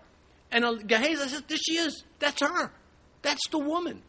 And 0.52 0.88
Gehazi 0.88 1.16
says, 1.16 1.44
There 1.48 1.58
she 1.58 1.78
is. 1.78 2.04
That's 2.20 2.42
her. 2.42 2.72
That's 3.22 3.48
the 3.50 3.60
woman. 3.60 4.02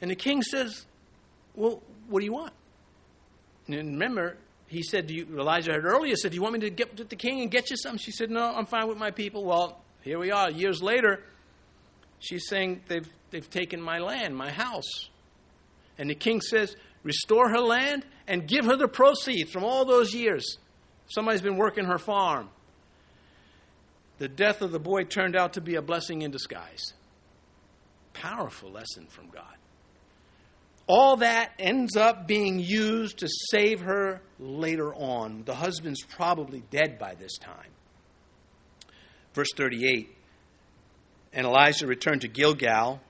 And 0.00 0.10
the 0.10 0.16
king 0.16 0.42
says, 0.42 0.86
Well, 1.54 1.82
what 2.08 2.20
do 2.20 2.24
you 2.24 2.32
want? 2.32 2.52
And 3.66 3.76
remember, 3.76 4.38
he 4.66 4.82
said 4.82 5.10
you, 5.10 5.26
Elijah 5.38 5.72
had 5.72 5.84
earlier 5.84 6.16
said, 6.16 6.30
Do 6.30 6.36
you 6.36 6.42
want 6.42 6.54
me 6.54 6.60
to 6.60 6.70
get 6.70 6.96
to 6.96 7.04
the 7.04 7.16
king 7.16 7.42
and 7.42 7.50
get 7.50 7.70
you 7.70 7.76
something? 7.76 7.98
She 7.98 8.12
said, 8.12 8.30
No, 8.30 8.54
I'm 8.54 8.66
fine 8.66 8.88
with 8.88 8.98
my 8.98 9.10
people. 9.10 9.44
Well, 9.44 9.82
here 10.02 10.18
we 10.18 10.30
are, 10.30 10.50
years 10.50 10.82
later. 10.82 11.22
She's 12.22 12.48
saying 12.48 12.82
they've, 12.86 13.08
they've 13.30 13.50
taken 13.50 13.82
my 13.82 13.98
land, 13.98 14.36
my 14.36 14.50
house. 14.50 15.10
And 15.98 16.08
the 16.08 16.14
king 16.14 16.40
says, 16.40 16.76
Restore 17.02 17.48
her 17.48 17.58
land 17.58 18.06
and 18.28 18.46
give 18.46 18.64
her 18.64 18.76
the 18.76 18.86
proceeds 18.86 19.50
from 19.50 19.64
all 19.64 19.84
those 19.84 20.14
years. 20.14 20.56
Somebody's 21.08 21.42
been 21.42 21.56
working 21.56 21.86
her 21.86 21.98
farm. 21.98 22.48
The 24.18 24.28
death 24.28 24.62
of 24.62 24.70
the 24.70 24.78
boy 24.78 25.02
turned 25.02 25.34
out 25.34 25.54
to 25.54 25.60
be 25.60 25.74
a 25.74 25.82
blessing 25.82 26.22
in 26.22 26.30
disguise. 26.30 26.92
Powerful 28.12 28.70
lesson 28.70 29.06
from 29.08 29.28
God. 29.30 29.56
All 30.86 31.16
that 31.16 31.52
ends 31.58 31.96
up 31.96 32.28
being 32.28 32.60
used 32.60 33.18
to 33.18 33.28
save 33.50 33.80
her 33.80 34.20
later 34.38 34.94
on. 34.94 35.42
The 35.44 35.56
husband's 35.56 36.02
probably 36.04 36.62
dead 36.70 37.00
by 37.00 37.14
this 37.14 37.36
time. 37.38 37.70
Verse 39.34 39.48
38 39.56 40.14
and 41.32 41.46
Elijah 41.46 41.86
returned 41.86 42.22
to 42.22 42.28
Gilgal. 42.28 43.00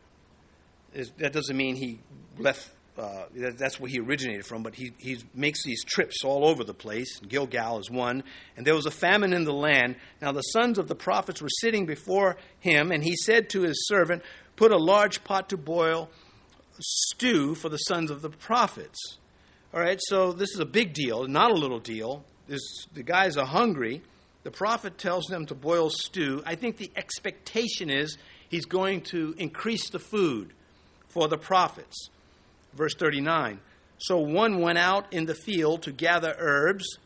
That 1.19 1.33
doesn't 1.33 1.57
mean 1.57 1.77
he 1.77 1.99
left, 2.39 2.69
uh, 2.99 3.25
that's 3.35 3.81
where 3.81 3.91
he 3.91 3.99
originated 3.99 4.45
from, 4.45 4.63
but 4.63 4.75
he, 4.75 4.93
he 4.99 5.19
makes 5.35 5.65
these 5.65 5.85
trips 5.85 6.25
all 6.25 6.47
over 6.47 6.65
the 6.65 6.75
place. 6.75 7.19
Gilgal 7.21 7.79
is 7.79 7.91
one. 7.91 8.23
And 8.57 8.67
there 8.67 8.75
was 8.75 8.87
a 8.87 8.91
famine 8.91 9.33
in 9.33 9.45
the 9.45 9.53
land. 9.53 9.97
Now 10.21 10.33
the 10.33 10.43
sons 10.43 10.79
of 10.79 10.89
the 10.89 10.95
prophets 10.95 11.41
were 11.41 11.49
sitting 11.49 11.87
before 11.87 12.37
him, 12.61 12.93
and 12.93 13.03
he 13.03 13.17
said 13.17 13.49
to 13.51 13.63
his 13.63 13.87
servant, 13.87 14.23
Put 14.57 14.71
a 14.71 14.77
large 14.77 15.25
pot 15.25 15.49
to 15.49 15.57
boil 15.57 16.11
stew 16.81 17.55
for 17.55 17.69
the 17.69 17.79
sons 17.79 18.11
of 18.11 18.23
the 18.23 18.31
prophets. 18.31 18.99
All 19.73 19.81
right, 19.81 19.99
so 20.03 20.33
this 20.33 20.51
is 20.51 20.61
a 20.61 20.67
big 20.67 20.93
deal, 20.93 21.27
not 21.27 21.51
a 21.51 21.55
little 21.55 21.79
deal. 21.79 22.25
This, 22.47 22.61
the 22.93 23.03
guys 23.03 23.37
are 23.37 23.47
hungry. 23.47 24.03
The 24.43 24.51
prophet 24.51 24.99
tells 24.99 25.27
them 25.27 25.47
to 25.47 25.55
boil 25.55 25.91
stew. 25.91 26.43
I 26.45 26.57
think 26.57 26.77
the 26.77 26.91
expectation 26.97 27.91
is 27.91 28.19
he's 28.49 28.65
going 28.65 29.03
to 29.03 29.35
increase 29.39 29.91
the 29.91 29.99
food 29.99 30.53
for 31.09 31.29
the 31.29 31.39
prophets. 31.39 32.09
Verse 32.75 32.95
39 32.95 33.61
So 33.99 34.19
one 34.19 34.61
went 34.61 34.79
out 34.79 35.13
in 35.13 35.27
the 35.27 35.35
field 35.35 35.83
to 35.83 35.93
gather 35.93 36.35
herbs 36.39 36.99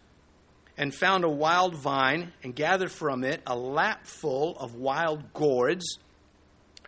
and 0.78 0.94
found 0.94 1.24
a 1.24 1.28
wild 1.28 1.74
vine 1.74 2.32
and 2.42 2.54
gathered 2.54 2.92
from 2.92 3.24
it 3.24 3.42
a 3.46 3.56
lapful 3.56 4.56
of 4.58 4.74
wild 4.74 5.32
gourds 5.32 5.98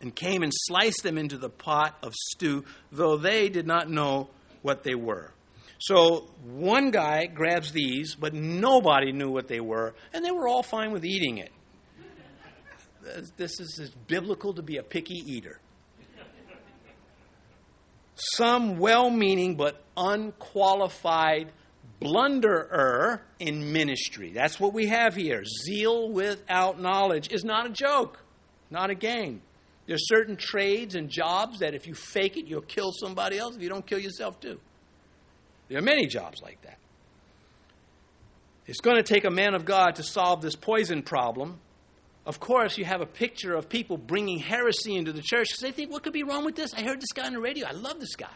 and 0.00 0.14
came 0.14 0.42
and 0.42 0.52
sliced 0.54 1.02
them 1.02 1.18
into 1.18 1.36
the 1.36 1.48
pot 1.48 1.96
of 2.02 2.14
stew, 2.14 2.64
though 2.92 3.16
they 3.16 3.48
did 3.48 3.66
not 3.66 3.90
know 3.90 4.28
what 4.62 4.84
they 4.84 4.94
were. 4.94 5.32
So 5.78 6.28
one 6.44 6.90
guy 6.90 7.26
grabs 7.26 7.72
these, 7.72 8.16
but 8.16 8.34
nobody 8.34 9.12
knew 9.12 9.30
what 9.30 9.46
they 9.46 9.60
were, 9.60 9.94
and 10.12 10.24
they 10.24 10.32
were 10.32 10.48
all 10.48 10.62
fine 10.62 10.92
with 10.92 11.04
eating 11.04 11.38
it. 11.38 11.52
This 13.36 13.60
is 13.60 13.78
as 13.80 13.90
biblical 13.90 14.54
to 14.54 14.62
be 14.62 14.76
a 14.76 14.82
picky 14.82 15.22
eater. 15.26 15.60
some 18.14 18.78
well 18.78 19.08
meaning 19.10 19.54
but 19.54 19.82
unqualified 19.96 21.52
blunderer 22.00 23.20
in 23.38 23.72
ministry. 23.72 24.32
That's 24.32 24.58
what 24.58 24.72
we 24.72 24.86
have 24.86 25.14
here. 25.14 25.44
Zeal 25.44 26.10
without 26.10 26.80
knowledge 26.80 27.32
is 27.32 27.44
not 27.44 27.66
a 27.66 27.70
joke, 27.70 28.20
not 28.70 28.90
a 28.90 28.94
game. 28.94 29.42
There's 29.86 30.06
certain 30.08 30.36
trades 30.36 30.96
and 30.96 31.08
jobs 31.08 31.60
that 31.60 31.74
if 31.74 31.86
you 31.86 31.94
fake 31.94 32.36
it, 32.36 32.46
you'll 32.46 32.60
kill 32.60 32.92
somebody 32.92 33.38
else. 33.38 33.56
If 33.56 33.62
you 33.62 33.70
don't 33.70 33.86
kill 33.86 33.98
yourself, 33.98 34.38
too. 34.38 34.60
There 35.68 35.78
are 35.78 35.82
many 35.82 36.06
jobs 36.06 36.40
like 36.42 36.60
that. 36.62 36.78
It's 38.66 38.80
going 38.80 38.96
to 38.96 39.02
take 39.02 39.24
a 39.24 39.30
man 39.30 39.54
of 39.54 39.64
God 39.64 39.96
to 39.96 40.02
solve 40.02 40.42
this 40.42 40.54
poison 40.54 41.02
problem. 41.02 41.58
Of 42.26 42.40
course, 42.40 42.76
you 42.76 42.84
have 42.84 43.00
a 43.00 43.06
picture 43.06 43.54
of 43.54 43.70
people 43.70 43.96
bringing 43.96 44.38
heresy 44.38 44.94
into 44.94 45.12
the 45.12 45.22
church 45.22 45.48
because 45.48 45.60
they 45.60 45.72
think, 45.72 45.90
what 45.90 46.02
could 46.02 46.12
be 46.12 46.22
wrong 46.22 46.44
with 46.44 46.54
this? 46.54 46.74
I 46.74 46.82
heard 46.82 47.00
this 47.00 47.12
guy 47.14 47.26
on 47.26 47.32
the 47.32 47.40
radio. 47.40 47.66
I 47.66 47.72
love 47.72 47.98
this 47.98 48.16
guy. 48.16 48.26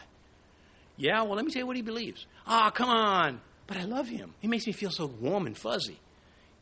Yeah, 0.97 1.21
well, 1.23 1.35
let 1.35 1.45
me 1.45 1.51
tell 1.51 1.61
you 1.61 1.67
what 1.67 1.75
he 1.75 1.83
believes. 1.83 2.25
Ah, 2.47 2.67
oh, 2.67 2.71
come 2.71 2.89
on. 2.89 3.41
But 3.67 3.77
I 3.77 3.83
love 3.83 4.07
him. 4.07 4.33
He 4.39 4.47
makes 4.47 4.65
me 4.65 4.73
feel 4.73 4.89
so 4.89 5.05
warm 5.05 5.45
and 5.45 5.57
fuzzy. 5.57 5.99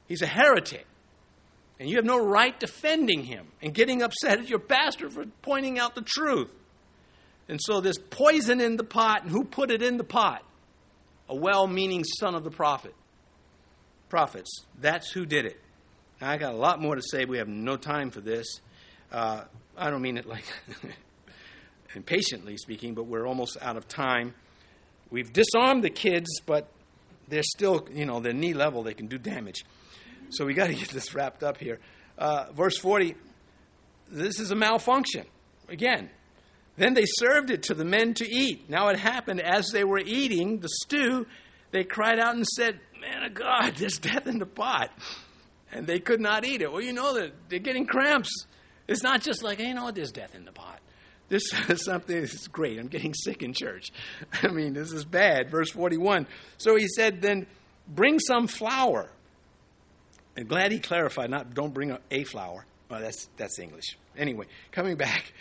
He's 0.07 0.21
a 0.21 0.27
heretic. 0.27 0.85
And 1.79 1.89
you 1.89 1.95
have 1.95 2.05
no 2.05 2.23
right 2.23 2.57
defending 2.59 3.23
him 3.23 3.47
and 3.61 3.73
getting 3.73 4.01
upset 4.01 4.39
at 4.39 4.49
your 4.49 4.59
pastor 4.59 5.09
for 5.09 5.25
pointing 5.41 5.79
out 5.79 5.95
the 5.95 6.03
truth. 6.03 6.51
And 7.47 7.59
so 7.61 7.81
there's 7.81 7.97
poison 7.97 8.61
in 8.61 8.75
the 8.75 8.83
pot, 8.83 9.23
and 9.23 9.31
who 9.31 9.45
put 9.45 9.71
it 9.71 9.81
in 9.81 9.97
the 9.97 10.03
pot? 10.03 10.43
A 11.31 11.35
well 11.35 11.65
meaning 11.65 12.03
son 12.03 12.35
of 12.35 12.43
the 12.43 12.51
prophet. 12.51 12.93
Prophets. 14.09 14.65
That's 14.79 15.11
who 15.11 15.25
did 15.25 15.45
it. 15.45 15.59
Now, 16.19 16.29
I 16.29 16.37
got 16.37 16.53
a 16.53 16.57
lot 16.57 16.79
more 16.79 16.95
to 16.95 17.01
say. 17.01 17.25
We 17.25 17.39
have 17.39 17.47
no 17.47 17.77
time 17.77 18.11
for 18.11 18.21
this. 18.21 18.59
Uh, 19.11 19.45
I 19.75 19.89
don't 19.89 20.01
mean 20.01 20.17
it 20.17 20.27
like 20.27 20.43
impatiently 21.95 22.57
speaking, 22.57 22.93
but 22.93 23.05
we're 23.05 23.25
almost 23.25 23.57
out 23.61 23.77
of 23.77 23.87
time. 23.87 24.35
We've 25.09 25.31
disarmed 25.31 25.83
the 25.83 25.89
kids, 25.89 26.29
but 26.45 26.67
they're 27.27 27.41
still, 27.43 27.87
you 27.91 28.05
know, 28.05 28.19
they're 28.19 28.33
knee 28.33 28.53
level, 28.53 28.83
they 28.83 28.93
can 28.93 29.07
do 29.07 29.17
damage. 29.17 29.65
So 30.29 30.45
we 30.45 30.53
got 30.53 30.67
to 30.67 30.73
get 30.75 30.89
this 30.89 31.15
wrapped 31.15 31.41
up 31.41 31.57
here. 31.57 31.79
Uh, 32.17 32.51
verse 32.53 32.77
40 32.77 33.15
this 34.11 34.39
is 34.39 34.51
a 34.51 34.55
malfunction. 34.55 35.25
Again, 35.69 36.09
then 36.81 36.93
they 36.93 37.05
served 37.05 37.51
it 37.51 37.63
to 37.63 37.73
the 37.73 37.85
men 37.85 38.13
to 38.15 38.25
eat. 38.27 38.69
Now 38.69 38.87
it 38.87 38.97
happened 38.97 39.41
as 39.41 39.69
they 39.71 39.83
were 39.83 39.99
eating 39.99 40.59
the 40.59 40.69
stew, 40.69 41.27
they 41.71 41.83
cried 41.83 42.19
out 42.19 42.35
and 42.35 42.45
said, 42.45 42.79
Man 42.99 43.23
of 43.23 43.33
God, 43.33 43.75
there's 43.77 43.97
death 43.97 44.27
in 44.27 44.39
the 44.39 44.45
pot. 44.45 44.89
And 45.71 45.87
they 45.87 45.99
could 45.99 46.19
not 46.19 46.45
eat 46.45 46.61
it. 46.61 46.71
Well, 46.71 46.81
you 46.81 46.93
know 46.93 47.13
that 47.13 47.33
they're 47.49 47.59
getting 47.59 47.85
cramps. 47.85 48.45
It's 48.87 49.03
not 49.03 49.21
just 49.21 49.41
like, 49.43 49.59
you 49.59 49.73
know, 49.73 49.91
there's 49.91 50.11
death 50.11 50.35
in 50.35 50.43
the 50.43 50.51
pot. 50.51 50.79
This 51.29 51.53
is 51.69 51.85
something 51.85 52.19
that's 52.19 52.47
great. 52.47 52.77
I'm 52.79 52.87
getting 52.87 53.13
sick 53.13 53.41
in 53.41 53.53
church. 53.53 53.91
I 54.43 54.49
mean, 54.49 54.73
this 54.73 54.91
is 54.91 55.05
bad. 55.05 55.49
Verse 55.49 55.71
41. 55.71 56.27
So 56.57 56.75
he 56.75 56.87
said, 56.87 57.21
Then 57.21 57.47
bring 57.87 58.19
some 58.19 58.47
flour 58.47 59.09
and 60.35 60.47
glad 60.47 60.71
he 60.71 60.79
clarified, 60.79 61.29
not 61.29 61.53
don't 61.53 61.73
bring 61.73 61.91
a, 61.91 61.99
a 62.09 62.23
flour. 62.23 62.65
Well, 62.89 63.01
that's, 63.01 63.29
that's 63.37 63.59
English. 63.59 63.97
Anyway, 64.17 64.47
coming 64.71 64.97
back. 64.97 65.33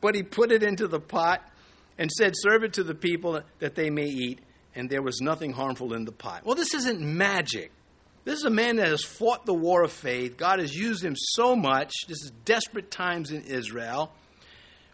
But 0.00 0.14
he 0.14 0.22
put 0.22 0.52
it 0.52 0.62
into 0.62 0.86
the 0.86 1.00
pot 1.00 1.42
and 1.98 2.10
said, 2.10 2.32
Serve 2.34 2.64
it 2.64 2.74
to 2.74 2.84
the 2.84 2.94
people 2.94 3.40
that 3.58 3.74
they 3.74 3.90
may 3.90 4.06
eat. 4.06 4.40
And 4.74 4.88
there 4.88 5.02
was 5.02 5.20
nothing 5.20 5.52
harmful 5.52 5.92
in 5.94 6.04
the 6.04 6.12
pot. 6.12 6.44
Well, 6.44 6.54
this 6.54 6.74
isn't 6.74 7.00
magic. 7.00 7.72
This 8.24 8.38
is 8.38 8.44
a 8.44 8.50
man 8.50 8.76
that 8.76 8.88
has 8.88 9.02
fought 9.02 9.46
the 9.46 9.54
war 9.54 9.82
of 9.82 9.90
faith. 9.90 10.36
God 10.36 10.60
has 10.60 10.74
used 10.74 11.04
him 11.04 11.14
so 11.16 11.56
much. 11.56 11.92
This 12.06 12.22
is 12.22 12.32
desperate 12.44 12.90
times 12.90 13.32
in 13.32 13.42
Israel. 13.42 14.12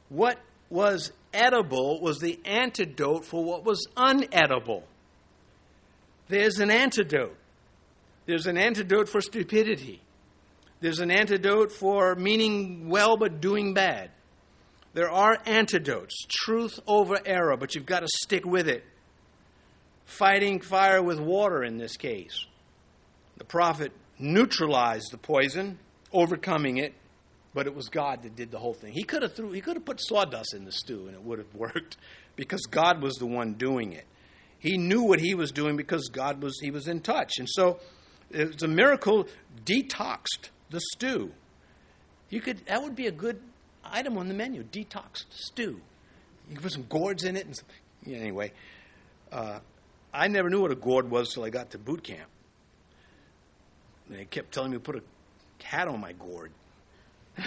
What 0.09 0.39
was 0.71 1.13
edible 1.33 2.01
was 2.01 2.21
the 2.21 2.39
antidote 2.45 3.25
for 3.25 3.45
what 3.45 3.65
was 3.65 3.87
unedible. 3.97 4.85
There's 6.29 6.61
an 6.61 6.71
antidote. 6.71 7.37
There's 8.27 8.47
an 8.47 8.57
antidote 8.57 9.09
for 9.09 9.21
stupidity. 9.21 10.01
There's 10.81 11.01
an 11.01 11.11
antidote 11.11 11.73
for 11.73 12.15
meaning 12.15 12.89
well 12.89 13.17
but 13.17 13.41
doing 13.41 13.75
bad. 13.75 14.11
There 14.95 15.11
are 15.11 15.39
antidotes, 15.45 16.25
truth 16.29 16.79
over 16.87 17.19
error, 17.27 17.57
but 17.57 17.75
you've 17.75 17.85
got 17.85 18.01
to 18.01 18.09
stick 18.09 18.47
with 18.47 18.69
it. 18.69 18.85
Fighting 20.07 20.61
fire 20.61 21.03
with 21.03 21.19
water 21.19 21.65
in 21.65 21.79
this 21.79 21.97
case. 21.97 22.47
The 23.37 23.45
prophet 23.45 23.93
neutralized 24.19 25.11
the 25.11 25.19
poison, 25.19 25.81
overcoming 26.13 26.77
it, 26.77 26.95
but 27.53 27.67
it 27.67 27.75
was 27.75 27.89
God 27.89 28.23
that 28.23 28.37
did 28.37 28.53
the 28.53 28.59
whole 28.59 28.75
thing. 28.75 28.93
He 28.93 29.03
could 29.03 29.23
have 29.23 29.35
threw, 29.35 29.51
he 29.51 29.61
could 29.61 29.77
have 29.77 29.85
put 29.85 30.01
sawdust 30.01 30.55
in 30.55 30.65
the 30.65 30.73
stew 30.73 31.07
and 31.07 31.15
it 31.15 31.23
would 31.23 31.39
have 31.39 31.53
worked 31.55 31.97
because 32.37 32.63
God 32.63 33.03
was 33.03 33.17
the 33.17 33.27
one 33.27 33.55
doing 33.55 33.93
it. 33.93 34.07
He 34.61 34.79
knew 34.79 35.03
what 35.03 35.21
he 35.21 35.35
was 35.35 35.51
doing 35.51 35.77
because 35.77 36.09
God 36.09 36.43
was 36.43 36.59
he 36.61 36.71
was 36.71 36.89
in 36.89 37.01
touch. 37.01 37.39
And 37.39 37.49
so 37.51 37.81
it's 38.31 38.63
a 38.63 38.69
miracle 38.69 39.27
detoxed 39.65 40.51
the 40.71 40.81
stew. 40.93 41.33
You 42.31 42.41
could 42.41 42.65
that 42.67 42.83
would 42.83 42.97
be 42.97 43.07
a 43.07 43.13
good 43.13 43.41
item 43.95 44.19
on 44.19 44.29
the 44.29 44.35
menu. 44.35 44.65
Detoxed 44.65 45.27
stew. 45.31 45.81
You 46.49 46.55
can 46.55 46.63
put 46.63 46.73
some 46.73 46.87
gourds 46.89 47.25
in 47.25 47.37
it 47.37 47.47
and 47.47 47.57
some, 47.57 47.67
yeah, 48.05 48.19
anyway. 48.19 48.53
Uh, 49.33 49.61
I 50.13 50.29
never 50.29 50.51
knew 50.51 50.61
what 50.61 50.71
a 50.71 50.77
gourd 50.77 51.11
was 51.11 51.33
till 51.33 51.45
I 51.45 51.51
got 51.51 51.71
to 51.71 51.79
boot 51.79 52.03
camp. 52.03 52.29
They 54.11 54.27
kept 54.27 54.53
telling 54.53 54.71
me 54.71 54.77
to 54.77 54.83
put 54.83 54.97
a 54.97 55.03
hat 55.65 55.89
on 55.89 56.01
my 56.01 56.13
gourd. 56.13 56.53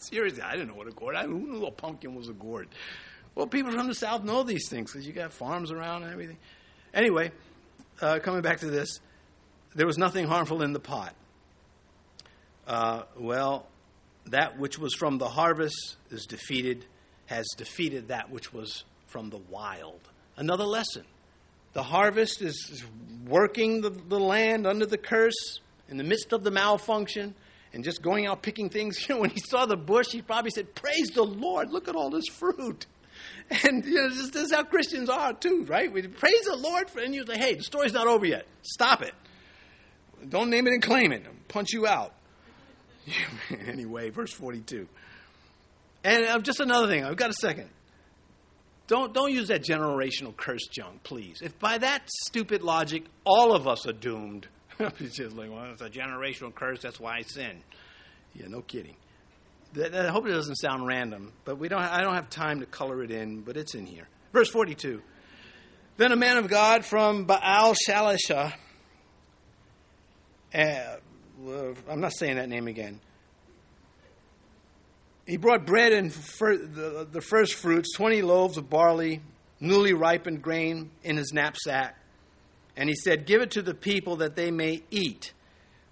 Seriously, 0.00 0.42
I 0.42 0.52
didn't 0.52 0.68
know 0.68 0.74
what 0.74 0.88
a 0.88 0.92
gourd. 0.92 1.14
I 1.14 1.24
who 1.24 1.38
knew 1.38 1.66
a 1.66 1.70
pumpkin 1.70 2.14
was 2.14 2.28
a 2.28 2.32
gourd. 2.32 2.68
Well, 3.34 3.46
people 3.46 3.72
from 3.72 3.86
the 3.86 3.94
south 3.94 4.24
know 4.24 4.42
these 4.42 4.68
things 4.68 4.92
because 4.92 5.06
you 5.06 5.12
got 5.12 5.32
farms 5.32 5.70
around 5.70 6.02
and 6.02 6.12
everything. 6.12 6.36
Anyway, 6.92 7.32
uh, 8.00 8.18
coming 8.22 8.42
back 8.42 8.60
to 8.60 8.66
this, 8.66 9.00
there 9.74 9.86
was 9.86 9.98
nothing 9.98 10.26
harmful 10.26 10.62
in 10.62 10.72
the 10.72 10.80
pot. 10.80 11.14
Uh, 12.66 13.02
well, 13.16 13.66
that 14.26 14.58
which 14.58 14.78
was 14.78 14.94
from 14.94 15.18
the 15.18 15.28
harvest 15.28 15.96
is 16.10 16.26
defeated, 16.26 16.86
has 17.26 17.46
defeated 17.56 18.08
that 18.08 18.30
which 18.30 18.52
was 18.52 18.84
from 19.06 19.30
the 19.30 19.40
wild. 19.50 20.00
Another 20.36 20.64
lesson. 20.64 21.04
The 21.72 21.82
harvest 21.82 22.40
is 22.40 22.84
working 23.26 23.80
the, 23.80 23.90
the 23.90 24.18
land 24.18 24.66
under 24.66 24.86
the 24.86 24.98
curse 24.98 25.60
in 25.88 25.96
the 25.96 26.04
midst 26.04 26.32
of 26.32 26.44
the 26.44 26.50
malfunction 26.50 27.34
and 27.72 27.82
just 27.82 28.00
going 28.00 28.26
out 28.26 28.42
picking 28.42 28.70
things. 28.70 28.98
You 29.08 29.16
know, 29.16 29.20
when 29.22 29.30
he 29.30 29.40
saw 29.40 29.66
the 29.66 29.76
bush, 29.76 30.08
he 30.12 30.22
probably 30.22 30.50
said, 30.50 30.74
Praise 30.74 31.10
the 31.14 31.24
Lord, 31.24 31.70
look 31.70 31.88
at 31.88 31.94
all 31.94 32.10
this 32.10 32.28
fruit. 32.28 32.86
And 33.62 33.84
you 33.84 33.94
know, 33.94 34.08
this, 34.08 34.30
this 34.30 34.44
is 34.44 34.52
how 34.52 34.64
Christians 34.64 35.10
are 35.10 35.34
too, 35.34 35.64
right? 35.68 35.92
We 35.92 36.02
praise 36.02 36.44
the 36.46 36.56
Lord 36.56 36.88
for, 36.88 37.00
and 37.00 37.14
you 37.14 37.26
say, 37.26 37.36
Hey, 37.36 37.54
the 37.54 37.62
story's 37.62 37.92
not 37.92 38.06
over 38.06 38.24
yet. 38.24 38.46
Stop 38.62 39.02
it. 39.02 39.12
Don't 40.26 40.48
name 40.48 40.66
it 40.66 40.72
and 40.72 40.82
claim 40.82 41.12
it. 41.12 41.24
I'll 41.26 41.32
punch 41.48 41.72
you 41.72 41.86
out. 41.86 42.14
anyway, 43.66 44.10
verse 44.10 44.32
42. 44.32 44.88
And 46.02 46.24
uh, 46.26 46.38
just 46.40 46.60
another 46.60 46.86
thing, 46.86 47.04
I've 47.04 47.16
got 47.16 47.30
a 47.30 47.34
second. 47.34 47.70
Don't, 48.86 49.14
don't 49.14 49.32
use 49.32 49.48
that 49.48 49.62
generational 49.62 50.36
curse 50.36 50.66
junk, 50.70 51.02
please. 51.02 51.40
If 51.42 51.58
by 51.58 51.78
that 51.78 52.02
stupid 52.26 52.62
logic, 52.62 53.04
all 53.24 53.54
of 53.54 53.66
us 53.66 53.86
are 53.86 53.94
doomed. 53.94 54.46
it's 54.78 55.16
just 55.16 55.36
like, 55.36 55.50
well, 55.50 55.70
it's 55.72 55.80
a 55.80 55.88
generational 55.88 56.54
curse, 56.54 56.80
that's 56.82 57.00
why 57.00 57.16
I 57.16 57.22
sin. 57.22 57.62
Yeah, 58.34 58.48
no 58.48 58.60
kidding. 58.60 58.96
That, 59.72 59.94
I 59.94 60.10
hope 60.10 60.26
it 60.26 60.32
doesn't 60.32 60.56
sound 60.56 60.86
random, 60.86 61.32
but 61.44 61.58
we 61.58 61.68
don't, 61.68 61.80
I 61.80 62.02
don't 62.02 62.14
have 62.14 62.28
time 62.28 62.60
to 62.60 62.66
color 62.66 63.02
it 63.02 63.10
in, 63.10 63.40
but 63.40 63.56
it's 63.56 63.74
in 63.74 63.86
here. 63.86 64.08
Verse 64.32 64.50
42. 64.50 65.00
Then 65.96 66.12
a 66.12 66.16
man 66.16 66.36
of 66.36 66.48
God 66.48 66.84
from 66.84 67.24
Baal 67.24 67.74
Shalisha 67.74 68.52
uh, 70.54 70.96
I'm 71.88 72.00
not 72.00 72.12
saying 72.12 72.36
that 72.36 72.48
name 72.48 72.68
again. 72.68 73.00
He 75.26 75.36
brought 75.36 75.64
bread 75.66 75.92
and 75.92 76.12
fir- 76.12 76.58
the, 76.58 77.06
the 77.10 77.20
first 77.20 77.54
fruits, 77.54 77.94
20 77.94 78.22
loaves 78.22 78.58
of 78.58 78.68
barley, 78.68 79.22
newly 79.58 79.94
ripened 79.94 80.42
grain 80.42 80.90
in 81.02 81.16
his 81.16 81.32
knapsack. 81.32 81.96
And 82.76 82.88
he 82.88 82.94
said, 82.94 83.26
Give 83.26 83.40
it 83.40 83.52
to 83.52 83.62
the 83.62 83.74
people 83.74 84.16
that 84.16 84.36
they 84.36 84.50
may 84.50 84.82
eat. 84.90 85.32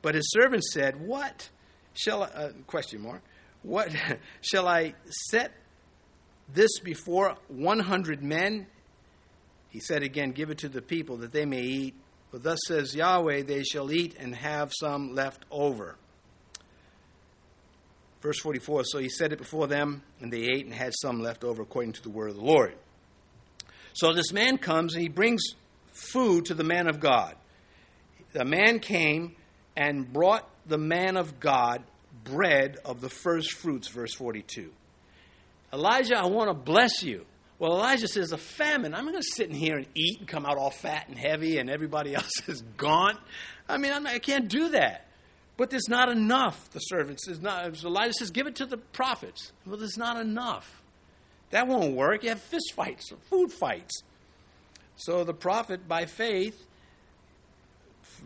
But 0.02 0.14
his 0.14 0.30
servant 0.32 0.64
said, 0.64 1.00
What 1.00 1.48
shall 1.94 2.24
I, 2.24 2.26
uh, 2.26 2.52
question 2.66 3.02
mark, 3.02 3.22
what 3.62 3.94
shall 4.40 4.66
I 4.68 4.94
set 5.30 5.52
this 6.52 6.78
before 6.80 7.36
100 7.48 8.22
men? 8.22 8.66
He 9.70 9.80
said 9.80 10.02
again, 10.02 10.32
Give 10.32 10.50
it 10.50 10.58
to 10.58 10.68
the 10.68 10.82
people 10.82 11.18
that 11.18 11.32
they 11.32 11.46
may 11.46 11.62
eat. 11.62 11.94
For 12.32 12.38
thus 12.38 12.58
says 12.66 12.94
Yahweh, 12.94 13.42
they 13.42 13.62
shall 13.62 13.92
eat 13.92 14.16
and 14.18 14.34
have 14.34 14.72
some 14.80 15.14
left 15.14 15.44
over. 15.50 15.96
Verse 18.22 18.40
44 18.40 18.84
So 18.84 18.98
he 18.98 19.10
said 19.10 19.32
it 19.32 19.38
before 19.38 19.66
them, 19.66 20.02
and 20.18 20.32
they 20.32 20.44
ate 20.44 20.64
and 20.64 20.74
had 20.74 20.94
some 21.02 21.20
left 21.20 21.44
over 21.44 21.62
according 21.62 21.92
to 21.92 22.02
the 22.02 22.08
word 22.08 22.30
of 22.30 22.36
the 22.36 22.42
Lord. 22.42 22.74
So 23.92 24.14
this 24.14 24.32
man 24.32 24.56
comes 24.56 24.94
and 24.94 25.02
he 25.02 25.10
brings 25.10 25.42
food 25.92 26.46
to 26.46 26.54
the 26.54 26.64
man 26.64 26.88
of 26.88 27.00
God. 27.00 27.34
The 28.32 28.46
man 28.46 28.78
came 28.78 29.36
and 29.76 30.10
brought 30.10 30.48
the 30.66 30.78
man 30.78 31.18
of 31.18 31.38
God 31.38 31.82
bread 32.24 32.78
of 32.82 33.02
the 33.02 33.10
first 33.10 33.52
fruits, 33.52 33.88
verse 33.88 34.14
42. 34.14 34.72
Elijah, 35.70 36.16
I 36.16 36.28
want 36.28 36.48
to 36.48 36.54
bless 36.54 37.02
you. 37.02 37.26
Well, 37.62 37.74
Elijah 37.74 38.08
says, 38.08 38.32
a 38.32 38.38
famine. 38.38 38.92
I'm 38.92 39.04
going 39.04 39.14
to 39.14 39.22
sit 39.22 39.48
in 39.48 39.54
here 39.54 39.76
and 39.76 39.86
eat 39.94 40.18
and 40.18 40.26
come 40.26 40.44
out 40.44 40.58
all 40.58 40.72
fat 40.72 41.08
and 41.08 41.16
heavy 41.16 41.58
and 41.58 41.70
everybody 41.70 42.12
else 42.16 42.48
is 42.48 42.60
gaunt. 42.76 43.18
I 43.68 43.76
mean, 43.76 43.92
I'm, 43.92 44.04
I 44.04 44.18
can't 44.18 44.48
do 44.48 44.70
that. 44.70 45.06
But 45.56 45.70
there's 45.70 45.88
not 45.88 46.08
enough, 46.08 46.70
the 46.70 46.80
servant 46.80 47.20
says. 47.20 47.40
Not, 47.40 47.76
so 47.76 47.86
Elijah 47.86 48.14
says, 48.14 48.32
give 48.32 48.48
it 48.48 48.56
to 48.56 48.66
the 48.66 48.78
prophets. 48.78 49.52
Well, 49.64 49.76
there's 49.76 49.96
not 49.96 50.20
enough. 50.20 50.82
That 51.50 51.68
won't 51.68 51.94
work. 51.94 52.24
You 52.24 52.30
have 52.30 52.40
fist 52.40 52.72
fights, 52.74 53.12
food 53.30 53.52
fights. 53.52 54.02
So 54.96 55.22
the 55.22 55.32
prophet, 55.32 55.86
by 55.86 56.06
faith, 56.06 56.66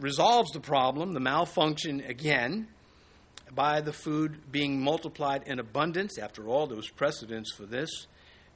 resolves 0.01 0.53
the 0.53 0.61
problem, 0.61 1.12
the 1.12 1.20
malfunction 1.20 2.01
again, 2.01 2.68
by 3.55 3.82
the 3.82 3.93
food 3.93 4.51
being 4.51 4.80
multiplied 4.80 5.43
in 5.45 5.59
abundance. 5.59 6.16
After 6.16 6.49
all, 6.49 6.66
there 6.66 6.76
was 6.76 6.89
precedence 6.89 7.53
for 7.55 7.66
this. 7.66 8.07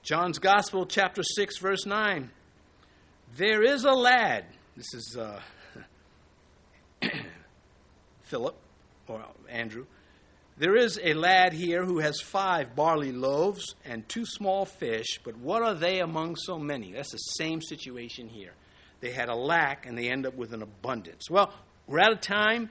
John's 0.02 0.38
Gospel, 0.38 0.86
chapter 0.86 1.22
6, 1.22 1.58
verse 1.58 1.84
9. 1.84 2.30
There 3.36 3.62
is 3.62 3.84
a 3.84 3.92
lad. 3.92 4.46
This 4.74 4.94
is 4.94 5.18
uh, 5.18 5.40
Philip 8.22 8.56
or 9.06 9.22
Andrew. 9.50 9.84
There 10.56 10.74
is 10.74 10.98
a 11.02 11.12
lad 11.12 11.52
here 11.52 11.84
who 11.84 11.98
has 11.98 12.18
five 12.18 12.74
barley 12.74 13.12
loaves 13.12 13.74
and 13.84 14.08
two 14.08 14.24
small 14.24 14.64
fish, 14.64 15.20
but 15.22 15.36
what 15.36 15.62
are 15.62 15.74
they 15.74 16.00
among 16.00 16.36
so 16.36 16.58
many? 16.58 16.92
That's 16.92 17.12
the 17.12 17.18
same 17.18 17.60
situation 17.60 18.28
here. 18.28 18.52
They 19.00 19.10
had 19.10 19.28
a 19.28 19.34
lack 19.34 19.84
and 19.84 19.98
they 19.98 20.10
end 20.10 20.26
up 20.26 20.34
with 20.34 20.54
an 20.54 20.62
abundance. 20.62 21.28
Well, 21.30 21.52
we're 21.86 22.00
out 22.00 22.12
of 22.12 22.22
time. 22.22 22.70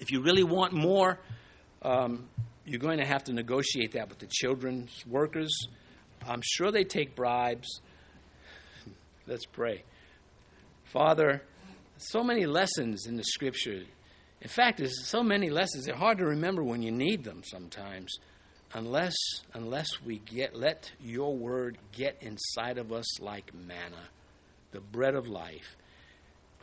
If 0.00 0.10
you 0.10 0.22
really 0.22 0.44
want 0.44 0.72
more, 0.72 1.18
um, 1.82 2.28
you're 2.64 2.80
going 2.80 2.98
to 2.98 3.06
have 3.06 3.24
to 3.24 3.34
negotiate 3.34 3.92
that 3.92 4.08
with 4.08 4.18
the 4.18 4.28
children's 4.30 5.04
workers. 5.06 5.68
I'm 6.26 6.42
sure 6.44 6.70
they 6.70 6.84
take 6.84 7.14
bribes. 7.14 7.80
Let's 9.26 9.46
pray. 9.46 9.84
Father, 10.84 11.42
so 11.98 12.22
many 12.22 12.46
lessons 12.46 13.06
in 13.06 13.16
the 13.16 13.24
scripture 13.24 13.82
in 14.40 14.48
fact, 14.48 14.78
there's 14.78 15.06
so 15.06 15.22
many 15.22 15.50
lessons, 15.50 15.86
they're 15.86 15.96
hard 15.96 16.18
to 16.18 16.26
remember 16.26 16.62
when 16.62 16.82
you 16.82 16.92
need 16.92 17.24
them 17.24 17.42
sometimes. 17.44 18.16
Unless 18.74 19.16
unless 19.54 19.88
we 20.04 20.18
get 20.18 20.54
let 20.54 20.90
your 21.00 21.34
word 21.34 21.78
get 21.92 22.18
inside 22.20 22.78
of 22.78 22.92
us 22.92 23.20
like 23.20 23.54
manna, 23.54 24.08
the 24.72 24.80
bread 24.80 25.14
of 25.14 25.28
life. 25.28 25.76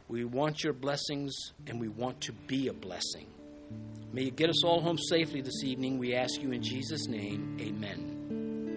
We 0.09 0.26
want 0.26 0.64
your 0.64 0.74
blessings 0.74 1.34
and 1.66 1.80
we 1.80 1.88
want 1.88 2.22
to 2.22 2.34
be 2.34 2.68
a 2.68 2.74
blessing. 2.74 3.28
May 4.11 4.24
you 4.24 4.32
get 4.32 4.49
us 4.49 4.64
all 4.64 4.82
home 4.82 4.97
safely 4.97 5.41
this 5.41 5.64
evening. 5.64 5.97
We 5.97 6.14
ask 6.14 6.41
you 6.41 6.51
in 6.51 6.61
Jesus' 6.61 7.07
name. 7.07 7.57
Amen. 7.59 8.23